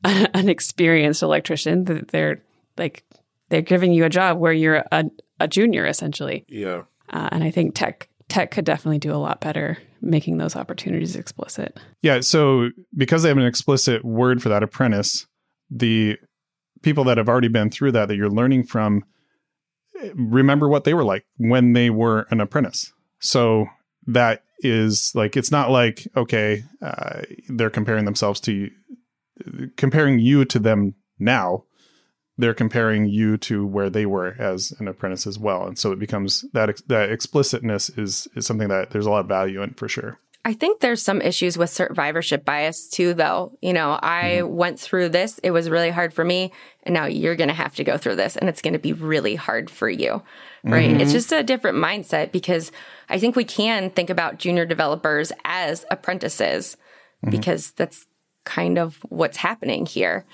an 0.04 0.48
experienced 0.48 1.22
electrician. 1.22 1.84
That 1.84 2.08
they're 2.08 2.42
like 2.76 3.04
they're 3.48 3.62
giving 3.62 3.92
you 3.92 4.04
a 4.04 4.10
job 4.10 4.38
where 4.38 4.52
you're 4.52 4.84
a, 4.92 5.04
a 5.40 5.48
junior 5.48 5.86
essentially. 5.86 6.44
Yeah. 6.48 6.82
Uh, 7.10 7.28
and 7.32 7.44
I 7.44 7.50
think 7.50 7.74
tech 7.74 8.08
tech 8.28 8.50
could 8.50 8.64
definitely 8.64 8.98
do 8.98 9.12
a 9.12 9.16
lot 9.16 9.40
better 9.40 9.78
making 10.00 10.38
those 10.38 10.54
opportunities 10.54 11.16
explicit. 11.16 11.78
Yeah. 12.02 12.20
So 12.20 12.70
because 12.96 13.22
they 13.22 13.28
have 13.28 13.38
an 13.38 13.46
explicit 13.46 14.04
word 14.04 14.42
for 14.42 14.48
that 14.48 14.62
apprentice, 14.62 15.26
the 15.70 16.18
people 16.82 17.04
that 17.04 17.18
have 17.18 17.28
already 17.28 17.48
been 17.48 17.70
through 17.70 17.92
that 17.92 18.08
that 18.08 18.16
you're 18.16 18.30
learning 18.30 18.64
from 18.64 19.04
remember 20.14 20.68
what 20.68 20.84
they 20.84 20.94
were 20.94 21.04
like 21.04 21.26
when 21.36 21.72
they 21.72 21.90
were 21.90 22.26
an 22.30 22.40
apprentice. 22.40 22.92
So 23.18 23.66
that 24.06 24.44
is 24.60 25.12
like 25.14 25.36
it's 25.36 25.50
not 25.50 25.70
like 25.70 26.06
okay 26.16 26.64
uh, 26.82 27.22
they're 27.48 27.70
comparing 27.70 28.04
themselves 28.04 28.40
to 28.40 28.70
comparing 29.76 30.18
you 30.18 30.44
to 30.44 30.58
them 30.58 30.94
now, 31.18 31.64
they're 32.36 32.54
comparing 32.54 33.06
you 33.06 33.36
to 33.38 33.66
where 33.66 33.90
they 33.90 34.06
were 34.06 34.36
as 34.38 34.72
an 34.78 34.86
apprentice 34.88 35.26
as 35.26 35.38
well, 35.38 35.66
and 35.66 35.78
so 35.78 35.92
it 35.92 35.98
becomes 35.98 36.44
that 36.52 36.80
that 36.88 37.10
explicitness 37.10 37.90
is 37.90 38.28
is 38.34 38.46
something 38.46 38.68
that 38.68 38.90
there's 38.90 39.06
a 39.06 39.10
lot 39.10 39.20
of 39.20 39.26
value 39.26 39.62
in 39.62 39.74
for 39.74 39.88
sure. 39.88 40.18
I 40.44 40.54
think 40.54 40.80
there's 40.80 41.02
some 41.02 41.20
issues 41.20 41.58
with 41.58 41.68
survivorship 41.68 42.44
bias 42.44 42.88
too, 42.88 43.12
though. 43.12 43.58
You 43.60 43.74
know, 43.74 43.98
I 44.00 44.38
mm-hmm. 44.40 44.54
went 44.54 44.80
through 44.80 45.10
this. 45.10 45.38
It 45.42 45.50
was 45.50 45.68
really 45.68 45.90
hard 45.90 46.14
for 46.14 46.24
me. 46.24 46.52
And 46.84 46.94
now 46.94 47.04
you're 47.04 47.36
going 47.36 47.48
to 47.48 47.54
have 47.54 47.74
to 47.74 47.84
go 47.84 47.98
through 47.98 48.16
this 48.16 48.34
and 48.34 48.48
it's 48.48 48.62
going 48.62 48.72
to 48.72 48.78
be 48.78 48.94
really 48.94 49.34
hard 49.34 49.68
for 49.68 49.90
you. 49.90 50.22
Right. 50.64 50.90
Mm-hmm. 50.90 51.00
It's 51.00 51.12
just 51.12 51.32
a 51.32 51.42
different 51.42 51.76
mindset 51.76 52.32
because 52.32 52.72
I 53.10 53.18
think 53.18 53.36
we 53.36 53.44
can 53.44 53.90
think 53.90 54.08
about 54.08 54.38
junior 54.38 54.64
developers 54.64 55.32
as 55.44 55.84
apprentices 55.90 56.78
mm-hmm. 57.22 57.30
because 57.30 57.72
that's 57.72 58.06
kind 58.48 58.78
of 58.78 58.96
what's 59.10 59.36
happening 59.36 59.84
here. 59.84 60.24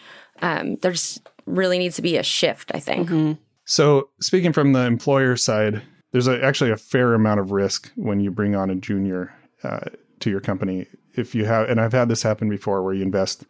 Um, 0.40 0.76
there's 0.76 1.20
really 1.46 1.78
needs 1.78 1.96
to 1.96 2.02
be 2.02 2.16
a 2.16 2.22
shift, 2.22 2.70
I 2.72 2.78
think. 2.78 3.08
Mm-hmm. 3.08 3.32
So, 3.64 4.10
speaking 4.20 4.52
from 4.52 4.72
the 4.72 4.86
employer 4.86 5.36
side, 5.36 5.82
there's 6.12 6.28
a, 6.28 6.42
actually 6.42 6.70
a 6.70 6.76
fair 6.76 7.14
amount 7.14 7.40
of 7.40 7.50
risk 7.50 7.90
when 7.96 8.20
you 8.20 8.30
bring 8.30 8.54
on 8.54 8.70
a 8.70 8.76
junior 8.76 9.34
uh, 9.64 9.80
to 10.20 10.30
your 10.30 10.40
company. 10.40 10.86
If 11.16 11.34
you 11.34 11.44
have, 11.44 11.68
and 11.68 11.80
I've 11.80 11.92
had 11.92 12.08
this 12.08 12.22
happen 12.22 12.48
before, 12.48 12.82
where 12.82 12.94
you 12.94 13.02
invest 13.02 13.46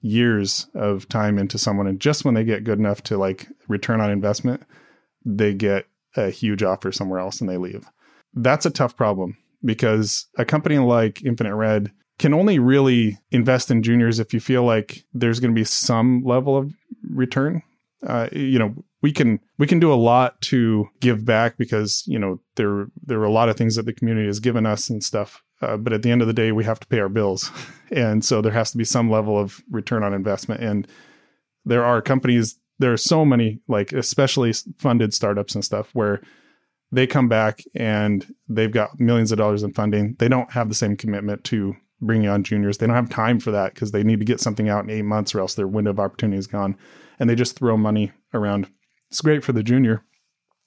years 0.00 0.66
of 0.74 1.08
time 1.08 1.38
into 1.38 1.56
someone, 1.56 1.86
and 1.86 2.00
just 2.00 2.24
when 2.24 2.34
they 2.34 2.44
get 2.44 2.64
good 2.64 2.78
enough 2.78 3.02
to 3.04 3.16
like 3.16 3.46
return 3.68 4.00
on 4.00 4.10
investment, 4.10 4.62
they 5.24 5.54
get 5.54 5.86
a 6.16 6.30
huge 6.30 6.62
offer 6.62 6.90
somewhere 6.90 7.20
else 7.20 7.40
and 7.40 7.48
they 7.48 7.58
leave. 7.58 7.88
That's 8.34 8.66
a 8.66 8.70
tough 8.70 8.96
problem 8.96 9.36
because 9.64 10.26
a 10.38 10.44
company 10.44 10.78
like 10.78 11.22
Infinite 11.24 11.54
Red 11.54 11.92
can 12.20 12.34
only 12.34 12.58
really 12.58 13.18
invest 13.30 13.70
in 13.70 13.82
juniors 13.82 14.18
if 14.18 14.34
you 14.34 14.40
feel 14.40 14.62
like 14.62 15.04
there's 15.14 15.40
going 15.40 15.52
to 15.52 15.58
be 15.58 15.64
some 15.64 16.22
level 16.22 16.54
of 16.54 16.70
return. 17.08 17.62
Uh, 18.06 18.28
you 18.30 18.58
know, 18.58 18.74
we 19.00 19.10
can 19.10 19.40
we 19.56 19.66
can 19.66 19.80
do 19.80 19.90
a 19.90 19.94
lot 19.94 20.38
to 20.42 20.86
give 21.00 21.24
back 21.24 21.56
because 21.56 22.04
you 22.06 22.18
know 22.18 22.38
there 22.56 22.88
there 23.02 23.18
are 23.20 23.24
a 23.24 23.32
lot 23.32 23.48
of 23.48 23.56
things 23.56 23.74
that 23.74 23.86
the 23.86 23.94
community 23.94 24.26
has 24.26 24.38
given 24.38 24.66
us 24.66 24.90
and 24.90 25.02
stuff. 25.02 25.42
Uh, 25.62 25.78
but 25.78 25.94
at 25.94 26.02
the 26.02 26.10
end 26.10 26.20
of 26.20 26.26
the 26.26 26.34
day, 26.34 26.52
we 26.52 26.62
have 26.62 26.78
to 26.80 26.86
pay 26.88 27.00
our 27.00 27.08
bills, 27.08 27.50
and 27.90 28.22
so 28.22 28.42
there 28.42 28.52
has 28.52 28.70
to 28.70 28.76
be 28.76 28.84
some 28.84 29.10
level 29.10 29.38
of 29.38 29.62
return 29.70 30.02
on 30.02 30.12
investment. 30.12 30.62
And 30.62 30.86
there 31.64 31.84
are 31.84 32.02
companies, 32.02 32.58
there 32.78 32.92
are 32.92 32.98
so 32.98 33.24
many 33.24 33.60
like 33.66 33.94
especially 33.94 34.52
funded 34.76 35.14
startups 35.14 35.54
and 35.54 35.64
stuff 35.64 35.88
where 35.94 36.20
they 36.92 37.06
come 37.06 37.28
back 37.28 37.62
and 37.74 38.34
they've 38.46 38.72
got 38.72 39.00
millions 39.00 39.32
of 39.32 39.38
dollars 39.38 39.62
in 39.62 39.72
funding. 39.72 40.16
They 40.18 40.28
don't 40.28 40.50
have 40.50 40.68
the 40.68 40.74
same 40.74 40.96
commitment 40.96 41.44
to 41.44 41.76
bringing 42.00 42.28
on 42.28 42.42
juniors. 42.42 42.78
They 42.78 42.86
don't 42.86 42.96
have 42.96 43.10
time 43.10 43.40
for 43.40 43.50
that 43.50 43.74
because 43.74 43.92
they 43.92 44.02
need 44.02 44.18
to 44.18 44.24
get 44.24 44.40
something 44.40 44.68
out 44.68 44.84
in 44.84 44.90
eight 44.90 45.04
months 45.04 45.34
or 45.34 45.40
else 45.40 45.54
their 45.54 45.68
window 45.68 45.90
of 45.90 46.00
opportunity 46.00 46.38
is 46.38 46.46
gone. 46.46 46.76
And 47.18 47.28
they 47.28 47.34
just 47.34 47.56
throw 47.56 47.76
money 47.76 48.12
around. 48.32 48.68
It's 49.10 49.20
great 49.20 49.44
for 49.44 49.52
the 49.52 49.62
junior, 49.62 50.04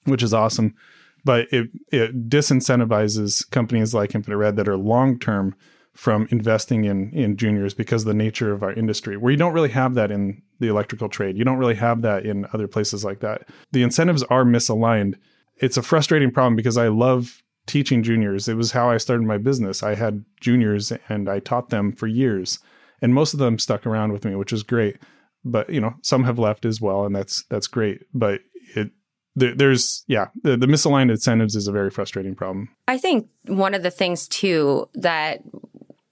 which 0.04 0.22
is 0.22 0.34
awesome, 0.34 0.76
but 1.24 1.48
it 1.52 1.70
it 1.92 2.30
disincentivizes 2.30 3.50
companies 3.52 3.94
like 3.94 4.14
Infinite 4.14 4.38
Red 4.38 4.56
that 4.58 4.68
are 4.68 4.78
long 4.78 5.18
term 5.18 5.56
from 5.94 6.28
investing 6.32 6.86
in 6.86 7.12
in 7.14 7.38
juniors 7.38 7.74
because 7.74 8.04
of 8.04 8.08
the 8.08 8.14
nature 8.14 8.52
of 8.52 8.64
our 8.64 8.74
industry, 8.74 9.18
where 9.18 9.32
you 9.32 9.38
don't 9.38 9.54
really 9.54 9.70
have 9.70 9.94
that 9.96 10.12
in 10.12 10.42
the 10.60 10.68
electrical 10.68 11.10
trade. 11.10 11.38
You 11.38 11.46
don't 11.46 11.58
really 11.58 11.76
have 11.76 12.02
that 12.02 12.26
in 12.26 12.46
other 12.54 12.68
places 12.68 13.04
like 13.06 13.20
that. 13.22 13.48
The 13.72 13.84
incentives 13.84 14.24
are 14.24 14.44
misaligned. 14.44 15.16
It's 15.58 15.78
a 15.78 15.84
frustrating 15.84 16.32
problem 16.32 16.56
because 16.56 16.78
I 16.78 16.88
love 16.88 17.43
teaching 17.66 18.04
juniors. 18.04 18.48
It 18.48 18.56
was 18.56 18.72
how 18.72 18.90
I 18.90 18.98
started 18.98 19.26
my 19.26 19.38
business. 19.38 19.84
I 19.84 19.96
had 19.96 20.26
juniors 20.40 20.92
and 21.10 21.30
I 21.30 21.40
taught 21.40 21.70
them 21.70 21.92
for 21.94 22.08
years. 22.08 22.60
And 23.02 23.14
most 23.14 23.34
of 23.34 23.40
them 23.40 23.60
stuck 23.60 23.86
around 23.86 24.14
with 24.14 24.26
me, 24.26 24.36
which 24.36 24.54
is 24.54 24.64
great. 24.64 24.98
But, 25.46 25.70
you 25.70 25.82
know, 25.82 25.96
some 26.02 26.24
have 26.24 26.40
left 26.40 26.66
as 26.66 26.80
well 26.80 27.06
and 27.06 27.16
that's 27.16 27.44
that's 27.50 27.68
great, 27.68 28.04
but 28.14 28.42
it 28.76 28.92
there, 29.36 29.56
there's 29.56 30.04
yeah, 30.08 30.28
the, 30.44 30.56
the 30.56 30.68
misaligned 30.68 31.10
incentives 31.10 31.56
is 31.56 31.68
a 31.68 31.72
very 31.72 31.90
frustrating 31.90 32.36
problem. 32.36 32.70
I 32.88 32.98
think 32.98 33.28
one 33.48 33.74
of 33.74 33.84
the 33.84 33.92
things 33.92 34.28
too 34.28 34.90
that 34.94 35.42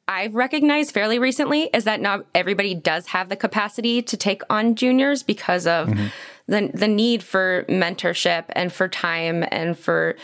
I've 0.08 0.36
recognized 0.36 0.94
fairly 0.94 1.20
recently 1.20 1.70
is 1.74 1.86
that 1.86 2.02
not 2.02 2.26
everybody 2.36 2.74
does 2.76 3.08
have 3.08 3.30
the 3.30 3.38
capacity 3.38 4.02
to 4.02 4.18
take 4.18 4.42
on 4.50 4.76
juniors 4.76 5.24
because 5.24 5.66
of 5.66 5.88
mm-hmm. 5.88 6.08
the 6.48 6.72
the 6.74 6.88
need 6.88 7.24
for 7.24 7.66
mentorship 7.70 8.46
and 8.50 8.74
for 8.74 8.88
time 8.88 9.46
and 9.52 9.78
for 9.78 10.18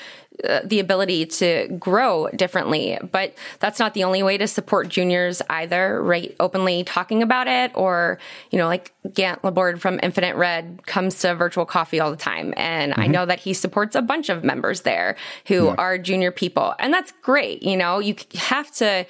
uh, 0.44 0.60
the 0.64 0.80
ability 0.80 1.26
to 1.26 1.68
grow 1.80 2.30
differently. 2.36 2.98
But 3.12 3.34
that's 3.60 3.80
not 3.80 3.94
the 3.94 4.04
only 4.04 4.22
way 4.22 4.38
to 4.38 4.48
support 4.48 4.90
juniors 4.90 5.42
either, 5.50 6.02
right? 6.02 6.36
Openly 6.40 6.84
talking 6.84 7.24
about 7.24 7.48
it 7.48 7.72
or, 7.74 8.20
you 8.52 8.58
know, 8.58 8.68
like 8.68 8.94
Gant 9.14 9.44
Laborde 9.44 9.82
from 9.82 10.00
Infinite 10.04 10.36
Red 10.36 10.82
comes 10.86 11.20
to 11.20 11.36
virtual 11.36 11.66
coffee 11.66 12.00
all 12.00 12.12
the 12.12 12.18
time. 12.18 12.54
And 12.58 12.92
mm-hmm. 12.92 13.02
I 13.02 13.08
know 13.08 13.26
that 13.26 13.40
he 13.40 13.54
supports 13.54 13.96
a 13.96 14.02
bunch 14.02 14.30
of 14.30 14.44
members 14.44 14.82
there 14.82 15.16
who 15.48 15.66
yeah. 15.66 15.76
are 15.78 15.98
junior 15.98 16.32
people. 16.32 16.74
And 16.80 16.94
that's 16.94 17.14
great. 17.22 17.64
You 17.64 17.78
know, 17.78 18.00
you 18.00 18.16
have 18.36 18.72
to, 18.76 19.06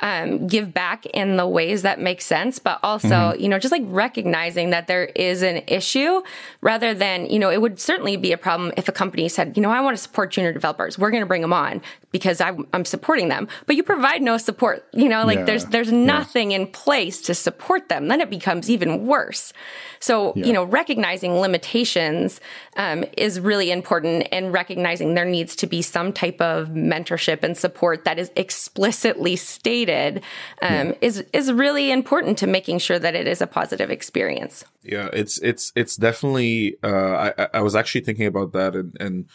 um, 0.00 0.46
give 0.46 0.72
back 0.72 1.06
in 1.06 1.36
the 1.36 1.46
ways 1.46 1.82
that 1.82 2.00
make 2.00 2.20
sense, 2.22 2.58
but 2.58 2.80
also, 2.82 3.08
mm-hmm. 3.08 3.40
you 3.40 3.48
know, 3.48 3.58
just 3.58 3.72
like 3.72 3.82
recognizing 3.84 4.70
that 4.70 4.86
there 4.86 5.04
is 5.04 5.42
an 5.42 5.62
issue 5.66 6.22
rather 6.60 6.94
than, 6.94 7.26
you 7.26 7.38
know, 7.38 7.50
it 7.50 7.60
would 7.60 7.78
certainly 7.78 8.16
be 8.16 8.32
a 8.32 8.38
problem 8.38 8.72
if 8.76 8.88
a 8.88 8.92
company 8.92 9.28
said, 9.28 9.56
you 9.56 9.62
know, 9.62 9.70
I 9.70 9.80
want 9.80 9.96
to 9.96 10.02
support 10.02 10.30
junior 10.30 10.52
developers. 10.52 10.98
We're 10.98 11.10
going 11.10 11.22
to 11.22 11.26
bring 11.26 11.42
them 11.42 11.52
on 11.52 11.82
because 12.12 12.40
I'm, 12.40 12.66
I'm, 12.72 12.84
supporting 12.84 13.28
them, 13.28 13.48
but 13.66 13.76
you 13.76 13.82
provide 13.82 14.22
no 14.22 14.36
support, 14.36 14.86
you 14.92 15.08
know, 15.08 15.24
like 15.24 15.40
yeah. 15.40 15.44
there's, 15.44 15.66
there's 15.66 15.92
nothing 15.92 16.50
yeah. 16.50 16.58
in 16.58 16.66
place 16.66 17.22
to 17.22 17.34
support 17.34 17.88
them. 17.88 18.08
Then 18.08 18.20
it 18.20 18.30
becomes 18.30 18.68
even 18.68 19.06
worse. 19.06 19.52
So, 20.00 20.32
yeah. 20.34 20.46
you 20.46 20.52
know, 20.52 20.64
recognizing 20.64 21.34
limitations 21.34 22.40
um, 22.76 23.04
is 23.16 23.38
really 23.38 23.70
important 23.70 24.26
and 24.32 24.52
recognizing 24.52 25.14
there 25.14 25.26
needs 25.26 25.54
to 25.56 25.66
be 25.66 25.82
some 25.82 26.12
type 26.12 26.40
of 26.40 26.68
mentorship 26.68 27.44
and 27.44 27.56
support 27.56 28.04
that 28.04 28.18
is 28.18 28.30
explicitly 28.34 29.36
stated 29.36 30.22
um, 30.62 30.88
yeah. 30.88 30.92
is 31.00 31.24
is 31.32 31.52
really 31.52 31.90
important 31.90 32.38
to 32.38 32.46
making 32.46 32.78
sure 32.78 32.98
that 32.98 33.14
it 33.14 33.26
is 33.28 33.42
a 33.42 33.46
positive 33.46 33.90
experience. 33.90 34.64
Yeah, 34.82 35.10
it's 35.12 35.38
it's 35.38 35.72
it's 35.76 35.96
definitely. 35.96 36.76
Uh, 36.82 37.32
I 37.38 37.48
I 37.54 37.60
was 37.60 37.76
actually 37.76 38.00
thinking 38.02 38.26
about 38.26 38.52
that, 38.52 38.74
and, 38.74 38.96
and 38.98 39.26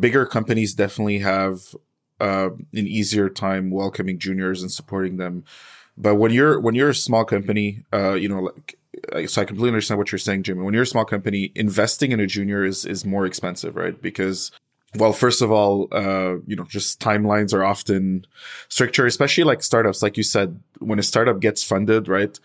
bigger 0.00 0.26
companies 0.26 0.74
definitely 0.74 1.18
have 1.18 1.74
uh, 2.20 2.50
an 2.72 2.86
easier 2.86 3.28
time 3.28 3.70
welcoming 3.70 4.18
juniors 4.18 4.62
and 4.62 4.70
supporting 4.70 5.16
them. 5.16 5.44
But 5.96 6.16
when 6.16 6.32
you're 6.32 6.58
when 6.58 6.74
you're 6.74 6.90
a 6.90 6.94
small 6.94 7.24
company, 7.24 7.84
uh, 7.92 8.14
you 8.14 8.28
know, 8.28 8.50
like 9.12 9.28
so 9.28 9.42
I 9.42 9.44
completely 9.44 9.70
understand 9.70 9.98
what 9.98 10.10
you're 10.10 10.18
saying, 10.18 10.42
Jimmy. 10.44 10.62
When 10.62 10.74
you're 10.74 10.82
a 10.84 10.86
small 10.86 11.04
company, 11.04 11.52
investing 11.54 12.12
in 12.12 12.20
a 12.20 12.26
junior 12.26 12.64
is 12.64 12.84
is 12.84 13.04
more 13.04 13.26
expensive, 13.26 13.76
right? 13.76 14.00
Because 14.00 14.50
well, 14.96 15.12
first 15.12 15.42
of 15.42 15.50
all, 15.50 15.88
uh, 15.92 16.36
you 16.46 16.56
know, 16.56 16.64
just 16.64 17.00
timelines 17.00 17.52
are 17.52 17.64
often 17.64 18.26
stricter, 18.68 19.06
especially 19.06 19.44
like 19.44 19.62
startups. 19.62 20.02
Like 20.02 20.16
you 20.16 20.22
said, 20.22 20.60
when 20.78 20.98
a 20.98 21.02
startup 21.02 21.40
gets 21.40 21.64
funded, 21.64 22.08
right? 22.08 22.38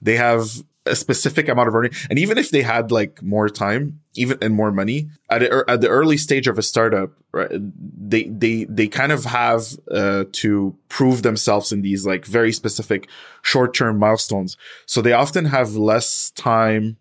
They 0.00 0.16
have 0.16 0.64
a 0.84 0.96
specific 0.96 1.48
amount 1.48 1.68
of 1.68 1.74
earning. 1.74 1.92
And 2.10 2.18
even 2.18 2.38
if 2.38 2.50
they 2.50 2.62
had 2.62 2.90
like 2.90 3.22
more 3.22 3.48
time, 3.48 4.00
even 4.14 4.38
and 4.42 4.54
more 4.54 4.72
money 4.72 5.10
at, 5.30 5.42
a, 5.42 5.64
at 5.68 5.80
the 5.80 5.88
early 5.88 6.16
stage 6.16 6.48
of 6.48 6.58
a 6.58 6.62
startup, 6.62 7.12
right, 7.30 7.50
they, 7.52 8.24
they, 8.24 8.64
they 8.64 8.88
kind 8.88 9.12
of 9.12 9.24
have, 9.24 9.76
uh, 9.90 10.24
to 10.32 10.76
prove 10.88 11.22
themselves 11.22 11.72
in 11.72 11.82
these 11.82 12.04
like 12.04 12.26
very 12.26 12.52
specific 12.52 13.08
short-term 13.42 13.98
milestones. 13.98 14.56
So 14.86 15.00
they 15.00 15.12
often 15.12 15.44
have 15.44 15.76
less 15.76 16.30
time, 16.30 16.96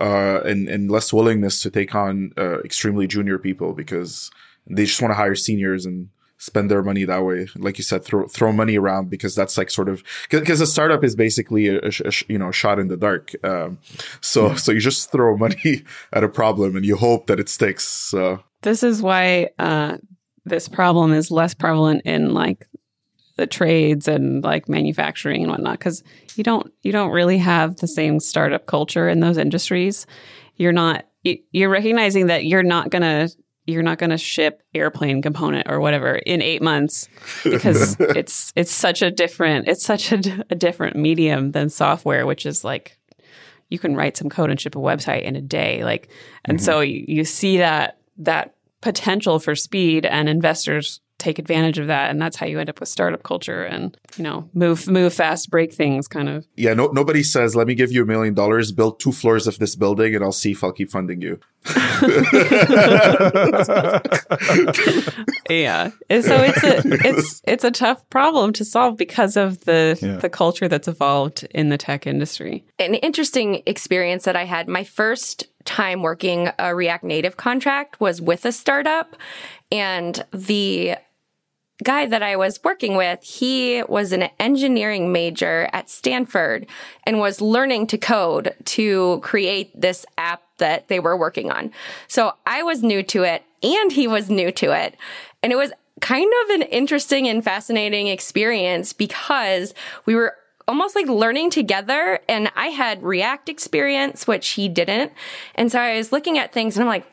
uh, 0.00 0.40
and, 0.44 0.68
and 0.68 0.90
less 0.90 1.12
willingness 1.12 1.62
to 1.62 1.70
take 1.70 1.94
on, 1.94 2.32
uh, 2.38 2.60
extremely 2.60 3.06
junior 3.06 3.38
people 3.38 3.74
because 3.74 4.30
they 4.66 4.86
just 4.86 5.02
want 5.02 5.12
to 5.12 5.16
hire 5.16 5.34
seniors 5.34 5.84
and, 5.84 6.08
spend 6.44 6.70
their 6.70 6.82
money 6.82 7.04
that 7.04 7.24
way. 7.24 7.48
Like 7.56 7.78
you 7.78 7.84
said, 7.84 8.04
throw 8.04 8.26
throw 8.28 8.52
money 8.52 8.76
around 8.76 9.08
because 9.08 9.34
that's 9.34 9.56
like 9.56 9.70
sort 9.70 9.88
of 9.88 10.02
because 10.30 10.60
a 10.60 10.66
startup 10.66 11.02
is 11.02 11.16
basically 11.16 11.68
a, 11.68 11.78
a, 11.78 11.90
a, 12.04 12.12
you 12.28 12.38
know 12.38 12.50
shot 12.50 12.78
in 12.78 12.88
the 12.88 12.98
dark. 12.98 13.32
Um, 13.42 13.78
so 14.20 14.48
yeah. 14.48 14.54
so 14.56 14.72
you 14.72 14.80
just 14.80 15.10
throw 15.10 15.36
money 15.46 15.84
at 16.12 16.22
a 16.22 16.28
problem 16.28 16.76
and 16.76 16.84
you 16.84 16.96
hope 16.96 17.26
that 17.28 17.40
it 17.40 17.48
sticks. 17.48 17.84
So 17.84 18.42
this 18.62 18.82
is 18.82 19.00
why 19.00 19.48
uh, 19.58 19.96
this 20.44 20.68
problem 20.68 21.12
is 21.12 21.30
less 21.30 21.54
prevalent 21.54 22.02
in 22.04 22.34
like 22.34 22.68
the 23.36 23.46
trades 23.46 24.06
and 24.06 24.44
like 24.44 24.68
manufacturing 24.68 25.42
and 25.42 25.50
whatnot 25.50 25.78
because 25.78 26.04
you 26.36 26.44
don't 26.44 26.72
you 26.82 26.92
don't 26.92 27.10
really 27.10 27.38
have 27.38 27.76
the 27.76 27.88
same 27.88 28.20
startup 28.20 28.66
culture 28.66 29.08
in 29.08 29.20
those 29.20 29.38
industries. 29.38 30.06
You're 30.56 30.72
not 30.72 31.06
you're 31.24 31.70
recognizing 31.70 32.26
that 32.26 32.44
you're 32.44 32.62
not 32.62 32.90
going 32.90 33.02
to 33.02 33.34
you're 33.66 33.82
not 33.82 33.98
going 33.98 34.10
to 34.10 34.18
ship 34.18 34.62
airplane 34.74 35.22
component 35.22 35.68
or 35.70 35.80
whatever 35.80 36.16
in 36.16 36.42
eight 36.42 36.62
months 36.62 37.08
because 37.44 37.96
it's 38.00 38.52
it's 38.56 38.72
such 38.72 39.02
a 39.02 39.10
different 39.10 39.68
it's 39.68 39.84
such 39.84 40.12
a, 40.12 40.44
a, 40.50 40.54
different 40.54 40.96
medium 40.96 41.52
than 41.52 41.68
software 41.70 42.26
which 42.26 42.46
is 42.46 42.64
like 42.64 42.98
you 43.70 43.78
can 43.78 43.96
write 43.96 44.16
some 44.16 44.28
code 44.28 44.50
and 44.50 44.60
ship 44.60 44.76
a 44.76 44.78
website 44.78 45.22
in 45.22 45.36
a 45.36 45.40
day 45.40 45.82
like 45.84 46.08
and 46.44 46.58
mm-hmm. 46.58 46.64
so 46.64 46.80
you, 46.80 47.04
you 47.08 47.24
see 47.24 47.58
that 47.58 47.98
that 48.18 48.54
potential 48.80 49.38
for 49.38 49.54
speed 49.54 50.04
and 50.04 50.28
investors 50.28 51.00
take 51.24 51.38
advantage 51.38 51.78
of 51.78 51.86
that. 51.86 52.10
And 52.10 52.20
that's 52.20 52.36
how 52.36 52.46
you 52.46 52.60
end 52.60 52.68
up 52.68 52.80
with 52.80 52.88
startup 52.88 53.22
culture 53.22 53.64
and 53.64 53.96
you 54.16 54.24
know 54.24 54.48
move 54.52 54.86
move 54.86 55.14
fast 55.14 55.50
break 55.50 55.72
things 55.72 56.06
kind 56.06 56.28
of. 56.28 56.46
Yeah 56.56 56.74
no, 56.74 56.88
nobody 56.88 57.22
says 57.22 57.56
let 57.56 57.66
me 57.66 57.74
give 57.74 57.90
you 57.90 58.02
a 58.02 58.06
million 58.06 58.34
dollars 58.34 58.72
build 58.72 59.00
two 59.00 59.12
floors 59.12 59.46
of 59.46 59.58
this 59.58 59.74
building 59.74 60.14
and 60.14 60.22
i'll 60.22 60.32
see 60.32 60.52
if 60.52 60.62
i'll 60.62 60.72
keep 60.72 60.90
funding 60.90 61.22
you. 61.22 61.40
Yeah. 65.50 65.90
So 66.08 66.42
it's 66.42 66.64
a 66.64 67.06
it's 67.06 67.42
it's 67.44 67.64
a 67.64 67.70
tough 67.70 68.08
problem 68.08 68.54
to 68.54 68.64
solve 68.64 68.96
because 68.96 69.36
of 69.36 69.62
the 69.66 69.98
yeah. 70.00 70.16
the 70.16 70.30
culture 70.30 70.68
that's 70.68 70.88
evolved 70.88 71.46
in 71.50 71.68
the 71.68 71.76
tech 71.76 72.06
industry. 72.06 72.64
An 72.78 72.94
interesting 72.94 73.62
experience 73.66 74.24
that 74.24 74.36
i 74.36 74.44
had 74.44 74.68
my 74.68 74.84
first 74.84 75.48
time 75.64 76.02
working 76.02 76.50
a 76.58 76.74
React 76.74 77.04
Native 77.04 77.36
contract 77.36 78.00
was 78.00 78.20
with 78.20 78.44
a 78.44 78.52
startup. 78.52 79.16
And 79.72 80.24
the 80.32 80.96
guy 81.84 82.06
that 82.06 82.22
I 82.22 82.36
was 82.36 82.58
working 82.64 82.96
with, 82.96 83.22
he 83.22 83.82
was 83.88 84.12
an 84.12 84.28
engineering 84.40 85.12
major 85.12 85.68
at 85.72 85.88
Stanford 85.88 86.66
and 87.04 87.20
was 87.20 87.40
learning 87.40 87.86
to 87.88 87.98
code 87.98 88.54
to 88.64 89.20
create 89.22 89.78
this 89.80 90.04
app 90.18 90.42
that 90.58 90.88
they 90.88 91.00
were 91.00 91.16
working 91.16 91.50
on. 91.50 91.72
So 92.08 92.32
I 92.46 92.62
was 92.62 92.82
new 92.82 93.02
to 93.04 93.22
it 93.22 93.42
and 93.62 93.92
he 93.92 94.06
was 94.06 94.30
new 94.30 94.50
to 94.52 94.72
it. 94.72 94.96
And 95.42 95.52
it 95.52 95.56
was 95.56 95.72
kind 96.00 96.30
of 96.44 96.50
an 96.50 96.62
interesting 96.62 97.28
and 97.28 97.42
fascinating 97.42 98.08
experience 98.08 98.92
because 98.92 99.74
we 100.06 100.14
were 100.14 100.34
almost 100.66 100.96
like 100.96 101.06
learning 101.06 101.50
together. 101.50 102.20
And 102.28 102.50
I 102.56 102.68
had 102.68 103.02
React 103.02 103.48
experience, 103.48 104.26
which 104.26 104.48
he 104.50 104.68
didn't. 104.68 105.12
And 105.54 105.70
so 105.70 105.78
I 105.80 105.96
was 105.96 106.12
looking 106.12 106.38
at 106.38 106.52
things 106.52 106.76
and 106.76 106.82
I'm 106.82 106.88
like, 106.88 107.06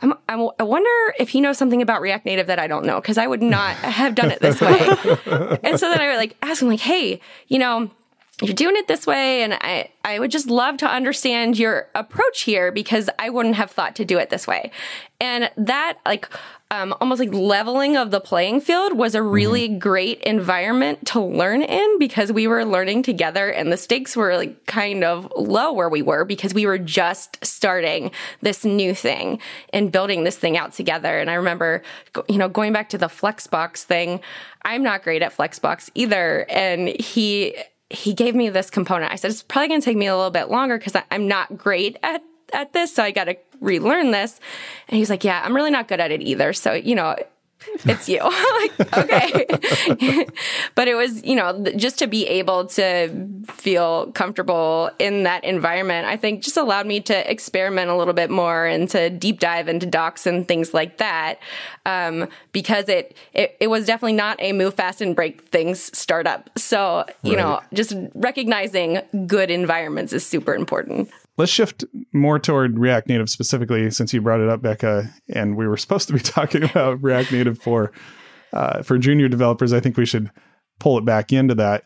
I'm, 0.00 0.14
I'm, 0.28 0.48
i 0.58 0.62
wonder 0.62 1.14
if 1.18 1.28
he 1.28 1.40
knows 1.40 1.56
something 1.56 1.80
about 1.80 2.00
React 2.00 2.26
Native 2.26 2.46
that 2.48 2.58
I 2.58 2.66
don't 2.66 2.84
know 2.84 3.00
because 3.00 3.18
I 3.18 3.26
would 3.26 3.42
not 3.42 3.76
have 3.76 4.14
done 4.14 4.30
it 4.30 4.40
this 4.40 4.60
way. 4.60 4.78
and 5.62 5.78
so 5.78 5.88
then 5.88 6.00
I 6.00 6.08
would 6.08 6.16
like 6.16 6.36
ask 6.42 6.62
him 6.62 6.68
like, 6.68 6.80
hey, 6.80 7.20
you 7.48 7.58
know, 7.58 7.90
you're 8.42 8.54
doing 8.54 8.76
it 8.76 8.88
this 8.88 9.06
way 9.06 9.42
and 9.42 9.54
I, 9.54 9.90
I 10.04 10.18
would 10.18 10.30
just 10.30 10.48
love 10.48 10.76
to 10.78 10.86
understand 10.86 11.58
your 11.58 11.88
approach 11.94 12.42
here 12.42 12.72
because 12.72 13.08
I 13.18 13.30
wouldn't 13.30 13.54
have 13.54 13.70
thought 13.70 13.94
to 13.96 14.04
do 14.04 14.18
it 14.18 14.30
this 14.30 14.46
way. 14.46 14.70
And 15.20 15.50
that 15.56 15.98
like 16.04 16.28
um, 16.70 16.94
almost 17.00 17.20
like 17.20 17.32
leveling 17.32 17.96
of 17.96 18.10
the 18.10 18.20
playing 18.20 18.60
field 18.60 18.94
was 18.94 19.14
a 19.14 19.22
really 19.22 19.68
mm-hmm. 19.68 19.78
great 19.78 20.20
environment 20.22 21.06
to 21.06 21.20
learn 21.20 21.62
in 21.62 21.98
because 21.98 22.32
we 22.32 22.46
were 22.46 22.64
learning 22.64 23.02
together 23.02 23.48
and 23.48 23.70
the 23.70 23.76
stakes 23.76 24.16
were 24.16 24.36
like 24.36 24.66
kind 24.66 25.04
of 25.04 25.30
low 25.36 25.72
where 25.72 25.88
we 25.88 26.02
were 26.02 26.24
because 26.24 26.52
we 26.52 26.66
were 26.66 26.78
just 26.78 27.44
starting 27.44 28.10
this 28.40 28.64
new 28.64 28.94
thing 28.94 29.38
and 29.72 29.92
building 29.92 30.24
this 30.24 30.36
thing 30.36 30.56
out 30.56 30.72
together. 30.72 31.20
And 31.20 31.30
I 31.30 31.34
remember, 31.34 31.82
you 32.28 32.38
know, 32.38 32.48
going 32.48 32.72
back 32.72 32.88
to 32.88 32.98
the 32.98 33.06
Flexbox 33.06 33.84
thing, 33.84 34.20
I'm 34.64 34.82
not 34.82 35.04
great 35.04 35.22
at 35.22 35.36
Flexbox 35.36 35.90
either. 35.94 36.46
And 36.48 36.88
he, 36.88 37.56
he 37.90 38.14
gave 38.14 38.34
me 38.34 38.48
this 38.48 38.70
component. 38.70 39.12
I 39.12 39.16
said, 39.16 39.30
it's 39.30 39.42
probably 39.42 39.68
going 39.68 39.80
to 39.80 39.84
take 39.84 39.96
me 39.96 40.06
a 40.06 40.16
little 40.16 40.30
bit 40.30 40.50
longer 40.50 40.78
because 40.78 40.96
I'm 41.10 41.28
not 41.28 41.56
great 41.56 41.98
at, 42.02 42.22
at 42.52 42.72
this. 42.72 42.94
So 42.94 43.02
I 43.02 43.10
got 43.10 43.24
to 43.24 43.36
relearn 43.60 44.10
this. 44.10 44.40
And 44.88 44.98
he's 44.98 45.10
like, 45.10 45.24
yeah, 45.24 45.42
I'm 45.44 45.54
really 45.54 45.70
not 45.70 45.88
good 45.88 46.00
at 46.00 46.10
it 46.10 46.22
either. 46.22 46.52
So, 46.52 46.72
you 46.72 46.94
know, 46.94 47.16
it's 47.84 48.08
you. 48.08 48.20
like, 48.78 48.96
okay. 48.96 50.26
but 50.74 50.88
it 50.88 50.94
was, 50.94 51.24
you 51.24 51.34
know, 51.34 51.64
just 51.76 51.98
to 51.98 52.06
be 52.06 52.26
able 52.26 52.66
to 52.66 53.08
feel 53.46 54.10
comfortable 54.12 54.90
in 54.98 55.24
that 55.24 55.44
environment, 55.44 56.06
I 56.06 56.16
think 56.16 56.42
just 56.42 56.56
allowed 56.56 56.86
me 56.86 57.00
to 57.00 57.30
experiment 57.30 57.90
a 57.90 57.96
little 57.96 58.14
bit 58.14 58.30
more 58.30 58.66
and 58.66 58.88
to 58.90 59.10
deep 59.10 59.40
dive 59.40 59.68
into 59.68 59.86
docs 59.86 60.26
and 60.26 60.46
things 60.46 60.74
like 60.74 60.98
that. 60.98 61.38
Um, 61.86 62.28
because 62.52 62.88
it, 62.88 63.16
it, 63.32 63.56
it, 63.60 63.66
was 63.66 63.86
definitely 63.86 64.14
not 64.14 64.40
a 64.40 64.52
move 64.52 64.74
fast 64.74 65.00
and 65.00 65.14
break 65.14 65.48
things 65.48 65.96
startup. 65.96 66.50
So, 66.58 67.04
you 67.22 67.36
right. 67.36 67.38
know, 67.38 67.60
just 67.74 67.94
recognizing 68.14 69.00
good 69.26 69.50
environments 69.50 70.12
is 70.12 70.24
super 70.24 70.54
important. 70.54 71.10
Let's 71.36 71.50
shift 71.50 71.84
more 72.12 72.38
toward 72.38 72.78
React 72.78 73.08
Native 73.08 73.28
specifically, 73.28 73.90
since 73.90 74.14
you 74.14 74.20
brought 74.20 74.40
it 74.40 74.48
up, 74.48 74.62
Bekah, 74.62 75.12
and 75.28 75.56
we 75.56 75.66
were 75.66 75.76
supposed 75.76 76.08
to 76.08 76.14
be 76.14 76.20
talking 76.20 76.62
about 76.62 77.02
React 77.02 77.32
Native 77.32 77.58
for 77.58 77.92
uh, 78.52 78.82
for 78.82 78.98
junior 78.98 79.28
developers. 79.28 79.72
I 79.72 79.80
think 79.80 79.96
we 79.96 80.06
should 80.06 80.30
pull 80.78 80.96
it 80.98 81.04
back 81.04 81.32
into 81.32 81.54
that. 81.56 81.84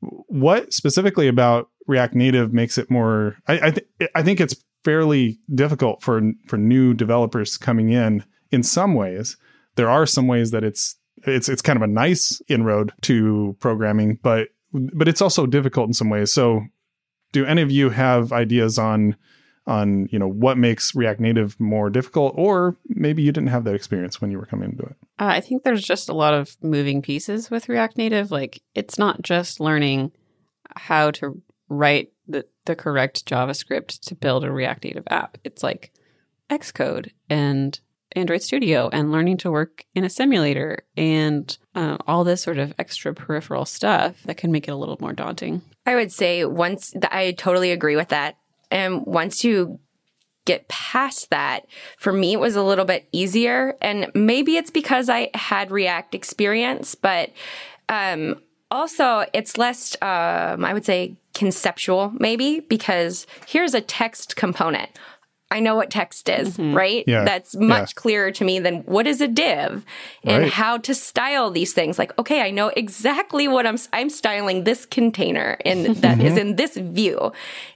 What 0.00 0.72
specifically 0.72 1.28
about 1.28 1.68
React 1.86 2.14
Native 2.14 2.52
makes 2.52 2.76
it 2.76 2.90
more? 2.90 3.36
I 3.46 3.68
I, 3.68 3.70
th- 3.70 4.10
I 4.14 4.22
think 4.22 4.40
it's 4.40 4.56
fairly 4.84 5.38
difficult 5.54 6.02
for 6.02 6.20
for 6.46 6.56
new 6.56 6.94
developers 6.94 7.56
coming 7.56 7.90
in. 7.90 8.24
In 8.50 8.62
some 8.62 8.94
ways, 8.94 9.36
there 9.76 9.88
are 9.88 10.06
some 10.06 10.26
ways 10.26 10.50
that 10.50 10.64
it's 10.64 10.96
it's 11.24 11.48
it's 11.48 11.62
kind 11.62 11.76
of 11.76 11.82
a 11.82 11.92
nice 11.92 12.40
inroad 12.48 12.92
to 13.02 13.56
programming, 13.60 14.18
but 14.22 14.48
but 14.72 15.08
it's 15.08 15.22
also 15.22 15.46
difficult 15.46 15.86
in 15.88 15.94
some 15.94 16.10
ways. 16.10 16.32
So 16.32 16.62
do 17.32 17.44
any 17.44 17.62
of 17.62 17.70
you 17.70 17.90
have 17.90 18.32
ideas 18.32 18.78
on 18.78 19.16
on 19.66 20.08
you 20.10 20.18
know 20.18 20.28
what 20.28 20.58
makes 20.58 20.94
React 20.94 21.20
Native 21.20 21.60
more 21.60 21.90
difficult, 21.90 22.34
or 22.36 22.76
maybe 22.88 23.22
you 23.22 23.32
didn't 23.32 23.50
have 23.50 23.64
that 23.64 23.74
experience 23.74 24.20
when 24.20 24.30
you 24.30 24.38
were 24.38 24.46
coming 24.46 24.70
into 24.70 24.84
it? 24.84 24.96
Uh, 25.18 25.26
I 25.26 25.40
think 25.40 25.62
there's 25.62 25.84
just 25.84 26.08
a 26.08 26.14
lot 26.14 26.34
of 26.34 26.56
moving 26.62 27.02
pieces 27.02 27.50
with 27.50 27.68
React 27.68 27.98
Native. 27.98 28.30
Like 28.30 28.62
it's 28.74 28.98
not 28.98 29.22
just 29.22 29.60
learning 29.60 30.12
how 30.76 31.10
to 31.12 31.40
write 31.68 32.12
the, 32.26 32.46
the 32.64 32.76
correct 32.76 33.26
JavaScript 33.26 34.00
to 34.06 34.14
build 34.14 34.44
a 34.44 34.52
React 34.52 34.84
Native 34.84 35.04
app. 35.08 35.38
It's 35.44 35.62
like 35.62 35.92
Xcode 36.50 37.10
and 37.30 37.78
Android 38.16 38.42
Studio 38.42 38.88
and 38.92 39.12
learning 39.12 39.38
to 39.38 39.50
work 39.50 39.84
in 39.94 40.04
a 40.04 40.10
simulator 40.10 40.84
and 40.96 41.56
uh, 41.74 41.96
all 42.06 42.24
this 42.24 42.42
sort 42.42 42.58
of 42.58 42.74
extra 42.78 43.14
peripheral 43.14 43.64
stuff 43.64 44.22
that 44.24 44.36
can 44.36 44.52
make 44.52 44.68
it 44.68 44.72
a 44.72 44.76
little 44.76 44.98
more 45.00 45.12
daunting. 45.12 45.62
I 45.86 45.94
would 45.94 46.12
say 46.12 46.44
once 46.44 46.94
I 47.10 47.32
totally 47.32 47.72
agree 47.72 47.96
with 47.96 48.08
that. 48.08 48.36
And 48.70 49.04
once 49.04 49.44
you 49.44 49.80
get 50.44 50.68
past 50.68 51.30
that, 51.30 51.66
for 51.98 52.12
me, 52.12 52.32
it 52.32 52.40
was 52.40 52.56
a 52.56 52.62
little 52.62 52.84
bit 52.84 53.08
easier. 53.12 53.76
And 53.80 54.10
maybe 54.14 54.56
it's 54.56 54.70
because 54.70 55.08
I 55.08 55.30
had 55.34 55.70
React 55.70 56.14
experience, 56.14 56.94
but 56.94 57.30
um, 57.88 58.40
also 58.70 59.24
it's 59.32 59.58
less, 59.58 59.94
um, 60.02 60.64
I 60.64 60.72
would 60.72 60.84
say, 60.84 61.16
conceptual, 61.34 62.12
maybe, 62.18 62.60
because 62.60 63.26
here's 63.46 63.74
a 63.74 63.80
text 63.80 64.36
component. 64.36 64.90
I 65.52 65.60
know 65.60 65.76
what 65.76 65.90
text 65.90 66.30
is, 66.30 66.56
mm-hmm. 66.56 66.74
right? 66.74 67.04
Yeah. 67.06 67.24
That's 67.24 67.54
much 67.54 67.90
yeah. 67.90 68.00
clearer 68.00 68.32
to 68.32 68.44
me 68.44 68.58
than 68.58 68.80
what 68.84 69.06
is 69.06 69.20
a 69.20 69.28
div 69.28 69.84
and 70.24 70.44
right. 70.44 70.52
how 70.52 70.78
to 70.78 70.94
style 70.94 71.50
these 71.50 71.74
things. 71.74 71.98
Like, 71.98 72.18
okay, 72.18 72.40
I 72.40 72.50
know 72.50 72.68
exactly 72.68 73.48
what 73.48 73.66
I'm 73.66 73.76
I'm 73.92 74.08
styling 74.08 74.64
this 74.64 74.86
container 74.86 75.58
and 75.66 75.96
that 75.96 76.20
is 76.20 76.38
in 76.38 76.56
this 76.56 76.78
view. 76.78 77.32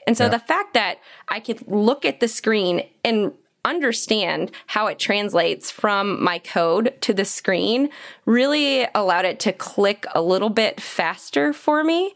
And 0.07 0.17
so 0.17 0.25
yeah. 0.25 0.31
the 0.31 0.39
fact 0.39 0.73
that 0.73 1.01
I 1.29 1.39
could 1.39 1.69
look 1.69 2.07
at 2.07 2.21
the 2.21 2.29
screen 2.29 2.83
and 3.05 3.33
understand 3.63 4.53
how 4.69 4.87
it 4.87 4.99
translates 4.99 5.71
from 5.71 6.23
my 6.23 6.39
code 6.39 6.95
to 7.03 7.13
the 7.13 7.25
screen 7.27 7.91
really 8.25 8.87
allowed 8.95 9.27
it 9.27 9.39
to 9.41 9.53
click 9.53 10.07
a 10.15 10.23
little 10.23 10.51
bit 10.51 10.81
faster 10.81 11.53
for 11.53 11.85
me. 11.85 12.15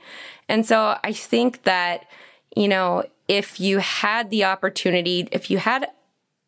And 0.49 0.65
so 0.65 0.97
I 1.05 1.13
think 1.13 1.65
that, 1.65 2.07
you 2.57 2.69
know, 2.69 3.05
if 3.29 3.61
you 3.61 3.79
had 3.79 4.31
the 4.31 4.45
opportunity, 4.45 5.29
if 5.33 5.51
you 5.51 5.59
had 5.59 5.89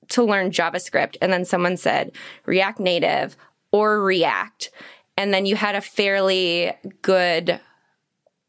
to 0.09 0.23
learn 0.23 0.51
JavaScript 0.51 1.17
and 1.23 1.33
then 1.33 1.45
someone 1.45 1.77
said 1.77 2.13
React 2.45 2.81
Native 2.81 3.37
or 3.71 4.03
React, 4.03 4.71
and 5.17 5.33
then 5.33 5.47
you 5.47 5.57
had 5.57 5.75
a 5.75 5.81
fairly 5.81 6.73
good 7.03 7.61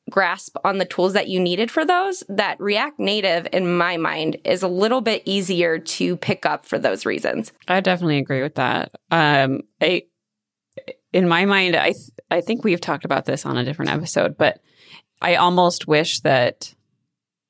grasp 0.09 0.57
on 0.63 0.77
the 0.77 0.85
tools 0.85 1.13
that 1.13 1.27
you 1.27 1.39
needed 1.39 1.71
for 1.71 1.85
those, 1.85 2.23
that 2.27 2.59
React 2.59 2.99
Native, 2.99 3.47
in 3.53 3.77
my 3.77 3.97
mind, 3.97 4.37
is 4.43 4.61
a 4.61 4.67
little 4.67 5.01
bit 5.01 5.23
easier 5.25 5.79
to 5.79 6.17
pick 6.17 6.45
up 6.45 6.65
for 6.65 6.77
those 6.77 7.05
reasons. 7.05 7.51
I 7.67 7.79
definitely 7.79 8.17
agree 8.17 8.41
with 8.41 8.55
that. 8.55 8.91
Um, 9.11 9.61
I, 9.81 10.03
in 11.13 11.27
my 11.27 11.45
mind, 11.45 11.75
I 11.75 11.91
th- 11.91 12.11
I 12.29 12.41
think 12.41 12.63
we've 12.63 12.81
talked 12.81 13.05
about 13.05 13.25
this 13.25 13.45
on 13.45 13.57
a 13.57 13.63
different 13.63 13.91
episode, 13.91 14.37
but 14.37 14.59
I 15.21 15.35
almost 15.35 15.87
wish 15.87 16.19
that 16.21 16.73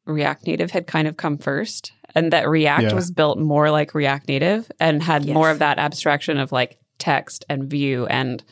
React 0.05 0.47
Native 0.47 0.71
had 0.71 0.87
kind 0.87 1.07
of 1.07 1.17
come 1.17 1.37
first 1.37 1.93
and 2.15 2.31
that 2.31 2.49
React 2.49 2.83
yeah. 2.83 2.93
was 2.93 3.11
built 3.11 3.39
more 3.39 3.71
like 3.71 3.95
React 3.95 4.27
Native 4.27 4.71
and 4.79 5.01
had 5.01 5.25
yes. 5.25 5.33
more 5.33 5.49
of 5.49 5.59
that 5.59 5.79
abstraction 5.79 6.37
of 6.37 6.51
like 6.51 6.77
text 6.99 7.45
and 7.49 7.69
view 7.69 8.05
and, 8.07 8.43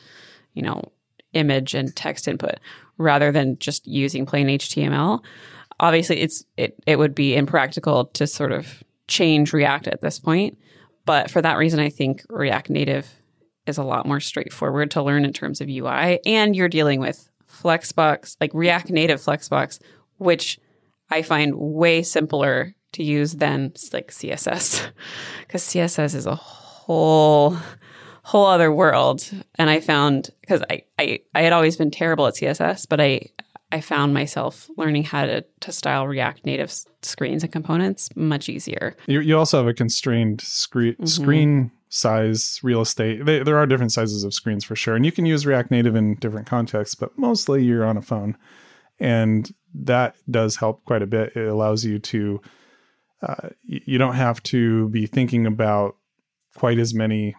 you 0.54 0.62
know, 0.62 0.82
image 1.32 1.74
and 1.74 1.94
text 1.94 2.28
input 2.28 2.56
rather 2.98 3.32
than 3.32 3.58
just 3.58 3.86
using 3.86 4.26
plain 4.26 4.48
HTML. 4.48 5.22
Obviously, 5.80 6.20
it's 6.20 6.44
it 6.56 6.80
it 6.86 6.96
would 6.96 7.14
be 7.14 7.34
impractical 7.34 8.06
to 8.06 8.26
sort 8.26 8.52
of 8.52 8.82
change 9.08 9.52
React 9.52 9.88
at 9.88 10.00
this 10.00 10.18
point, 10.18 10.58
but 11.04 11.30
for 11.30 11.42
that 11.42 11.56
reason, 11.56 11.80
I 11.80 11.88
think 11.88 12.24
React 12.28 12.70
Native 12.70 13.12
is 13.66 13.78
a 13.78 13.82
lot 13.82 14.06
more 14.06 14.20
straightforward 14.20 14.90
to 14.92 15.02
learn 15.02 15.24
in 15.24 15.32
terms 15.32 15.60
of 15.60 15.68
UI, 15.68 16.20
and 16.26 16.54
you're 16.54 16.68
dealing 16.68 17.00
with 17.00 17.28
Flexbox, 17.50 18.36
like 18.40 18.52
React 18.54 18.90
Native 18.90 19.20
Flexbox, 19.20 19.80
which 20.18 20.58
I 21.12 21.22
find 21.22 21.54
way 21.54 22.02
simpler 22.02 22.74
to 22.92 23.02
use 23.02 23.34
than 23.34 23.72
like 23.92 24.10
CSS 24.10 24.90
because 25.40 25.62
CSS 25.70 26.14
is 26.14 26.26
a 26.26 26.34
whole 26.34 27.56
whole 28.22 28.46
other 28.46 28.72
world. 28.72 29.28
And 29.56 29.68
I 29.68 29.80
found 29.80 30.30
because 30.40 30.62
I, 30.70 30.84
I 30.98 31.20
I 31.34 31.42
had 31.42 31.52
always 31.52 31.76
been 31.76 31.90
terrible 31.90 32.26
at 32.26 32.34
CSS, 32.34 32.86
but 32.88 33.00
I 33.00 33.28
I 33.70 33.80
found 33.80 34.12
myself 34.12 34.70
learning 34.76 35.04
how 35.04 35.24
to, 35.26 35.44
to 35.60 35.72
style 35.72 36.06
React 36.06 36.44
Native 36.44 36.72
screens 37.02 37.42
and 37.42 37.52
components 37.52 38.10
much 38.14 38.48
easier. 38.48 38.96
You, 39.06 39.20
you 39.20 39.38
also 39.38 39.58
have 39.58 39.66
a 39.66 39.74
constrained 39.74 40.40
screen 40.40 40.94
mm-hmm. 40.94 41.06
screen 41.06 41.70
size 41.88 42.58
real 42.62 42.80
estate. 42.80 43.26
They, 43.26 43.42
there 43.42 43.58
are 43.58 43.66
different 43.66 43.92
sizes 43.92 44.24
of 44.24 44.32
screens 44.32 44.64
for 44.64 44.76
sure, 44.76 44.96
and 44.96 45.04
you 45.04 45.12
can 45.12 45.26
use 45.26 45.44
React 45.44 45.70
Native 45.70 45.94
in 45.94 46.14
different 46.16 46.46
contexts, 46.46 46.94
but 46.94 47.18
mostly 47.18 47.64
you're 47.64 47.84
on 47.84 47.98
a 47.98 48.02
phone, 48.02 48.36
and 48.98 49.52
that 49.74 50.16
does 50.30 50.56
help 50.56 50.84
quite 50.84 51.02
a 51.02 51.06
bit. 51.06 51.34
It 51.36 51.48
allows 51.48 51.84
you 51.84 51.98
to, 51.98 52.40
uh, 53.22 53.48
you 53.62 53.98
don't 53.98 54.14
have 54.14 54.42
to 54.44 54.88
be 54.90 55.06
thinking 55.06 55.46
about 55.46 55.96
quite 56.54 56.78
as 56.78 56.92
many 56.92 57.34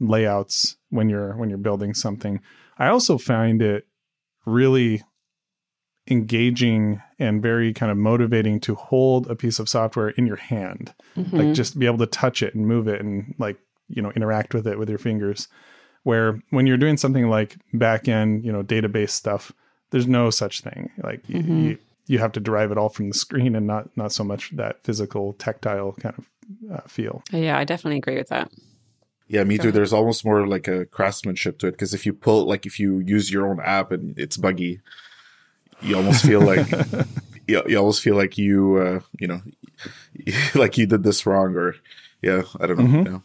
layouts 0.00 0.76
when 0.90 1.08
you're 1.08 1.36
when 1.36 1.48
you're 1.48 1.58
building 1.58 1.94
something. 1.94 2.40
I 2.78 2.88
also 2.88 3.18
find 3.18 3.62
it 3.62 3.86
really 4.46 5.02
engaging 6.10 7.00
and 7.18 7.40
very 7.40 7.72
kind 7.72 7.90
of 7.90 7.96
motivating 7.96 8.60
to 8.60 8.74
hold 8.74 9.30
a 9.30 9.34
piece 9.34 9.58
of 9.58 9.68
software 9.68 10.10
in 10.10 10.26
your 10.26 10.36
hand 10.36 10.92
mm-hmm. 11.16 11.34
like 11.34 11.54
just 11.54 11.78
be 11.78 11.86
able 11.86 11.96
to 11.96 12.06
touch 12.06 12.42
it 12.42 12.54
and 12.54 12.66
move 12.66 12.86
it 12.86 13.00
and 13.00 13.34
like 13.38 13.56
you 13.88 14.02
know 14.02 14.10
interact 14.12 14.52
with 14.52 14.66
it 14.66 14.78
with 14.78 14.88
your 14.90 14.98
fingers 14.98 15.48
where 16.02 16.38
when 16.50 16.66
you're 16.66 16.76
doing 16.76 16.98
something 16.98 17.30
like 17.30 17.56
back 17.72 18.06
end 18.06 18.44
you 18.44 18.52
know 18.52 18.62
database 18.62 19.10
stuff 19.10 19.50
there's 19.90 20.06
no 20.06 20.30
such 20.30 20.60
thing. 20.60 20.90
Like 21.02 21.26
mm-hmm. 21.26 21.66
you, 21.66 21.78
you 22.06 22.18
have 22.18 22.32
to 22.32 22.40
derive 22.40 22.72
it 22.72 22.78
all 22.78 22.88
from 22.88 23.08
the 23.08 23.14
screen 23.14 23.54
and 23.54 23.66
not 23.66 23.96
not 23.96 24.12
so 24.12 24.24
much 24.24 24.50
that 24.56 24.82
physical 24.84 25.32
tactile 25.34 25.92
kind 25.92 26.14
of 26.18 26.26
uh, 26.72 26.80
feel. 26.88 27.22
Yeah, 27.32 27.58
I 27.58 27.64
definitely 27.64 27.98
agree 27.98 28.16
with 28.16 28.28
that. 28.28 28.50
Yeah, 29.26 29.44
me 29.44 29.56
too. 29.56 29.72
There's 29.72 29.92
almost 29.92 30.24
more 30.24 30.46
like 30.46 30.68
a 30.68 30.84
craftsmanship 30.86 31.58
to 31.58 31.68
it 31.68 31.72
because 31.72 31.94
if 31.94 32.04
you 32.04 32.12
pull, 32.12 32.46
like, 32.46 32.66
if 32.66 32.78
you 32.78 32.98
use 32.98 33.32
your 33.32 33.48
own 33.48 33.58
app 33.60 33.90
and 33.90 34.18
it's 34.18 34.36
buggy, 34.36 34.80
you 35.80 35.96
almost 35.96 36.24
feel 36.24 36.40
like 36.40 36.70
you, 37.48 37.62
you 37.66 37.78
almost 37.78 38.02
feel 38.02 38.16
like 38.16 38.36
you, 38.36 38.76
uh, 38.76 39.00
you 39.18 39.26
know, 39.26 39.40
like 40.54 40.76
you 40.76 40.86
did 40.86 41.02
this 41.04 41.24
wrong, 41.24 41.56
or 41.56 41.74
yeah, 42.20 42.42
I 42.60 42.66
don't 42.66 42.78
know. 42.78 42.84
Mm-hmm. 42.84 43.12
Yeah. 43.14 43.20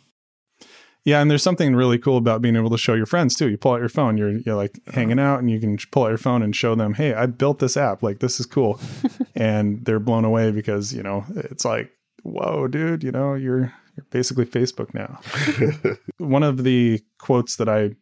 Yeah, 1.10 1.22
and 1.22 1.32
there's 1.32 1.42
something 1.42 1.76
really 1.76 1.98
cool 1.98 2.18
about 2.18 2.44
being 2.44 2.56
able 2.56 2.70
to 2.70 2.78
show 2.78 2.94
your 2.94 3.08
friends 3.08 3.34
too. 3.34 3.50
You 3.50 3.58
pull 3.58 3.74
out 3.74 3.80
your 3.80 3.90
phone, 3.90 4.16
you're 4.16 4.38
you're 4.38 4.56
like 4.56 4.78
uh-huh. 4.88 4.92
hanging 4.92 5.18
out, 5.18 5.40
and 5.40 5.50
you 5.50 5.60
can 5.60 5.76
pull 5.92 6.04
out 6.04 6.10
your 6.10 6.20
phone 6.20 6.44
and 6.44 6.56
show 6.56 6.76
them, 6.76 6.94
"Hey, 6.94 7.16
I 7.16 7.26
built 7.26 7.58
this 7.58 7.76
app. 7.76 8.04
Like 8.04 8.20
this 8.20 8.40
is 8.40 8.46
cool," 8.46 8.80
and 9.36 9.84
they're 9.86 10.00
blown 10.00 10.24
away 10.24 10.52
because 10.52 10.94
you 10.94 11.02
know 11.02 11.26
it's 11.36 11.66
like, 11.66 11.92
"Whoa, 12.22 12.68
dude! 12.68 13.04
You 13.04 13.12
know 13.12 13.34
you're 13.34 13.74
you're 13.98 14.06
basically 14.12 14.46
Facebook 14.46 14.94
now." 14.94 15.20
One 16.20 16.44
of 16.44 16.64
the 16.64 17.02
quotes 17.18 17.56
that 17.56 17.68
I 17.68 17.96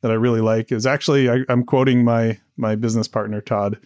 that 0.00 0.10
I 0.10 0.14
really 0.14 0.40
like 0.40 0.72
is 0.72 0.86
actually 0.86 1.28
I, 1.28 1.44
I'm 1.50 1.64
quoting 1.64 2.02
my 2.02 2.38
my 2.56 2.76
business 2.76 3.08
partner 3.08 3.42
Todd 3.42 3.78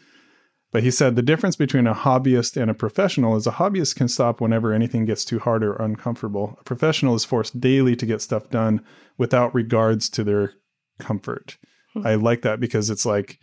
but 0.71 0.83
he 0.83 0.91
said 0.91 1.17
the 1.17 1.23
difference 1.23 1.57
between 1.57 1.87
a 1.87 1.95
hobbyist 1.95 2.61
and 2.61 2.71
a 2.71 2.75
professional 2.75 3.37
is 3.37 3.47
a 3.47 3.53
hobbyist 3.53 3.97
can 3.97 4.09
stop 4.09 4.41
whenever 4.41 4.73
anything 4.73 5.07
gets 5.07 5.25
too 5.25 5.39
hard 5.39 5.65
or 5.65 5.75
uncomfortable. 5.75 6.57
A 6.61 6.65
professional 6.65 7.15
is 7.15 7.25
forced 7.25 7.59
daily 7.59 7.97
to 7.97 8.07
get 8.07 8.21
stuff 8.21 8.51
done 8.51 8.85
without 9.17 9.55
regards 9.55 10.11
to 10.11 10.25
their 10.25 10.53
comfort. 10.99 11.57
Hmm. 11.95 12.07
I 12.07 12.15
like 12.17 12.43
that 12.43 12.61
because 12.61 12.91
it's 12.91 13.07
like 13.07 13.41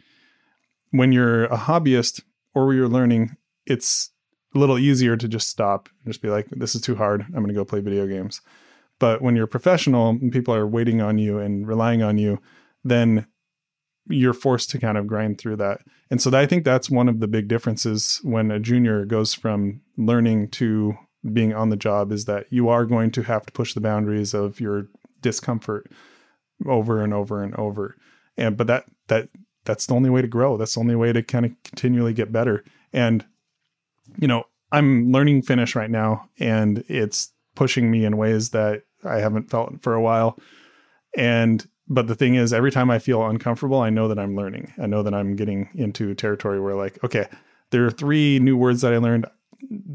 when 0.92 1.12
you're 1.12 1.46
a 1.46 1.58
hobbyist 1.58 2.22
or 2.54 2.74
you're 2.74 2.88
learning, 2.88 3.36
it's 3.66 4.12
a 4.54 4.60
little 4.60 4.78
easier 4.78 5.18
to 5.18 5.28
just 5.28 5.50
stop 5.50 5.90
and 6.04 6.14
just 6.14 6.22
be 6.22 6.30
like, 6.30 6.48
this 6.52 6.76
is 6.76 6.82
too 6.82 6.96
hard. 6.96 7.22
I'm 7.22 7.34
going 7.34 7.48
to 7.48 7.54
go 7.54 7.66
play 7.66 7.82
video 7.82 8.06
games. 8.08 8.42
But 9.00 9.22
when 9.22 9.36
you're 9.36 9.46
a 9.46 9.50
professional 9.50 10.10
and 10.10 10.32
people 10.32 10.54
are 10.54 10.68
waiting 10.68 11.02
on 11.02 11.18
you 11.18 11.40
and 11.40 11.68
relying 11.68 12.02
on 12.02 12.18
you, 12.18 12.40
then 12.84 13.28
you're 14.08 14.34
forced 14.34 14.70
to 14.72 14.80
kind 14.80 14.98
of 14.98 15.08
grind 15.08 15.38
through 15.38 15.56
that. 15.58 15.82
And 16.12 16.22
so 16.22 16.36
I 16.38 16.46
think 16.46 16.64
that's 16.64 16.90
one 16.90 17.10
of 17.10 17.20
the 17.20 17.28
big 17.28 17.48
differences 17.48 18.20
when 18.24 18.52
a 18.52 18.60
junior 18.60 19.06
goes 19.06 19.34
from 19.34 19.82
learning 19.98 20.50
to 20.52 20.96
being 21.34 21.54
on 21.54 21.70
the 21.70 21.78
job 21.78 22.12
is 22.12 22.26
that 22.26 22.46
you 22.52 22.70
are 22.70 22.86
going 22.86 23.12
to 23.12 23.24
have 23.24 23.46
to 23.46 23.52
push 23.52 23.74
the 23.74 23.82
boundaries 23.82 24.34
of 24.34 24.60
your 24.60 24.88
discomfort 25.22 25.92
over 26.68 27.02
and 27.02 27.14
over 27.14 27.42
and 27.44 27.56
over. 27.56 27.96
And 28.38 28.56
but 28.56 28.68
that 28.68 28.86
that 29.08 29.30
that's 29.64 29.88
the 29.88 29.96
only 29.96 30.10
way 30.10 30.22
to 30.22 30.28
grow. 30.28 30.58
That's 30.58 30.76
the 30.76 30.82
only 30.82 30.96
way 30.96 31.12
to 31.12 31.24
kind 31.24 31.46
of 31.46 31.52
continually 31.64 32.14
get 32.14 32.32
better. 32.32 32.64
And 32.94 33.26
you 34.20 34.28
know, 34.28 34.44
I'm 34.72 35.12
learning 35.12 35.42
Finnish 35.42 35.76
right 35.76 35.90
now 35.90 36.30
and 36.40 36.84
it's 36.88 37.32
pushing 37.56 37.90
me 37.90 38.06
in 38.06 38.18
ways 38.18 38.52
that 38.52 38.84
I 39.04 39.20
haven't 39.20 39.50
felt 39.50 39.82
for 39.82 39.94
a 39.94 40.02
while. 40.02 40.38
And 41.18 41.66
but 41.88 42.08
the 42.08 42.16
thing 42.16 42.36
is 42.36 42.54
every 42.54 42.72
time 42.72 42.90
I 42.90 43.00
feel 43.00 43.26
uncomfortable, 43.26 43.80
I 43.80 43.90
know 43.90 44.08
that 44.08 44.20
I'm 44.20 44.36
learning. 44.36 44.74
I 44.82 44.88
know 44.88 45.04
that 45.04 45.14
I'm 45.14 45.36
getting 45.36 45.70
into 45.76 46.14
territory 46.16 46.60
where 46.60 46.76
like, 46.76 47.04
okay, 47.04 47.28
there 47.70 47.86
are 47.86 47.92
three 47.92 48.40
new 48.40 48.58
words 48.58 48.82
that 48.82 48.94
I 48.94 48.98
learned. 48.98 49.26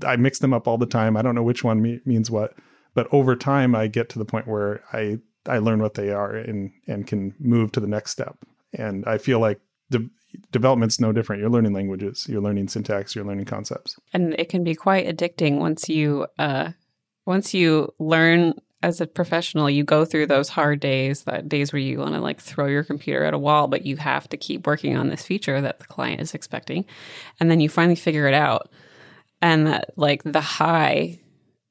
I 0.07 0.17
mix 0.17 0.39
them 0.39 0.53
up 0.53 0.67
all 0.67 0.79
the 0.79 0.87
time. 0.87 1.17
I 1.17 1.23
don't 1.23 1.35
know 1.35 1.43
which 1.43 1.65
one 1.65 1.83
me- 1.83 2.01
means 2.05 2.31
what, 2.31 2.55
but 2.95 3.09
over 3.13 3.37
time 3.37 3.75
I 3.75 3.87
get 3.87 4.09
to 4.11 4.19
the 4.19 4.25
point 4.25 4.47
where 4.47 4.83
I 4.93 5.19
I 5.47 5.59
learn 5.59 5.81
what 5.81 5.95
they 5.95 6.11
are 6.11 6.35
and 6.35 6.73
and 6.87 7.07
can 7.07 7.35
move 7.39 7.73
to 7.73 7.81
the 7.81 7.87
next 7.87 8.11
step. 8.13 8.37
And 8.73 9.05
I 9.07 9.19
feel 9.19 9.41
like 9.41 9.61
de- 9.91 10.11
development's 10.53 11.01
no 11.01 11.13
different. 11.13 11.41
You're 11.41 11.51
learning 11.51 11.73
languages, 11.73 12.27
you're 12.29 12.43
learning 12.43 12.69
syntax, 12.69 13.15
you're 13.15 13.25
learning 13.25 13.47
concepts. 13.47 13.99
And 14.13 14.35
it 14.39 14.49
can 14.49 14.65
be 14.65 14.75
quite 14.75 15.07
addicting 15.07 15.59
once 15.59 15.89
you 15.89 16.27
uh 16.39 16.71
once 17.27 17.55
you 17.55 17.93
learn 17.99 18.55
as 18.83 19.01
a 19.01 19.07
professional, 19.07 19.69
you 19.69 19.85
go 19.85 20.05
through 20.05 20.27
those 20.27 20.49
hard 20.49 20.81
days, 20.81 21.25
that 21.25 21.49
days 21.49 21.73
where 21.73 21.81
you 21.81 21.99
want 21.99 22.15
to 22.15 22.21
like 22.21 22.41
throw 22.41 22.67
your 22.67 22.83
computer 22.83 23.25
at 23.25 23.35
a 23.35 23.39
wall, 23.39 23.69
but 23.69 23.85
you 23.85 23.97
have 23.99 24.29
to 24.31 24.37
keep 24.37 24.67
working 24.67 24.97
on 24.97 25.09
this 25.09 25.23
feature 25.23 25.61
that 25.61 25.79
the 25.81 25.87
client 25.87 26.21
is 26.21 26.35
expecting. 26.35 26.87
And 27.39 27.51
then 27.51 27.61
you 27.61 27.69
finally 27.69 27.97
figure 27.97 28.27
it 28.27 28.35
out. 28.35 28.71
And 29.43 29.67
that 29.67 29.91
like 29.97 30.23
the 30.23 30.41
high 30.41 31.21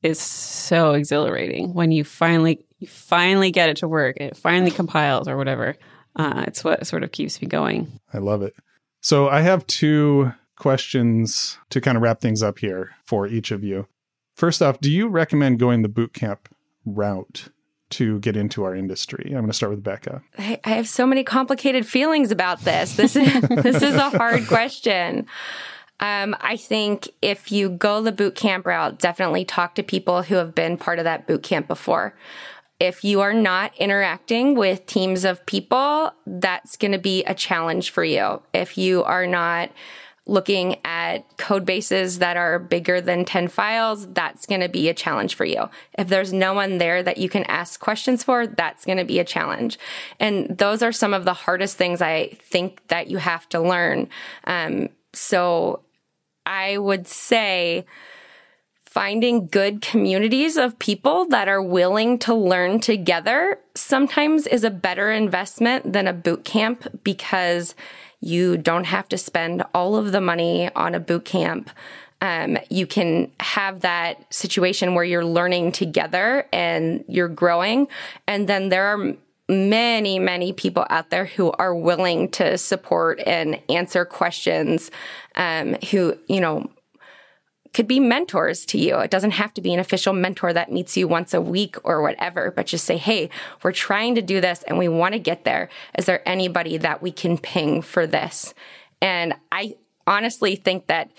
is 0.03 0.19
so 0.19 0.93
exhilarating 0.93 1.73
when 1.73 1.91
you 1.91 2.03
finally 2.03 2.65
you 2.79 2.87
finally 2.87 3.51
get 3.51 3.69
it 3.69 3.77
to 3.77 3.87
work. 3.87 4.17
It 4.17 4.37
finally 4.37 4.71
compiles 4.71 5.27
or 5.27 5.35
whatever. 5.35 5.75
Uh, 6.15 6.45
it's 6.47 6.63
what 6.63 6.85
sort 6.87 7.03
of 7.03 7.11
keeps 7.11 7.41
me 7.41 7.47
going. 7.47 7.99
I 8.13 8.19
love 8.19 8.41
it. 8.41 8.53
So 9.01 9.27
I 9.27 9.41
have 9.41 9.67
two 9.67 10.33
questions 10.57 11.57
to 11.69 11.81
kind 11.81 11.97
of 11.97 12.03
wrap 12.03 12.21
things 12.21 12.41
up 12.41 12.59
here 12.59 12.91
for 13.05 13.27
each 13.27 13.51
of 13.51 13.63
you. 13.63 13.87
First 14.35 14.61
off, 14.61 14.79
do 14.79 14.89
you 14.89 15.07
recommend 15.07 15.59
going 15.59 15.81
the 15.81 15.89
boot 15.89 16.13
camp 16.13 16.49
route 16.85 17.49
to 17.91 18.19
get 18.19 18.37
into 18.37 18.63
our 18.63 18.75
industry? 18.75 19.25
I'm 19.27 19.39
going 19.39 19.47
to 19.47 19.53
start 19.53 19.71
with 19.71 19.83
Bekah. 19.83 20.21
I, 20.37 20.59
I 20.63 20.69
have 20.71 20.87
so 20.87 21.05
many 21.05 21.23
complicated 21.23 21.85
feelings 21.85 22.31
about 22.31 22.61
this. 22.61 22.95
This 22.95 23.15
is 23.15 23.41
this 23.49 23.81
is 23.81 23.95
a 23.95 24.09
hard 24.09 24.47
question. 24.47 25.25
Um, 25.99 26.35
I 26.39 26.55
think 26.55 27.09
if 27.21 27.51
you 27.51 27.69
go 27.69 28.01
the 28.01 28.11
boot 28.11 28.35
camp 28.35 28.65
route, 28.65 28.99
definitely 28.99 29.43
talk 29.43 29.75
to 29.75 29.83
people 29.83 30.23
who 30.23 30.35
have 30.35 30.55
been 30.55 30.77
part 30.77 30.99
of 30.99 31.05
that 31.05 31.27
boot 31.27 31.43
camp 31.43 31.67
before. 31.67 32.15
If 32.79 33.03
you 33.03 33.19
are 33.19 33.33
not 33.33 33.75
interacting 33.77 34.55
with 34.55 34.85
teams 34.85 35.25
of 35.25 35.45
people, 35.45 36.13
that's 36.25 36.77
going 36.77 36.93
to 36.93 36.99
be 36.99 37.25
a 37.25 37.35
challenge 37.35 37.89
for 37.89 38.05
you. 38.05 38.41
If 38.53 38.77
you 38.77 39.03
are 39.03 39.27
not 39.27 39.71
looking 40.29 40.77
at 40.85 41.37
code 41.37 41.65
bases 41.65 42.19
that 42.19 42.37
are 42.37 42.59
bigger 42.59 43.01
than 43.01 43.25
10 43.25 43.47
files, 43.47 44.07
that's 44.13 44.45
going 44.45 44.61
to 44.61 44.69
be 44.69 44.87
a 44.87 44.93
challenge 44.93 45.35
for 45.35 45.45
you. 45.45 45.69
If 45.97 46.07
there's 46.07 46.31
no 46.31 46.53
one 46.53 46.77
there 46.77 47.01
that 47.03 47.17
you 47.17 47.29
can 47.29 47.43
ask 47.45 47.79
questions 47.79 48.23
for, 48.23 48.47
that's 48.47 48.85
going 48.85 48.97
to 48.97 49.05
be 49.05 49.19
a 49.19 49.25
challenge. 49.25 49.79
And 50.19 50.57
those 50.57 50.83
are 50.83 50.91
some 50.91 51.13
of 51.13 51.25
the 51.25 51.33
hardest 51.33 51.77
things 51.77 52.01
I 52.01 52.37
think 52.41 52.87
that 52.87 53.09
you 53.09 53.17
have 53.17 53.49
to 53.49 53.59
learn. 53.59 54.07
Um, 54.45 54.89
so 55.13 55.81
I 56.45 56.77
would 56.77 57.07
say, 57.07 57.85
finding 58.85 59.45
good 59.45 59.81
communities 59.81 60.57
of 60.57 60.79
people 60.79 61.27
that 61.27 61.47
are 61.47 61.61
willing 61.61 62.17
to 62.17 62.33
learn 62.33 62.79
together 62.79 63.59
sometimes 63.75 64.47
is 64.47 64.63
a 64.63 64.71
better 64.71 65.11
investment 65.11 65.93
than 65.93 66.07
a 66.07 66.13
boot 66.13 66.43
camp 66.43 66.87
because 67.03 67.75
you 68.21 68.57
don't 68.57 68.85
have 68.85 69.07
to 69.09 69.17
spend 69.17 69.63
all 69.73 69.95
of 69.95 70.11
the 70.11 70.21
money 70.21 70.69
on 70.75 70.95
a 70.95 70.99
boot 70.99 71.25
camp. 71.25 71.69
Um, 72.21 72.57
you 72.69 72.85
can 72.85 73.31
have 73.39 73.79
that 73.81 74.33
situation 74.33 74.93
where 74.93 75.05
you're 75.05 75.25
learning 75.25 75.71
together 75.71 76.47
and 76.51 77.05
you're 77.07 77.29
growing. 77.29 77.87
And 78.27 78.47
then 78.47 78.69
there 78.69 78.87
are 78.87 79.15
many, 79.47 80.19
many 80.19 80.53
people 80.53 80.85
out 80.89 81.09
there 81.09 81.25
who 81.25 81.51
are 81.53 81.73
willing 81.73 82.29
to 82.29 82.57
support 82.57 83.21
and 83.25 83.59
answer 83.69 84.05
questions, 84.05 84.91
um, 85.35 85.75
who, 85.89 86.17
you 86.27 86.41
know, 86.41 86.69
could 87.73 87.87
be 87.87 87.99
mentors 87.99 88.65
to 88.67 88.77
you. 88.77 88.97
It 88.99 89.11
doesn't 89.11 89.31
have 89.31 89.53
to 89.55 89.61
be 89.61 89.73
an 89.73 89.79
official 89.79 90.13
mentor 90.13 90.53
that 90.53 90.71
meets 90.71 90.97
you 90.97 91.07
once 91.07 91.33
a 91.33 91.41
week 91.41 91.75
or 91.83 92.01
whatever, 92.01 92.51
but 92.51 92.65
just 92.65 92.85
say, 92.85 92.97
Hey, 92.97 93.29
we're 93.63 93.71
trying 93.71 94.15
to 94.15 94.21
do 94.21 94.41
this 94.41 94.63
and 94.63 94.77
we 94.77 94.87
want 94.87 95.13
to 95.13 95.19
get 95.19 95.43
there. 95.43 95.69
Is 95.97 96.05
there 96.05 96.27
anybody 96.27 96.77
that 96.77 97.01
we 97.01 97.11
can 97.11 97.37
ping 97.37 97.81
for 97.81 98.07
this? 98.07 98.53
And 99.01 99.33
I 99.51 99.75
honestly 100.07 100.55
think 100.55 100.87
that 100.87 101.11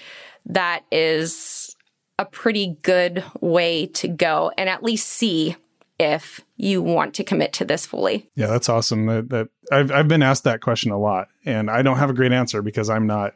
that 0.46 0.84
is 0.90 1.76
a 2.18 2.24
pretty 2.24 2.78
good 2.82 3.24
way 3.40 3.86
to 3.86 4.09
go 4.09 4.53
and 4.59 4.68
at 4.68 4.82
least 4.82 5.09
see 5.09 5.57
if 5.98 6.40
you 6.57 6.82
want 6.82 7.14
to 7.14 7.24
commit 7.24 7.53
to 7.53 7.64
this 7.64 7.84
fully. 7.84 8.28
Yeah, 8.34 8.46
that's 8.46 8.68
awesome. 8.68 9.07
That, 9.07 9.28
that 9.28 9.48
I've 9.70 9.90
I've 9.92 10.09
been 10.09 10.22
asked 10.22 10.44
that 10.44 10.61
question 10.61 10.90
a 10.90 10.98
lot 10.98 11.28
and 11.44 11.70
I 11.70 11.82
don't 11.82 11.98
have 11.98 12.11
a 12.11 12.14
great 12.14 12.32
answer 12.32 12.62
because 12.62 12.88
I'm 12.88 13.07
not 13.07 13.34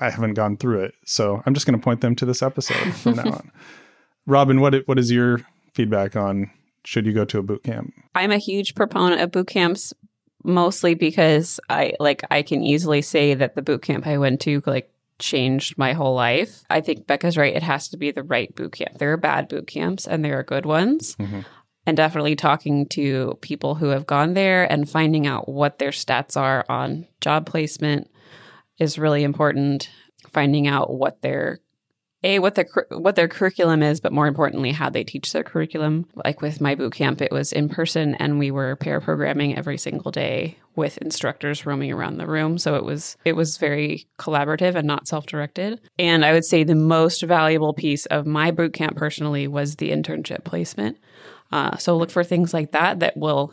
I 0.00 0.10
haven't 0.10 0.34
gone 0.34 0.56
through 0.56 0.82
it. 0.84 0.94
So 1.04 1.42
I'm 1.44 1.54
just 1.54 1.66
going 1.66 1.78
to 1.78 1.84
point 1.84 2.00
them 2.00 2.16
to 2.16 2.26
this 2.26 2.42
episode 2.42 2.94
from 2.94 3.16
now 3.16 3.32
on. 3.32 3.50
Robin, 4.26 4.60
what 4.60 4.74
what 4.86 4.98
is 4.98 5.10
your 5.10 5.40
feedback 5.74 6.16
on 6.16 6.50
should 6.84 7.06
you 7.06 7.12
go 7.12 7.24
to 7.24 7.38
a 7.38 7.42
boot 7.42 7.62
camp? 7.64 7.92
I'm 8.14 8.30
a 8.30 8.38
huge 8.38 8.74
proponent 8.74 9.20
of 9.20 9.30
boot 9.30 9.48
camps 9.48 9.92
mostly 10.42 10.94
because 10.94 11.60
I 11.68 11.94
like 12.00 12.22
I 12.30 12.42
can 12.42 12.62
easily 12.62 13.02
say 13.02 13.34
that 13.34 13.54
the 13.54 13.62
boot 13.62 13.82
camp 13.82 14.06
I 14.06 14.18
went 14.18 14.40
to 14.42 14.62
like 14.66 14.90
changed 15.18 15.76
my 15.78 15.92
whole 15.92 16.14
life. 16.14 16.62
I 16.70 16.80
think 16.80 17.06
Bekah's 17.06 17.36
right. 17.36 17.54
It 17.54 17.62
has 17.62 17.88
to 17.88 17.96
be 17.96 18.10
the 18.10 18.22
right 18.22 18.54
boot 18.54 18.72
camp. 18.72 18.98
There 18.98 19.12
are 19.12 19.18
bad 19.18 19.48
boot 19.48 19.66
camps 19.66 20.06
and 20.06 20.24
there 20.24 20.38
are 20.38 20.42
good 20.42 20.66
ones. 20.66 21.16
Mm-hmm. 21.16 21.40
And 21.86 21.96
definitely 21.96 22.36
talking 22.36 22.86
to 22.90 23.38
people 23.40 23.74
who 23.74 23.88
have 23.88 24.06
gone 24.06 24.34
there 24.34 24.70
and 24.70 24.88
finding 24.88 25.26
out 25.26 25.48
what 25.48 25.78
their 25.78 25.90
stats 25.90 26.36
are 26.36 26.64
on 26.68 27.06
job 27.20 27.46
placement, 27.46 28.10
is 28.80 28.98
really 28.98 29.22
important. 29.22 29.90
Finding 30.32 30.66
out 30.66 30.92
what 30.92 31.22
their 31.22 31.60
a 32.22 32.38
what 32.38 32.54
their 32.54 32.66
what 32.90 33.16
their 33.16 33.28
curriculum 33.28 33.82
is, 33.82 34.00
but 34.00 34.12
more 34.12 34.26
importantly, 34.26 34.72
how 34.72 34.90
they 34.90 35.04
teach 35.04 35.32
their 35.32 35.42
curriculum. 35.42 36.06
Like 36.24 36.42
with 36.42 36.60
my 36.60 36.74
boot 36.74 36.92
camp, 36.92 37.22
it 37.22 37.32
was 37.32 37.52
in 37.52 37.68
person, 37.68 38.14
and 38.16 38.38
we 38.38 38.50
were 38.50 38.76
pair 38.76 39.00
programming 39.00 39.56
every 39.56 39.78
single 39.78 40.10
day 40.10 40.58
with 40.76 40.98
instructors 40.98 41.64
roaming 41.64 41.92
around 41.92 42.18
the 42.18 42.26
room. 42.26 42.58
So 42.58 42.74
it 42.74 42.84
was 42.84 43.16
it 43.24 43.36
was 43.36 43.56
very 43.56 44.06
collaborative 44.18 44.74
and 44.74 44.86
not 44.86 45.08
self 45.08 45.26
directed. 45.26 45.80
And 45.98 46.24
I 46.24 46.32
would 46.32 46.44
say 46.44 46.62
the 46.62 46.74
most 46.74 47.22
valuable 47.22 47.72
piece 47.72 48.04
of 48.06 48.26
my 48.26 48.50
boot 48.50 48.74
camp 48.74 48.96
personally 48.96 49.48
was 49.48 49.76
the 49.76 49.90
internship 49.90 50.44
placement. 50.44 50.98
Uh, 51.52 51.76
so 51.78 51.96
look 51.96 52.10
for 52.10 52.22
things 52.22 52.54
like 52.54 52.72
that 52.72 53.00
that 53.00 53.16
will 53.16 53.52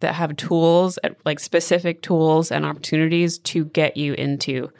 that 0.00 0.14
have 0.14 0.36
tools, 0.36 0.98
like 1.24 1.40
specific 1.40 2.02
tools 2.02 2.52
and 2.52 2.64
opportunities 2.64 3.38
to 3.38 3.64
get 3.66 3.96
you 3.96 4.14
into 4.14 4.70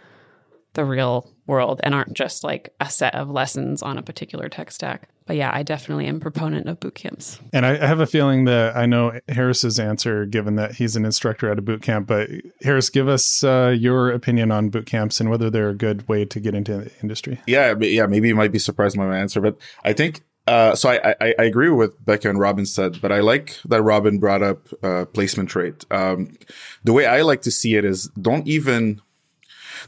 the 0.74 0.84
real 0.84 1.28
world 1.46 1.80
and 1.82 1.94
aren't 1.94 2.12
just 2.12 2.44
like 2.44 2.72
a 2.80 2.88
set 2.88 3.14
of 3.14 3.28
lessons 3.28 3.82
on 3.82 3.98
a 3.98 4.02
particular 4.02 4.48
tech 4.48 4.70
stack. 4.70 5.08
But 5.26 5.36
yeah, 5.36 5.50
I 5.52 5.62
definitely 5.62 6.06
am 6.06 6.20
proponent 6.20 6.68
of 6.68 6.80
boot 6.80 6.94
camps. 6.94 7.38
And 7.52 7.66
I, 7.66 7.72
I 7.72 7.86
have 7.86 8.00
a 8.00 8.06
feeling 8.06 8.44
that 8.44 8.76
I 8.76 8.86
know 8.86 9.18
Harris's 9.28 9.78
answer, 9.78 10.24
given 10.24 10.56
that 10.56 10.76
he's 10.76 10.96
an 10.96 11.04
instructor 11.04 11.50
at 11.50 11.58
a 11.58 11.62
boot 11.62 11.82
camp. 11.82 12.06
But 12.06 12.30
Harris, 12.62 12.88
give 12.88 13.08
us 13.08 13.44
uh, 13.44 13.74
your 13.78 14.10
opinion 14.10 14.50
on 14.50 14.70
boot 14.70 14.86
camps 14.86 15.20
and 15.20 15.28
whether 15.28 15.50
they're 15.50 15.68
a 15.68 15.74
good 15.74 16.08
way 16.08 16.24
to 16.24 16.40
get 16.40 16.54
into 16.54 16.78
the 16.78 16.90
industry. 17.02 17.40
Yeah, 17.46 17.74
yeah. 17.78 18.06
Maybe 18.06 18.28
you 18.28 18.34
might 18.34 18.52
be 18.52 18.58
surprised 18.58 18.96
by 18.96 19.06
my 19.06 19.18
answer, 19.18 19.40
but 19.40 19.58
I 19.84 19.92
think 19.92 20.22
uh, 20.48 20.74
so 20.74 20.88
I, 20.88 21.14
I, 21.20 21.34
I 21.38 21.44
agree 21.44 21.68
with 21.68 22.02
Bekah 22.06 22.30
and 22.30 22.40
Robin 22.40 22.64
said, 22.64 23.00
but 23.02 23.12
I 23.12 23.20
like 23.20 23.58
that 23.66 23.82
Robin 23.82 24.18
brought 24.18 24.42
up 24.42 24.68
uh, 24.82 25.04
placement 25.04 25.54
rate. 25.54 25.84
Um, 25.90 26.38
the 26.84 26.94
way 26.94 27.04
I 27.04 27.20
like 27.20 27.42
to 27.42 27.50
see 27.50 27.76
it 27.76 27.84
is 27.84 28.08
don't 28.20 28.46
even. 28.46 29.02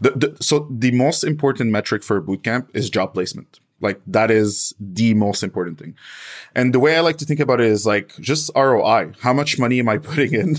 The, 0.03 0.11
the, 0.11 0.37
so 0.41 0.69
the 0.71 0.93
most 0.93 1.25
important 1.25 1.71
metric 1.71 2.03
for 2.05 2.19
a 2.19 2.23
bootcamp 2.23 2.69
is 2.75 2.91
job 2.91 3.15
placement. 3.15 3.59
Like 3.81 4.01
that 4.07 4.31
is 4.31 4.75
the 4.79 5.15
most 5.15 5.43
important 5.43 5.79
thing. 5.79 5.97
And 6.55 6.75
the 6.75 6.79
way 6.79 6.97
I 6.97 7.01
like 7.01 7.17
to 7.19 7.25
think 7.25 7.41
about 7.41 7.61
it 7.61 7.67
is 7.67 7.87
like 7.87 8.15
just 8.19 8.51
ROI. 8.55 9.13
How 9.21 9.33
much 9.33 9.59
money 9.59 9.81
am 9.81 9.89
I 9.89 9.99
putting 10.11 10.35
in, 10.35 10.57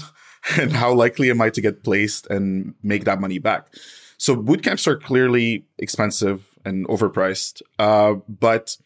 and 0.57 0.73
how 0.73 0.93
likely 0.93 1.29
am 1.29 1.41
I 1.41 1.51
to 1.51 1.61
get 1.61 1.83
placed 1.83 2.25
and 2.27 2.73
make 2.81 3.05
that 3.05 3.21
money 3.21 3.37
back? 3.37 3.67
So 4.17 4.35
bootcamps 4.35 4.87
are 4.87 4.97
clearly 4.97 5.65
expensive 5.77 6.47
and 6.65 6.87
overpriced, 6.87 7.61
uh, 7.79 8.15
but 8.27 8.77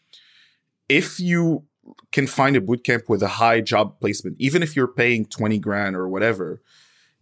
if 0.88 1.20
you 1.20 1.64
can 2.12 2.26
find 2.26 2.56
a 2.56 2.60
bootcamp 2.60 3.08
with 3.08 3.22
a 3.22 3.28
high 3.28 3.60
job 3.60 4.00
placement, 4.00 4.36
even 4.38 4.62
if 4.62 4.74
you're 4.74 4.88
paying 4.88 5.24
20 5.26 5.58
grand 5.58 5.96
or 5.96 6.08
whatever, 6.08 6.60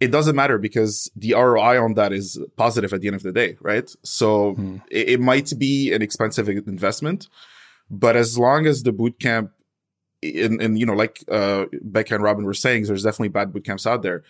it 0.01 0.11
doesn't 0.11 0.37
matter 0.37 0.59
because 0.59 1.11
the 1.17 1.35
ROI 1.35 1.83
on 1.83 1.95
that 1.95 2.13
is 2.13 2.39
positive 2.57 2.93
at 2.93 3.01
the 3.01 3.09
end 3.09 3.17
of 3.17 3.23
the 3.23 3.33
day, 3.33 3.57
right? 3.61 3.95
So 4.03 4.55
mm. 4.55 4.83
it, 4.91 5.11
it, 5.11 5.21
might 5.21 5.53
be 5.59 5.93
an 5.93 6.03
expensive 6.03 6.49
investment, 6.49 7.29
but 7.91 8.17
as 8.17 8.39
long 8.39 8.67
as 8.67 8.83
the 8.83 8.93
boot 8.93 9.21
camp, 9.21 9.51
and, 10.23 10.61
and 10.61 10.79
you 10.79 10.87
know, 10.87 10.95
like 10.95 11.23
uh, 11.31 11.67
Bekah 11.87 12.17
and 12.17 12.25
Robin 12.25 12.45
were 12.45 12.55
saying, 12.55 12.85
there's 12.85 13.05
definitely 13.05 13.29
bad 13.29 13.53
boot 13.53 13.65
camps 13.65 13.87
out 13.87 14.03
there. 14.03 14.25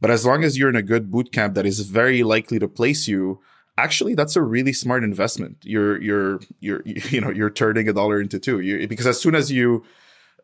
But 0.00 0.10
as 0.10 0.24
long 0.24 0.44
as 0.44 0.56
you're 0.56 0.68
in 0.68 0.76
a 0.76 0.82
good 0.82 1.10
boot 1.10 1.32
camp 1.32 1.54
that 1.54 1.66
is 1.66 1.80
very 1.80 2.22
likely 2.22 2.58
to 2.58 2.68
place 2.68 3.08
you, 3.08 3.40
actually, 3.82 4.14
that's 4.14 4.36
a 4.36 4.42
really 4.42 4.72
smart 4.72 5.04
investment. 5.04 5.58
You're 5.62 6.00
you're 6.00 6.40
you're 6.60 6.82
you 6.84 7.20
know 7.20 7.30
you're 7.30 7.50
turning 7.50 7.88
a 7.88 7.92
dollar 7.92 8.20
into 8.20 8.38
two. 8.38 8.60
You, 8.60 8.86
because 8.88 9.06
as 9.06 9.20
soon 9.20 9.34
as 9.34 9.50
you 9.50 9.84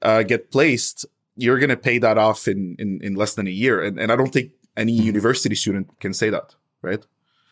uh, 0.02 0.22
get 0.22 0.50
placed, 0.50 1.06
you're 1.36 1.58
going 1.58 1.70
to 1.70 1.76
pay 1.76 1.98
that 1.98 2.18
off 2.18 2.48
in, 2.48 2.76
in, 2.78 3.00
in 3.02 3.14
less 3.14 3.34
than 3.34 3.46
a 3.46 3.50
year. 3.50 3.82
And, 3.82 3.98
and 3.98 4.10
I 4.10 4.16
don't 4.16 4.32
think 4.32 4.52
any 4.76 4.92
university 4.92 5.54
student 5.54 6.00
can 6.00 6.14
say 6.14 6.30
that, 6.30 6.54
right? 6.82 7.04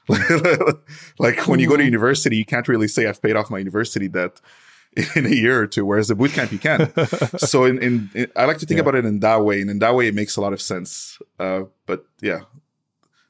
like 1.19 1.47
when 1.47 1.61
you 1.61 1.69
go 1.69 1.77
to 1.77 1.83
mm-hmm. 1.83 1.87
university, 1.87 2.37
you 2.37 2.45
can't 2.45 2.69
really 2.69 2.89
say 2.89 3.07
I've 3.07 3.23
paid 3.23 3.37
off 3.37 3.51
my 3.51 3.59
university 3.59 4.09
debt 4.09 4.41
in 5.17 5.27
a 5.27 5.31
year 5.31 5.61
or 5.61 5.67
two, 5.67 5.85
whereas 5.85 6.09
the 6.09 6.15
bootcamp 6.15 6.53
you 6.53 6.59
can. 6.59 6.93
so 7.39 7.65
in, 7.65 7.79
in, 7.83 8.11
in, 8.15 8.33
I 8.37 8.45
like 8.45 8.59
to 8.59 8.67
think 8.67 8.79
yeah. 8.79 8.83
about 8.83 8.95
it 8.97 9.05
in 9.05 9.21
that 9.21 9.43
way, 9.43 9.61
and 9.61 9.71
in 9.71 9.79
that 9.81 9.95
way 9.95 10.09
it 10.09 10.15
makes 10.15 10.37
a 10.37 10.41
lot 10.41 10.53
of 10.53 10.61
sense. 10.61 11.19
Uh, 11.39 11.63
but 11.87 12.05
yeah, 12.21 12.41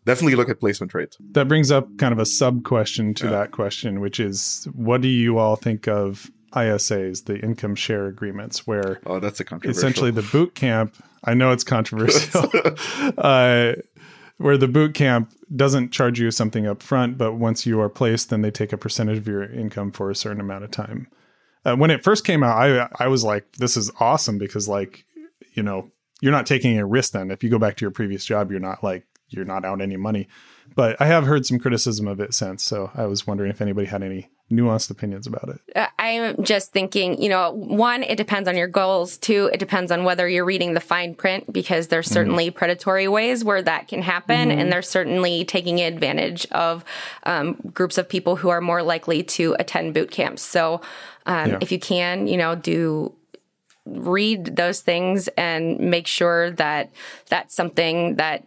definitely 0.07 0.37
look 0.37 0.49
at 0.49 0.61
placement 0.61 0.95
rate. 0.95 1.17
That 1.33 1.49
brings 1.49 1.71
up 1.71 1.97
kind 1.99 2.13
of 2.13 2.19
a 2.19 2.27
sub 2.27 2.65
question 2.65 3.15
to 3.15 3.25
yeah. 3.25 3.31
that 3.31 3.51
question, 3.51 4.01
which 4.01 4.21
is, 4.21 4.69
what 4.75 5.01
do 5.01 5.09
you 5.09 5.39
all 5.39 5.57
think 5.57 5.89
of 5.89 6.31
ISAs, 6.55 7.25
the 7.25 7.39
income 7.39 7.75
share 7.75 8.07
agreements, 8.07 8.67
where 8.67 9.01
oh, 9.07 9.21
that's 9.21 9.41
a 9.41 9.45
controversial. 9.45 9.79
Essentially, 9.79 10.11
the 10.11 10.23
boot 10.23 10.55
camp. 10.55 10.95
I 11.25 11.35
know 11.35 11.53
it's 11.53 11.65
controversial. 11.65 12.51
uh, 13.19 13.73
where 14.39 14.57
the 14.57 14.69
boot 14.69 14.95
camp 14.95 15.33
doesn't 15.55 15.91
charge 15.91 16.19
you 16.19 16.31
something 16.31 16.67
up 16.67 16.83
front, 16.83 17.17
but 17.17 17.35
once 17.35 17.67
you 17.67 17.81
are 17.81 17.89
placed, 17.89 18.31
then 18.31 18.43
they 18.43 18.51
take 18.51 18.73
a 18.73 18.77
percentage 18.77 19.19
of 19.19 19.29
your 19.29 19.45
income 19.45 19.93
for 19.93 20.11
a 20.11 20.15
certain 20.15 20.41
amount 20.41 20.65
of 20.65 20.71
time. 20.71 21.09
Uh, 21.65 21.77
when 21.77 21.91
it 21.91 22.05
first 22.05 22.25
came 22.25 22.43
out, 22.43 22.57
I 22.57 22.89
I 23.05 23.09
was 23.09 23.25
like, 23.25 23.53
this 23.57 23.77
is 23.77 23.91
awesome 23.99 24.39
because 24.39 24.69
like, 24.69 25.05
you 25.55 25.63
know, 25.63 25.91
you're 26.21 26.33
not 26.33 26.47
taking 26.47 26.79
a 26.79 26.87
risk 26.87 27.13
then. 27.13 27.31
If 27.31 27.43
you 27.43 27.51
go 27.51 27.59
back 27.59 27.77
to 27.77 27.85
your 27.85 27.91
previous 27.91 28.25
job, 28.25 28.51
you're 28.51 28.61
not 28.61 28.85
like 28.85 29.07
you're 29.35 29.45
not 29.45 29.65
out 29.65 29.81
any 29.81 29.97
money. 29.97 30.29
But 30.75 31.01
I 31.01 31.07
have 31.07 31.25
heard 31.25 31.45
some 31.45 31.59
criticism 31.59 32.09
of 32.09 32.21
it 32.21 32.35
since, 32.35 32.63
so 32.63 32.91
I 32.95 33.07
was 33.07 33.27
wondering 33.27 33.51
if 33.51 33.61
anybody 33.61 33.87
had 33.87 34.03
any 34.03 34.31
nuanced 34.51 34.91
opinions 34.91 35.27
about 35.27 35.49
it. 35.49 35.61
Uh, 35.77 35.87
I'm 35.99 36.43
just 36.43 36.73
thinking, 36.73 37.21
you 37.21 37.29
know, 37.29 37.51
one, 37.53 38.03
it 38.03 38.17
depends 38.17 38.49
on 38.49 38.57
your 38.57 38.67
goals. 38.67 39.17
Two, 39.17 39.51
it 39.53 39.59
depends 39.59 39.91
on 39.91 40.05
whether 40.05 40.29
you're 40.29 40.45
reading 40.45 40.75
the 40.75 40.81
fine 40.81 41.15
print 41.15 41.53
because 41.53 41.89
there's 41.89 42.07
mm-hmm. 42.07 42.15
certainly 42.15 42.47
mm-hmm. 42.49 42.59
predatory 42.59 43.09
ways 43.09 43.45
where 43.45 43.63
that 43.63 43.89
can 43.89 44.03
happen. 44.03 44.49
Mm-hmm. 44.49 44.59
And 44.59 44.73
there's 44.73 44.89
certainly 44.89 45.45
taking 45.45 45.81
advantage 45.81 46.47
of 46.51 46.85
um, 47.25 47.55
groups 47.73 47.99
of 47.99 48.09
people 48.09 48.37
who 48.37 48.49
are 48.49 48.61
more 48.61 48.83
likely 48.83 49.23
to 49.23 49.57
attend 49.59 49.95
boot 49.95 50.11
camps. 50.11 50.43
So 50.43 50.81
um, 51.27 51.53
yeah. 51.53 51.59
if 51.61 51.73
you 51.73 51.79
can, 51.79 52.27
you 52.27 52.37
know, 52.37 52.55
do 52.55 53.15
read 53.87 54.57
those 54.57 54.81
things 54.81 55.29
and 55.37 55.79
make 55.79 56.07
sure 56.07 56.51
that 56.53 56.91
that's 57.29 57.55
something 57.55 58.17
that 58.17 58.47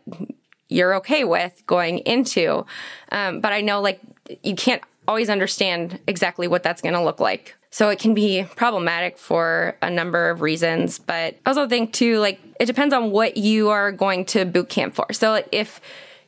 you're 0.69 0.95
okay 0.95 1.23
with 1.23 1.63
going 1.67 1.99
into. 1.99 2.65
Um, 3.11 3.41
but 3.41 3.53
I 3.53 3.61
know 3.61 3.81
like 3.81 4.01
you 4.43 4.55
can't 4.55 4.81
always 5.07 5.29
understand 5.29 5.99
exactly 6.07 6.47
what 6.47 6.63
that's 6.63 6.81
going 6.81 6.93
to 6.93 7.03
look 7.03 7.19
like. 7.19 7.55
So 7.69 7.89
it 7.89 7.99
can 7.99 8.13
be 8.13 8.45
problematic 8.55 9.17
for 9.17 9.75
a 9.81 9.89
number 9.89 10.29
of 10.29 10.41
reasons. 10.41 10.99
But 10.99 11.35
I 11.45 11.49
also 11.49 11.67
think 11.67 11.93
too, 11.93 12.19
like 12.19 12.39
it 12.59 12.65
depends 12.65 12.93
on 12.93 13.11
what 13.11 13.37
you 13.37 13.69
are 13.69 13.91
going 13.91 14.25
to 14.25 14.45
boot 14.45 14.69
camp 14.69 14.95
for. 14.95 15.11
So 15.13 15.43
if 15.51 15.79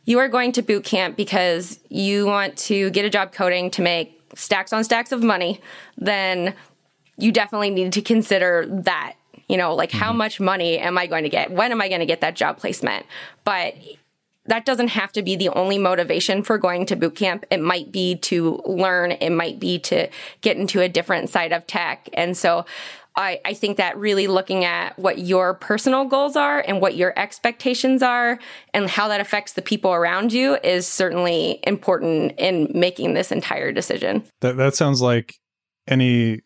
you 0.06 0.20
are 0.20 0.28
going 0.28 0.52
to 0.54 0.62
boot 0.62 0.84
camp 0.84 1.18
because 1.18 1.80
you 1.90 2.26
want 2.26 2.58
to 2.58 2.90
get 2.92 3.06
a 3.06 3.10
job 3.10 3.32
coding 3.32 3.72
to 3.72 3.82
make 3.82 4.20
stacks 4.36 4.74
on 4.74 4.84
stacks 4.84 5.12
of 5.12 5.24
money, 5.24 5.62
then 5.98 6.54
you 7.18 7.32
definitely 7.32 7.70
need 7.70 7.94
to 7.94 8.02
consider 8.02 8.66
that. 8.84 9.16
You 9.48 9.58
know, 9.58 9.74
like 9.74 9.90
mm-hmm. 9.90 10.00
how 10.00 10.14
much 10.14 10.40
money 10.40 10.78
am 10.78 10.98
I 10.98 11.08
going 11.08 11.24
to 11.24 11.30
get? 11.30 11.52
When 11.52 11.72
am 11.72 11.82
I 11.82 11.90
going 11.90 12.02
to 12.02 12.06
get 12.06 12.22
that 12.22 12.36
job 12.36 12.58
placement? 12.58 13.06
But 13.44 13.74
that 14.50 14.66
doesn't 14.66 14.90
have 14.90 15.12
to 15.14 15.22
be 15.22 15.36
the 15.36 15.50
only 15.50 15.78
motivation 15.78 16.44
for 16.44 16.58
going 16.58 16.86
to 16.88 16.96
boot 16.96 17.16
camp. 17.16 17.46
It 17.52 17.62
might 17.62 17.92
be 17.92 18.16
to 18.18 18.62
learn. 18.66 19.12
It 19.12 19.30
might 19.30 19.60
be 19.60 19.80
to 19.80 20.10
get 20.42 20.58
into 20.58 20.82
a 20.82 20.90
different 20.90 21.30
side 21.30 21.54
of 21.54 21.66
tech. 21.68 22.10
And 22.14 22.36
so 22.36 22.66
I, 23.16 23.42
I, 23.44 23.54
think 23.54 23.78
that 23.78 23.98
really 23.98 24.28
looking 24.28 24.64
at 24.64 24.98
what 24.98 25.18
your 25.20 25.54
personal 25.56 26.06
goals 26.06 26.36
are 26.36 26.64
and 26.66 26.80
what 26.80 26.96
your 26.96 27.18
expectations 27.18 28.02
are 28.02 28.40
and 28.74 28.90
how 28.90 29.08
that 29.10 29.20
affects 29.20 29.54
the 29.54 29.62
people 29.62 29.92
around 29.94 30.32
you 30.32 30.56
is 30.64 30.88
certainly 30.88 31.60
important 31.64 32.34
in 32.38 32.72
making 32.74 33.16
this 33.16 33.32
entire 33.32 33.72
decision. 33.72 34.24
That, 34.42 34.58
that 34.58 34.76
sounds 34.76 35.02
like 35.02 35.36
any 35.88 36.42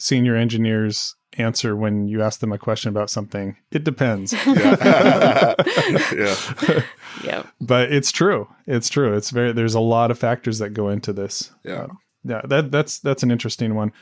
senior 0.00 0.36
engineers 0.36 1.14
answer 1.38 1.76
when 1.76 2.08
you 2.08 2.22
ask 2.22 2.40
them 2.40 2.52
a 2.52 2.58
question 2.58 2.88
about 2.88 3.10
something. 3.10 3.56
It 3.70 3.84
depends. 3.84 4.32
yeah. 4.46 5.54
yeah. 6.14 6.36
yeah. 7.24 7.42
But 7.60 7.92
it's 7.92 8.12
true. 8.12 8.48
It's 8.66 8.88
true. 8.88 9.16
It's 9.16 9.30
very 9.30 9.52
there's 9.52 9.74
a 9.74 9.80
lot 9.80 10.10
of 10.10 10.18
factors 10.18 10.58
that 10.58 10.70
go 10.70 10.88
into 10.88 11.12
this. 11.12 11.50
Yeah. 11.64 11.82
Uh, 11.82 11.88
yeah, 12.24 12.40
that 12.44 12.70
that's 12.70 12.98
that's 12.98 13.22
an 13.22 13.30
interesting 13.30 13.74
one. 13.74 13.92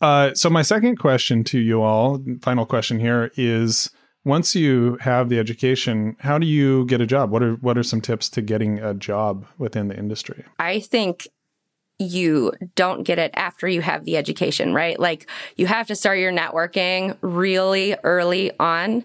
Uh, 0.00 0.34
so 0.34 0.50
my 0.50 0.62
second 0.62 0.96
question 0.96 1.44
to 1.44 1.60
you 1.60 1.80
all, 1.80 2.20
final 2.40 2.66
question 2.66 2.98
here 2.98 3.30
is 3.36 3.88
once 4.24 4.54
you 4.54 4.96
have 5.00 5.28
the 5.28 5.38
education, 5.38 6.16
how 6.20 6.38
do 6.38 6.46
you 6.46 6.84
get 6.86 7.00
a 7.00 7.06
job? 7.06 7.30
What 7.30 7.42
are 7.42 7.54
what 7.56 7.78
are 7.78 7.82
some 7.82 8.00
tips 8.00 8.28
to 8.30 8.42
getting 8.42 8.78
a 8.78 8.94
job 8.94 9.46
within 9.58 9.88
the 9.88 9.96
industry? 9.96 10.44
I 10.58 10.80
think 10.80 11.28
you 11.98 12.52
don't 12.74 13.04
get 13.04 13.18
it 13.18 13.30
after 13.34 13.68
you 13.68 13.80
have 13.80 14.04
the 14.04 14.16
education, 14.16 14.74
right? 14.74 14.98
Like 14.98 15.28
you 15.56 15.66
have 15.66 15.86
to 15.88 15.94
start 15.94 16.18
your 16.18 16.32
networking 16.32 17.16
really 17.20 17.96
early 18.02 18.50
on. 18.58 19.04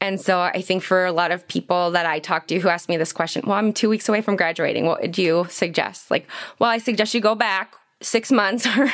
And 0.00 0.20
so 0.20 0.40
I 0.40 0.62
think 0.62 0.82
for 0.82 1.06
a 1.06 1.12
lot 1.12 1.30
of 1.30 1.46
people 1.46 1.92
that 1.92 2.06
I 2.06 2.18
talk 2.18 2.48
to 2.48 2.58
who 2.58 2.68
ask 2.68 2.88
me 2.88 2.96
this 2.96 3.12
question, 3.12 3.44
well, 3.46 3.56
I'm 3.56 3.72
two 3.72 3.88
weeks 3.88 4.08
away 4.08 4.20
from 4.20 4.34
graduating. 4.34 4.84
What 4.84 5.00
would 5.00 5.16
you 5.16 5.46
suggest? 5.48 6.10
Like, 6.10 6.28
well, 6.58 6.68
I 6.68 6.78
suggest 6.78 7.14
you 7.14 7.20
go 7.20 7.36
back 7.36 7.74
six 8.00 8.32
months 8.32 8.66
or 8.76 8.88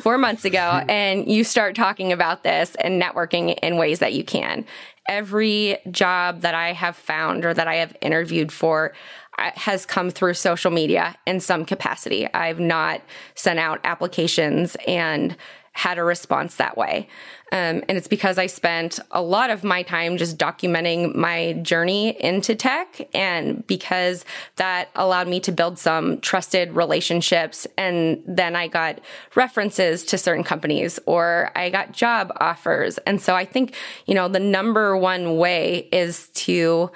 four 0.00 0.18
months 0.18 0.44
ago 0.44 0.82
and 0.88 1.28
you 1.28 1.42
start 1.42 1.74
talking 1.74 2.12
about 2.12 2.44
this 2.44 2.76
and 2.76 3.02
networking 3.02 3.58
in 3.60 3.76
ways 3.76 3.98
that 3.98 4.12
you 4.12 4.24
can. 4.24 4.64
Every 5.08 5.78
job 5.90 6.42
that 6.42 6.54
I 6.54 6.72
have 6.72 6.94
found 6.94 7.44
or 7.44 7.52
that 7.52 7.66
I 7.66 7.76
have 7.76 7.96
interviewed 8.00 8.52
for, 8.52 8.92
has 9.38 9.86
come 9.86 10.10
through 10.10 10.34
social 10.34 10.70
media 10.70 11.16
in 11.26 11.40
some 11.40 11.64
capacity. 11.64 12.32
I've 12.32 12.60
not 12.60 13.02
sent 13.34 13.58
out 13.58 13.80
applications 13.84 14.76
and 14.86 15.36
had 15.74 15.96
a 15.96 16.04
response 16.04 16.56
that 16.56 16.76
way. 16.76 17.08
Um, 17.50 17.82
and 17.88 17.92
it's 17.92 18.06
because 18.06 18.36
I 18.36 18.46
spent 18.46 19.00
a 19.10 19.22
lot 19.22 19.48
of 19.48 19.64
my 19.64 19.82
time 19.82 20.18
just 20.18 20.36
documenting 20.36 21.14
my 21.14 21.54
journey 21.54 22.10
into 22.22 22.54
tech, 22.54 23.08
and 23.14 23.66
because 23.66 24.26
that 24.56 24.90
allowed 24.94 25.28
me 25.28 25.40
to 25.40 25.52
build 25.52 25.78
some 25.78 26.20
trusted 26.20 26.72
relationships. 26.72 27.66
And 27.78 28.22
then 28.26 28.54
I 28.54 28.68
got 28.68 29.00
references 29.34 30.04
to 30.06 30.18
certain 30.18 30.44
companies 30.44 31.00
or 31.06 31.50
I 31.56 31.70
got 31.70 31.92
job 31.92 32.32
offers. 32.38 32.98
And 32.98 33.20
so 33.20 33.34
I 33.34 33.46
think, 33.46 33.74
you 34.04 34.14
know, 34.14 34.28
the 34.28 34.40
number 34.40 34.94
one 34.94 35.38
way 35.38 35.88
is 35.90 36.28
to 36.28 36.90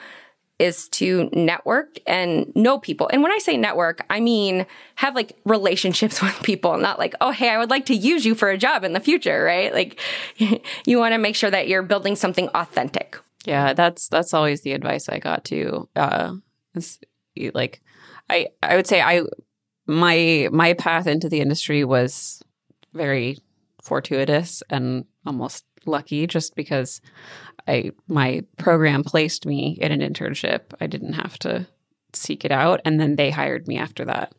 is 0.58 0.88
to 0.88 1.28
network 1.32 1.98
and 2.06 2.50
know 2.54 2.78
people. 2.78 3.08
And 3.12 3.22
when 3.22 3.32
I 3.32 3.38
say 3.38 3.56
network, 3.56 4.04
I 4.08 4.20
mean 4.20 4.66
have 4.96 5.14
like 5.14 5.36
relationships 5.44 6.22
with 6.22 6.42
people, 6.42 6.76
not 6.78 6.98
like, 6.98 7.14
oh, 7.20 7.30
hey, 7.30 7.50
I 7.50 7.58
would 7.58 7.70
like 7.70 7.86
to 7.86 7.94
use 7.94 8.24
you 8.24 8.34
for 8.34 8.48
a 8.48 8.58
job 8.58 8.84
in 8.84 8.92
the 8.92 9.00
future, 9.00 9.42
right? 9.42 9.72
Like 9.72 10.00
you 10.86 10.98
want 10.98 11.12
to 11.12 11.18
make 11.18 11.36
sure 11.36 11.50
that 11.50 11.68
you're 11.68 11.82
building 11.82 12.16
something 12.16 12.48
authentic. 12.48 13.18
Yeah, 13.44 13.74
that's 13.74 14.08
that's 14.08 14.34
always 14.34 14.62
the 14.62 14.72
advice 14.72 15.08
I 15.08 15.18
got 15.18 15.44
to 15.46 15.88
uh 15.94 16.32
like 17.54 17.80
I 18.28 18.48
I 18.62 18.76
would 18.76 18.86
say 18.86 19.00
I 19.00 19.22
my 19.86 20.48
my 20.50 20.72
path 20.74 21.06
into 21.06 21.28
the 21.28 21.40
industry 21.40 21.84
was 21.84 22.42
very 22.92 23.38
fortuitous 23.82 24.62
and 24.68 25.04
almost 25.24 25.64
lucky 25.86 26.26
just 26.26 26.56
because 26.56 27.00
I 27.66 27.92
my 28.08 28.42
program 28.58 29.04
placed 29.04 29.46
me 29.46 29.78
in 29.80 29.92
an 29.92 30.00
internship. 30.00 30.72
I 30.80 30.86
didn't 30.86 31.14
have 31.14 31.38
to 31.40 31.66
seek 32.12 32.44
it 32.44 32.52
out 32.52 32.80
and 32.84 32.98
then 32.98 33.16
they 33.16 33.30
hired 33.30 33.68
me 33.68 33.76
after 33.76 34.04
that 34.06 34.34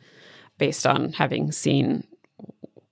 based 0.58 0.88
on 0.88 1.14
having 1.14 1.52
seen 1.52 2.04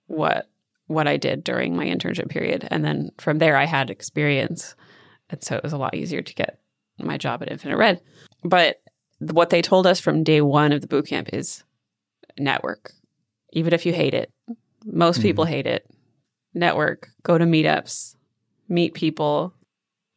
what 0.08 0.50
what 0.88 1.08
I 1.08 1.18
did 1.18 1.44
during 1.44 1.76
my 1.76 1.86
internship 1.86 2.30
period 2.30 2.68
and 2.70 2.86
then 2.86 3.12
from 3.18 3.40
there 3.40 3.58
I 3.58 3.66
had 3.66 3.90
experience 3.90 4.76
and 5.30 5.44
so 5.44 5.56
it 5.56 5.64
was 5.64 5.74
a 5.74 5.78
lot 5.78 5.96
easier 5.96 6.22
to 6.22 6.34
get 6.36 6.60
my 7.00 7.18
job 7.18 7.42
at 7.42 7.52
Infinite 7.52 7.78
Red. 7.78 8.02
But 8.44 8.82
what 9.20 9.50
they 9.50 9.62
told 9.62 9.88
us 9.88 10.00
from 10.00 10.24
day 10.24 10.42
1 10.42 10.72
of 10.72 10.82
the 10.82 10.88
boot 10.88 11.08
camp 11.08 11.30
is 11.34 11.64
network. 12.38 12.92
Even 13.54 13.74
if 13.74 13.86
you 13.86 13.94
hate 13.94 14.14
it. 14.14 14.32
Most 14.86 15.18
mm-hmm. 15.18 15.24
people 15.24 15.46
hate 15.46 15.68
it. 15.68 15.90
Network, 16.54 17.10
go 17.24 17.38
to 17.38 17.46
meetups, 17.46 18.16
meet 18.70 18.94
people, 18.94 19.54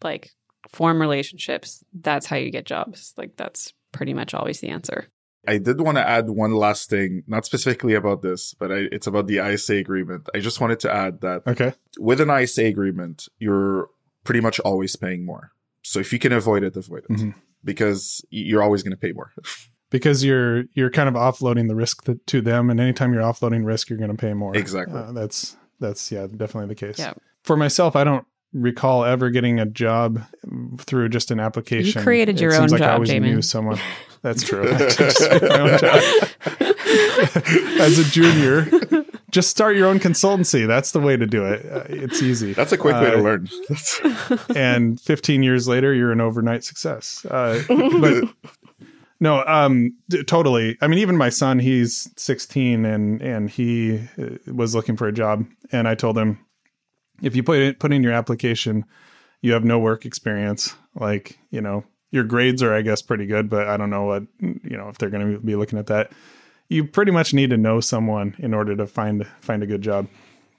like 0.03 0.31
form 0.69 1.01
relationships. 1.01 1.85
That's 1.93 2.27
how 2.27 2.37
you 2.37 2.51
get 2.51 2.67
jobs. 2.67 3.15
Like 3.17 3.37
that's 3.37 3.73
pretty 3.93 4.15
much 4.15 4.35
always 4.35 4.61
the 4.61 4.69
answer. 4.69 5.07
I 5.47 5.57
did 5.59 5.81
want 5.81 5.97
to 5.97 6.07
add 6.07 6.29
one 6.29 6.53
last 6.55 6.91
thing, 6.91 7.23
not 7.27 7.47
specifically 7.47 7.95
about 7.95 8.21
this, 8.23 8.55
but 8.55 8.71
I, 8.71 8.89
it's 8.93 9.07
about 9.07 9.29
the 9.29 9.39
ISA 9.39 9.77
agreement. 9.77 10.29
I 10.35 10.41
just 10.41 10.61
wanted 10.61 10.81
to 10.81 10.93
add 10.93 11.21
that 11.23 11.47
Okay. 11.47 11.73
with 11.99 12.21
an 12.21 12.29
ISA 12.31 12.65
agreement, 12.65 13.29
you're 13.39 13.89
pretty 14.25 14.41
much 14.41 14.61
always 14.61 14.95
paying 14.97 15.25
more. 15.25 15.53
So 15.83 16.01
if 16.01 16.13
you 16.13 16.19
can 16.19 16.33
avoid 16.33 16.65
it, 16.65 16.77
avoid 16.77 17.05
it 17.09 17.13
Mhm. 17.17 17.35
because 17.65 18.23
you're 18.31 18.63
always 18.63 18.83
going 18.83 18.91
to 18.93 18.97
pay 18.99 19.13
more. 19.13 19.33
Because 19.91 20.23
you're 20.23 20.65
you're 20.75 20.91
kind 20.91 21.09
of 21.09 21.15
offloading 21.15 21.67
the 21.67 21.75
risk 21.75 22.05
th- 22.05 22.19
to 22.27 22.43
them, 22.43 22.69
and 22.69 22.79
anytime 22.79 23.11
you're 23.15 23.23
offloading 23.23 23.65
risk, 23.65 23.89
you're 23.89 23.99
going 23.99 24.11
to 24.11 24.17
pay 24.19 24.35
more. 24.35 24.55
Exactly. 24.55 25.01
Uh, 25.01 25.13
that's 25.13 25.57
that's 25.81 26.13
yeah, 26.13 26.27
definitely 26.27 26.67
the 26.69 26.75
case. 26.75 26.99
Yeah. 26.99 27.15
For 27.43 27.57
myself, 27.57 27.97
I 27.97 28.05
don't 28.05 28.27
recall 28.53 29.05
ever 29.05 29.31
getting 29.31 29.61
a 29.61 29.67
job 29.67 30.23
through 30.79 31.09
just 31.11 31.31
an 31.31 31.39
application. 31.41 32.03
created 32.03 32.41
your 32.41 32.53
it 32.53 32.57
own 32.57 32.61
seems 32.69 32.73
like 32.73 32.81
I 32.83 32.87
job, 32.87 32.95
always 32.95 33.11
Jamon. 33.11 33.23
knew 33.23 33.43
someone. 33.43 33.79
That's 34.23 34.43
true. 34.43 34.69
I 34.69 34.79
just 34.89 35.21
made 35.21 35.43
my 35.43 35.61
own 35.61 35.79
job. 35.79 36.03
As 37.81 37.99
a 37.99 38.05
junior, 38.05 38.67
just 39.31 39.49
start 39.51 39.77
your 39.77 39.87
own 39.87 39.99
consultancy. 40.01 40.67
That's 40.67 40.91
the 40.93 41.01
way 41.01 41.17
to 41.17 41.27
do 41.27 41.45
it. 41.45 41.65
Uh, 41.71 41.85
it's 41.89 42.23
easy. 42.23 42.53
That's 42.53 42.73
a 42.73 42.79
quick 42.79 42.97
way 42.97 43.11
to 43.13 43.19
Uh, 43.19 43.23
learn. 43.23 43.49
And 44.57 45.01
15 45.01 45.43
years 45.43 45.69
later 45.69 45.95
you're 45.95 46.11
an 46.13 46.21
overnight 46.21 46.65
success 46.65 47.25
uh, 47.31 47.63
but 47.69 48.25
no 49.21 49.45
um 49.47 49.97
d- 50.09 50.23
totally 50.25 50.77
i 50.81 50.87
mean 50.87 50.99
even 50.99 51.17
my 51.17 51.29
son 51.29 51.59
he's 51.59 52.09
16 52.17 52.85
and 52.85 53.21
and 53.23 53.51
he 53.51 53.99
uh, 54.21 54.37
was 54.53 54.75
looking 54.75 54.97
for 54.97 55.07
a 55.09 55.13
job 55.13 55.45
and 55.73 55.87
i 55.89 55.95
told 55.95 56.17
him 56.19 56.39
if 57.23 57.37
you 57.37 57.43
put 57.43 57.79
put 57.79 57.93
in 57.93 58.03
your 58.03 58.13
application 58.13 58.85
you 59.41 59.53
have 59.53 59.65
no 59.65 59.79
work 59.79 60.05
experience. 60.05 60.75
Like 60.95 61.39
you 61.51 61.61
know 61.61 61.85
your 62.11 62.25
grades 62.25 62.63
are 62.63 62.75
i 62.75 62.81
guess 62.81 63.03
pretty 63.03 63.27
good 63.27 63.51
but 63.51 63.69
i 63.69 63.77
don't 63.77 63.91
know 63.91 64.05
what 64.05 64.23
you 64.41 64.79
know 64.79 64.89
if 64.89 64.97
they're 64.97 65.11
going 65.11 65.35
to 65.35 65.39
be 65.41 65.57
looking 65.57 65.79
at 65.79 65.87
that. 65.87 66.11
You 66.69 66.85
pretty 66.85 67.13
much 67.13 67.33
need 67.33 67.51
to 67.51 67.57
know 67.57 67.81
someone 67.81 68.35
in 68.39 68.53
order 68.53 68.77
to 68.77 68.87
find 68.87 69.27
find 69.41 69.63
a 69.63 69.67
good 69.67 69.81
job. 69.81 70.07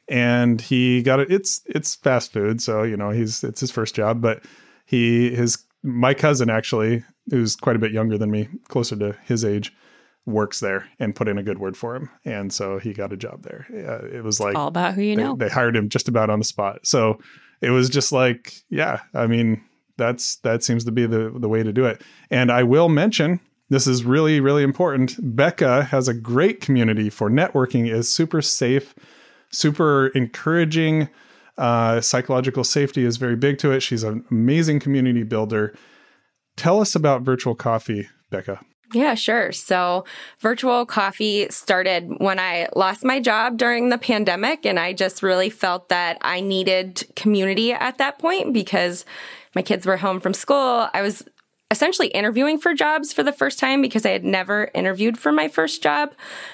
And 0.08 0.60
he 0.60 1.04
got 1.04 1.20
it 1.20 1.32
it's 1.32 1.62
it's 1.66 1.96
fast 1.96 2.34
food 2.34 2.62
so 2.62 2.84
you 2.84 2.98
know 2.98 3.12
he's 3.12 3.44
it's 3.44 3.60
his 3.60 3.72
first 3.72 3.94
job 3.96 4.22
but 4.22 4.44
he 4.86 5.36
his 5.36 5.64
my 5.84 6.14
cousin 6.14 6.50
actually 6.50 7.04
who's 7.30 7.56
quite 7.56 7.76
a 7.76 7.80
bit 7.80 7.92
younger 7.92 8.18
than 8.18 8.32
me 8.32 8.50
closer 8.70 8.96
to 8.96 9.16
his 9.26 9.46
age 9.46 9.74
works 10.30 10.60
there 10.60 10.88
and 11.00 11.16
put 11.16 11.28
in 11.28 11.38
a 11.38 11.44
good 11.44 11.60
word 11.60 11.76
for 11.76 11.96
him. 11.96 12.10
And 12.26 12.54
so 12.54 12.80
he 12.80 12.94
got 12.94 13.12
a 13.14 13.18
job 13.18 13.44
there. 13.44 13.66
Uh, 13.72 14.06
it 14.16 14.24
was 14.24 14.40
like 14.40 14.56
All 14.56 14.68
about 14.68 14.94
who 14.94 15.02
you 15.02 15.16
they, 15.16 15.24
know. 15.24 15.36
they 15.36 15.50
hired 15.50 15.76
him 15.76 15.90
just 15.90 16.08
about 16.08 16.30
on 16.30 16.40
the 16.40 16.46
spot. 16.46 16.86
So 16.86 17.20
it 17.62 17.72
was 17.72 17.90
just 17.90 18.12
like 18.12 18.54
yeah 18.70 19.02
i 19.14 19.28
mean 19.28 19.62
that's 19.98 20.38
that 20.38 20.64
seems 20.64 20.86
to 20.86 20.92
be 20.92 21.06
the 21.06 21.32
the 21.36 21.50
way 21.50 21.64
to 21.64 21.74
do 21.74 21.86
it. 21.86 22.02
And 22.32 22.52
i 22.52 22.64
will 22.64 22.90
mention 22.90 23.40
this 23.70 23.86
is 23.86 24.04
really 24.04 24.40
really 24.40 24.64
important. 24.64 25.36
Bekah 25.36 25.88
has 25.88 26.08
a 26.08 26.14
great 26.14 26.62
community 26.62 27.10
for 27.10 27.30
networking 27.30 27.92
is 27.92 28.12
super 28.12 28.42
safe 28.42 28.96
super 29.52 30.08
encouraging. 30.10 31.10
Uh, 31.58 32.00
psychological 32.00 32.64
safety 32.64 33.04
is 33.04 33.18
very 33.18 33.36
big 33.36 33.58
to 33.58 33.72
it. 33.72 33.82
She's 33.82 34.04
an 34.04 34.24
amazing 34.32 34.80
community 34.80 35.24
builder. 35.24 35.76
Tell 36.56 36.80
us 36.80 36.96
about 36.96 37.24
virtual 37.24 37.56
coffee 37.56 38.08
bekah 38.32 38.60
Yeah, 38.94 39.14
sure. 39.14 39.52
So, 39.52 40.06
virtual 40.40 40.86
coffee 40.86 41.48
started 41.52 42.10
when 42.18 42.40
I 42.40 42.70
lost 42.76 43.06
my 43.06 43.20
job 43.20 43.58
during 43.58 43.90
the 43.90 44.00
pandemic, 44.00 44.66
and 44.66 44.80
I 44.80 44.94
just 44.94 45.22
really 45.22 45.52
felt 45.52 45.90
that 45.90 46.18
I 46.22 46.40
needed 46.42 47.04
community 47.16 47.72
at 47.72 48.00
that 48.00 48.18
point 48.18 48.52
because 48.52 49.06
my 49.54 49.62
kids 49.62 49.86
were 49.86 49.98
home 49.98 50.20
from 50.20 50.34
school. 50.34 50.88
I 50.92 51.04
was 51.04 51.24
essentially 51.72 52.08
interviewing 52.08 52.58
for 52.58 52.74
jobs 52.74 53.14
for 53.14 53.22
the 53.22 53.32
first 53.32 53.60
time 53.60 53.82
because 53.82 54.06
I 54.06 54.10
had 54.10 54.24
never 54.24 54.72
interviewed 54.74 55.20
for 55.20 55.32
my 55.32 55.48
first 55.48 55.84
job. 55.84 56.14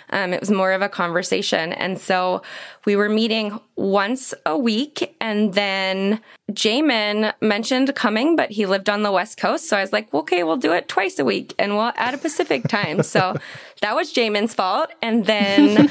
Um, 0.09 0.33
it 0.33 0.41
was 0.41 0.51
more 0.51 0.73
of 0.73 0.81
a 0.81 0.89
conversation. 0.89 1.71
And 1.71 1.99
so 1.99 2.41
we 2.85 2.97
were 2.97 3.07
meeting 3.07 3.59
once 3.75 4.33
a 4.45 4.57
week. 4.57 5.15
And 5.21 5.53
then 5.53 6.19
Jamon 6.51 7.33
mentioned 7.41 7.95
coming, 7.95 8.35
but 8.35 8.51
he 8.51 8.65
lived 8.65 8.89
on 8.89 9.03
the 9.03 9.11
West 9.11 9.37
Coast. 9.37 9.69
So 9.69 9.77
I 9.77 9.81
was 9.81 9.93
like, 9.93 10.13
okay, 10.13 10.43
we'll 10.43 10.57
do 10.57 10.73
it 10.73 10.89
twice 10.89 11.17
a 11.17 11.25
week 11.25 11.53
and 11.57 11.75
we'll 11.75 11.93
add 11.95 12.13
a 12.13 12.17
Pacific 12.17 12.67
time. 12.67 13.01
so 13.01 13.37
that 13.81 13.95
was 13.95 14.13
Jamon's 14.13 14.53
fault. 14.53 14.89
And 15.01 15.25
then 15.25 15.89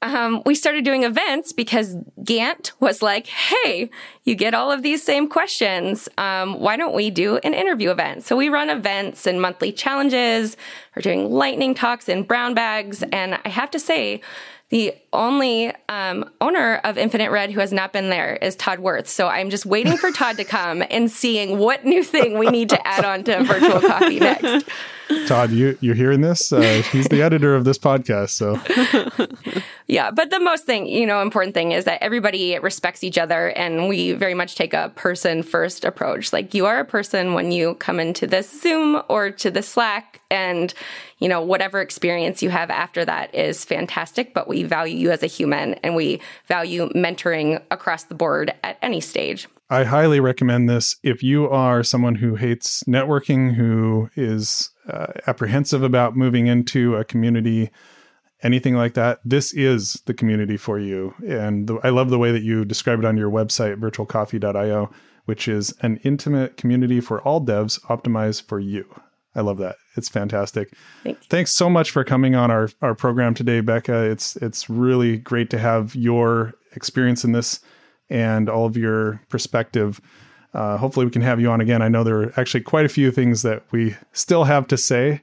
um, 0.00 0.42
we 0.46 0.54
started 0.54 0.84
doing 0.84 1.02
events 1.02 1.52
because 1.52 1.96
Gant 2.22 2.72
was 2.78 3.02
like, 3.02 3.26
hey, 3.26 3.90
you 4.24 4.36
get 4.36 4.54
all 4.54 4.70
of 4.70 4.82
these 4.82 5.02
same 5.02 5.28
questions. 5.28 6.08
Um, 6.16 6.60
why 6.60 6.76
don't 6.76 6.94
we 6.94 7.10
do 7.10 7.38
an 7.38 7.52
interview 7.52 7.90
event? 7.90 8.24
So 8.24 8.36
we 8.36 8.48
run 8.48 8.70
events 8.70 9.26
and 9.26 9.42
monthly 9.42 9.72
challenges. 9.72 10.56
We're 10.94 11.02
doing 11.02 11.30
lightning 11.30 11.74
talks 11.74 12.08
in 12.08 12.22
brown 12.22 12.54
bags. 12.54 13.02
And 13.12 13.38
I 13.44 13.48
have 13.48 13.70
to 13.72 13.80
say, 13.80 14.20
the 14.70 14.94
only 15.14 15.72
um, 15.88 16.30
owner 16.42 16.76
of 16.84 16.98
Infinite 16.98 17.30
Red 17.30 17.50
who 17.50 17.60
has 17.60 17.72
not 17.72 17.92
been 17.92 18.10
there 18.10 18.36
is 18.36 18.54
Todd 18.54 18.80
Werth. 18.80 19.06
So 19.06 19.26
I'm 19.26 19.48
just 19.48 19.64
waiting 19.64 19.96
for 19.96 20.10
Todd 20.10 20.36
to 20.36 20.44
come 20.44 20.84
and 20.90 21.10
seeing 21.10 21.56
what 21.56 21.86
new 21.86 22.04
thing 22.04 22.38
we 22.38 22.48
need 22.48 22.68
to 22.68 22.86
add 22.86 23.02
on 23.04 23.24
to 23.24 23.44
virtual 23.44 23.80
coffee 23.80 24.20
next. 24.20 24.68
todd 25.26 25.50
you 25.50 25.76
you're 25.80 25.94
hearing 25.94 26.20
this 26.20 26.52
uh, 26.52 26.82
he's 26.92 27.08
the 27.08 27.22
editor 27.22 27.54
of 27.54 27.64
this 27.64 27.78
podcast 27.78 28.30
so 28.30 28.58
Yeah, 29.90 30.10
but 30.10 30.28
the 30.28 30.38
most 30.38 30.66
thing, 30.66 30.86
you 30.86 31.06
know, 31.06 31.22
important 31.22 31.54
thing 31.54 31.72
is 31.72 31.86
that 31.86 32.02
everybody 32.02 32.58
respects 32.58 33.02
each 33.02 33.16
other 33.16 33.48
and 33.48 33.88
we 33.88 34.12
very 34.12 34.34
much 34.34 34.54
take 34.54 34.74
a 34.74 34.92
person 34.94 35.42
first 35.42 35.82
approach. 35.82 36.30
Like 36.30 36.52
you 36.52 36.66
are 36.66 36.78
a 36.78 36.84
person 36.84 37.32
when 37.32 37.52
you 37.52 37.74
come 37.76 37.98
into 37.98 38.26
this 38.26 38.60
Zoom 38.60 39.00
or 39.08 39.30
to 39.30 39.50
the 39.50 39.62
Slack 39.62 40.20
and, 40.30 40.74
you 41.20 41.28
know, 41.28 41.40
whatever 41.40 41.80
experience 41.80 42.42
you 42.42 42.50
have 42.50 42.68
after 42.68 43.02
that 43.06 43.34
is 43.34 43.64
fantastic, 43.64 44.34
but 44.34 44.46
we 44.46 44.62
value 44.62 44.94
you 44.94 45.10
as 45.10 45.22
a 45.22 45.26
human 45.26 45.72
and 45.76 45.96
we 45.96 46.20
value 46.48 46.90
mentoring 46.90 47.62
across 47.70 48.04
the 48.04 48.14
board 48.14 48.52
at 48.62 48.76
any 48.82 49.00
stage. 49.00 49.48
I 49.70 49.84
highly 49.84 50.20
recommend 50.20 50.68
this 50.68 50.96
if 51.02 51.22
you 51.22 51.48
are 51.48 51.82
someone 51.82 52.16
who 52.16 52.34
hates 52.34 52.82
networking, 52.84 53.54
who 53.54 54.10
is 54.16 54.70
uh, 54.88 55.12
apprehensive 55.26 55.82
about 55.82 56.16
moving 56.16 56.46
into 56.46 56.96
a 56.96 57.04
community, 57.04 57.70
anything 58.42 58.74
like 58.74 58.94
that. 58.94 59.20
This 59.24 59.52
is 59.52 60.02
the 60.06 60.14
community 60.14 60.56
for 60.56 60.78
you. 60.78 61.14
And 61.26 61.66
the, 61.66 61.78
I 61.84 61.90
love 61.90 62.10
the 62.10 62.18
way 62.18 62.32
that 62.32 62.42
you 62.42 62.64
describe 62.64 62.98
it 62.98 63.04
on 63.04 63.16
your 63.16 63.30
website, 63.30 63.76
virtualcoffee.io, 63.76 64.90
which 65.26 65.48
is 65.48 65.74
an 65.82 65.98
intimate 66.04 66.56
community 66.56 67.00
for 67.00 67.20
all 67.22 67.44
devs 67.44 67.80
optimized 67.82 68.44
for 68.44 68.58
you. 68.58 68.86
I 69.34 69.42
love 69.42 69.58
that. 69.58 69.76
It's 69.96 70.08
fantastic. 70.08 70.72
Thank. 71.04 71.24
Thanks 71.26 71.52
so 71.52 71.68
much 71.68 71.90
for 71.90 72.02
coming 72.02 72.34
on 72.34 72.50
our, 72.50 72.70
our 72.82 72.94
program 72.94 73.34
today, 73.34 73.60
Bekah. 73.62 74.10
It's 74.10 74.36
it's 74.36 74.68
really 74.68 75.16
great 75.16 75.50
to 75.50 75.58
have 75.58 75.94
your 75.94 76.54
experience 76.74 77.24
in 77.24 77.32
this 77.32 77.60
and 78.10 78.48
all 78.48 78.66
of 78.66 78.76
your 78.76 79.20
perspective. 79.28 80.00
Uh, 80.54 80.76
hopefully, 80.78 81.06
we 81.06 81.12
can 81.12 81.22
have 81.22 81.40
you 81.40 81.50
on 81.50 81.60
again. 81.60 81.82
I 81.82 81.88
know 81.88 82.02
there 82.04 82.22
are 82.22 82.40
actually 82.40 82.62
quite 82.62 82.86
a 82.86 82.88
few 82.88 83.10
things 83.10 83.42
that 83.42 83.62
we 83.70 83.96
still 84.12 84.44
have 84.44 84.66
to 84.68 84.76
say, 84.76 85.22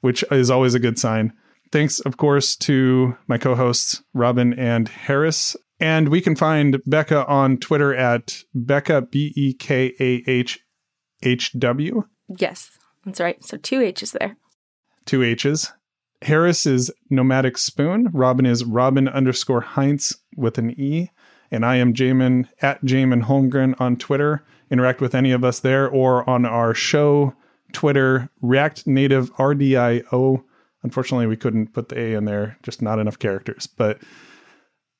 which 0.00 0.24
is 0.30 0.50
always 0.50 0.74
a 0.74 0.78
good 0.78 0.98
sign. 0.98 1.32
Thanks, 1.72 1.98
of 2.00 2.16
course, 2.16 2.54
to 2.56 3.16
my 3.26 3.38
co 3.38 3.54
hosts, 3.54 4.02
Robin 4.14 4.52
and 4.54 4.88
Harris. 4.88 5.56
And 5.80 6.08
we 6.08 6.20
can 6.20 6.36
find 6.36 6.74
Bekah 6.88 7.28
on 7.28 7.58
Twitter 7.58 7.94
at 7.94 8.44
Bekah, 8.54 9.10
B 9.10 9.32
E 9.36 9.52
K 9.52 9.92
A 10.00 10.22
H 10.26 10.60
H 11.22 11.52
W, 11.58 12.04
Yes, 12.38 12.70
that's 13.04 13.20
right. 13.20 13.42
So 13.44 13.56
two 13.56 13.80
H's 13.82 14.12
there. 14.12 14.36
two 15.04 15.22
H's. 15.22 15.72
Harris 16.22 16.66
is 16.66 16.90
Nomadic 17.10 17.58
Spoon. 17.58 18.08
Robin 18.12 18.46
is 18.46 18.64
Robin 18.64 19.06
underscore 19.06 19.60
Heinz 19.60 20.16
with 20.36 20.56
an 20.58 20.70
E. 20.80 21.10
And 21.50 21.64
I 21.64 21.76
am 21.76 21.94
Jamon 21.94 22.48
at 22.62 22.82
Jamon 22.82 23.24
Holmgren 23.24 23.78
on 23.80 23.96
Twitter. 23.96 24.42
Interact 24.70 25.00
with 25.00 25.14
any 25.14 25.32
of 25.32 25.44
us 25.44 25.60
there 25.60 25.88
or 25.88 26.28
on 26.28 26.44
our 26.44 26.74
show 26.74 27.34
Twitter, 27.72 28.30
React 28.40 28.86
Native 28.86 29.32
RDIO. 29.36 30.42
Unfortunately, 30.82 31.26
we 31.26 31.36
couldn't 31.36 31.72
put 31.72 31.88
the 31.88 31.98
A 31.98 32.14
in 32.14 32.24
there, 32.24 32.58
just 32.62 32.82
not 32.82 32.98
enough 32.98 33.18
characters. 33.18 33.66
But 33.66 33.98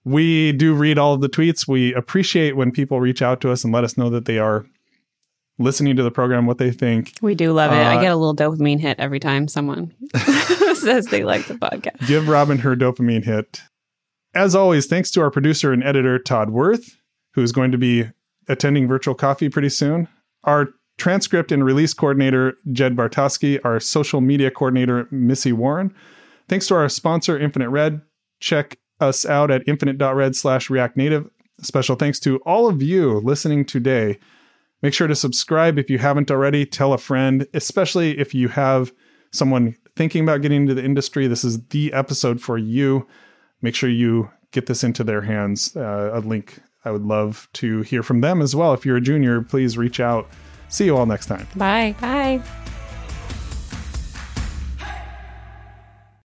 we 0.04 0.52
do 0.52 0.74
read 0.74 0.98
all 0.98 1.14
of 1.14 1.20
the 1.20 1.28
tweets. 1.28 1.66
We 1.66 1.94
appreciate 1.94 2.56
when 2.56 2.70
people 2.70 3.00
reach 3.00 3.22
out 3.22 3.40
to 3.42 3.50
us 3.50 3.64
and 3.64 3.72
let 3.72 3.84
us 3.84 3.96
know 3.96 4.10
that 4.10 4.24
they 4.24 4.38
are 4.38 4.66
listening 5.58 5.96
to 5.96 6.02
the 6.02 6.10
program, 6.10 6.46
what 6.46 6.58
they 6.58 6.70
think. 6.70 7.14
We 7.22 7.34
do 7.34 7.52
love 7.52 7.72
it. 7.72 7.76
Uh, 7.76 7.88
I 7.88 8.00
get 8.00 8.12
a 8.12 8.16
little 8.16 8.36
dopamine 8.36 8.80
hit 8.80 9.00
every 9.00 9.20
time 9.20 9.48
someone 9.48 9.94
says 10.74 11.06
they 11.06 11.24
like 11.24 11.46
the 11.46 11.54
podcast. 11.54 12.06
give 12.06 12.28
Robin 12.28 12.58
her 12.58 12.76
dopamine 12.76 13.24
hit. 13.24 13.60
As 14.34 14.54
always, 14.54 14.86
thanks 14.86 15.10
to 15.12 15.22
our 15.22 15.30
producer 15.30 15.72
and 15.72 15.82
editor, 15.82 16.18
Todd 16.18 16.50
Werth, 16.50 16.96
who 17.34 17.42
is 17.42 17.52
going 17.52 17.72
to 17.72 17.78
be 17.78 18.10
attending 18.48 18.88
virtual 18.88 19.14
coffee 19.14 19.48
pretty 19.48 19.68
soon. 19.68 20.08
Our 20.44 20.68
transcript 20.98 21.52
and 21.52 21.64
release 21.64 21.92
coordinator, 21.92 22.56
Jed 22.72 22.96
Bartausky. 22.96 23.60
Our 23.64 23.80
social 23.80 24.20
media 24.20 24.50
coordinator, 24.50 25.08
Missy 25.10 25.52
Warren. 25.52 25.94
Thanks 26.48 26.68
to 26.68 26.74
our 26.74 26.88
sponsor, 26.88 27.38
Infinite 27.38 27.70
Red. 27.70 28.00
Check 28.40 28.78
us 29.00 29.26
out 29.26 29.50
at 29.50 29.66
infinite.red 29.66 30.36
slash 30.36 30.70
react 30.70 30.96
native. 30.96 31.28
Special 31.60 31.96
thanks 31.96 32.20
to 32.20 32.38
all 32.38 32.68
of 32.68 32.82
you 32.82 33.20
listening 33.20 33.64
today. 33.64 34.18
Make 34.82 34.94
sure 34.94 35.06
to 35.06 35.16
subscribe 35.16 35.78
if 35.78 35.90
you 35.90 35.98
haven't 35.98 36.30
already. 36.30 36.64
Tell 36.66 36.92
a 36.92 36.98
friend, 36.98 37.46
especially 37.54 38.18
if 38.18 38.34
you 38.34 38.48
have 38.48 38.92
someone 39.32 39.74
thinking 39.96 40.22
about 40.22 40.42
getting 40.42 40.62
into 40.62 40.74
the 40.74 40.84
industry, 40.84 41.26
this 41.26 41.44
is 41.44 41.66
the 41.68 41.92
episode 41.92 42.40
for 42.40 42.58
you. 42.58 43.06
Make 43.62 43.74
sure 43.74 43.88
you 43.88 44.30
get 44.52 44.66
this 44.66 44.84
into 44.84 45.02
their 45.02 45.22
hands. 45.22 45.74
Uh, 45.76 46.10
a 46.12 46.20
link. 46.20 46.60
I 46.86 46.90
would 46.92 47.04
love 47.04 47.48
to 47.54 47.82
hear 47.82 48.04
from 48.04 48.20
them 48.20 48.40
as 48.40 48.54
well. 48.54 48.72
If 48.72 48.86
you're 48.86 48.96
a 48.96 49.00
junior, 49.00 49.42
please 49.42 49.76
reach 49.76 49.98
out. 49.98 50.28
See 50.68 50.84
you 50.84 50.96
all 50.96 51.04
next 51.04 51.26
time. 51.26 51.46
Bye. 51.56 51.96
Bye. 52.00 52.40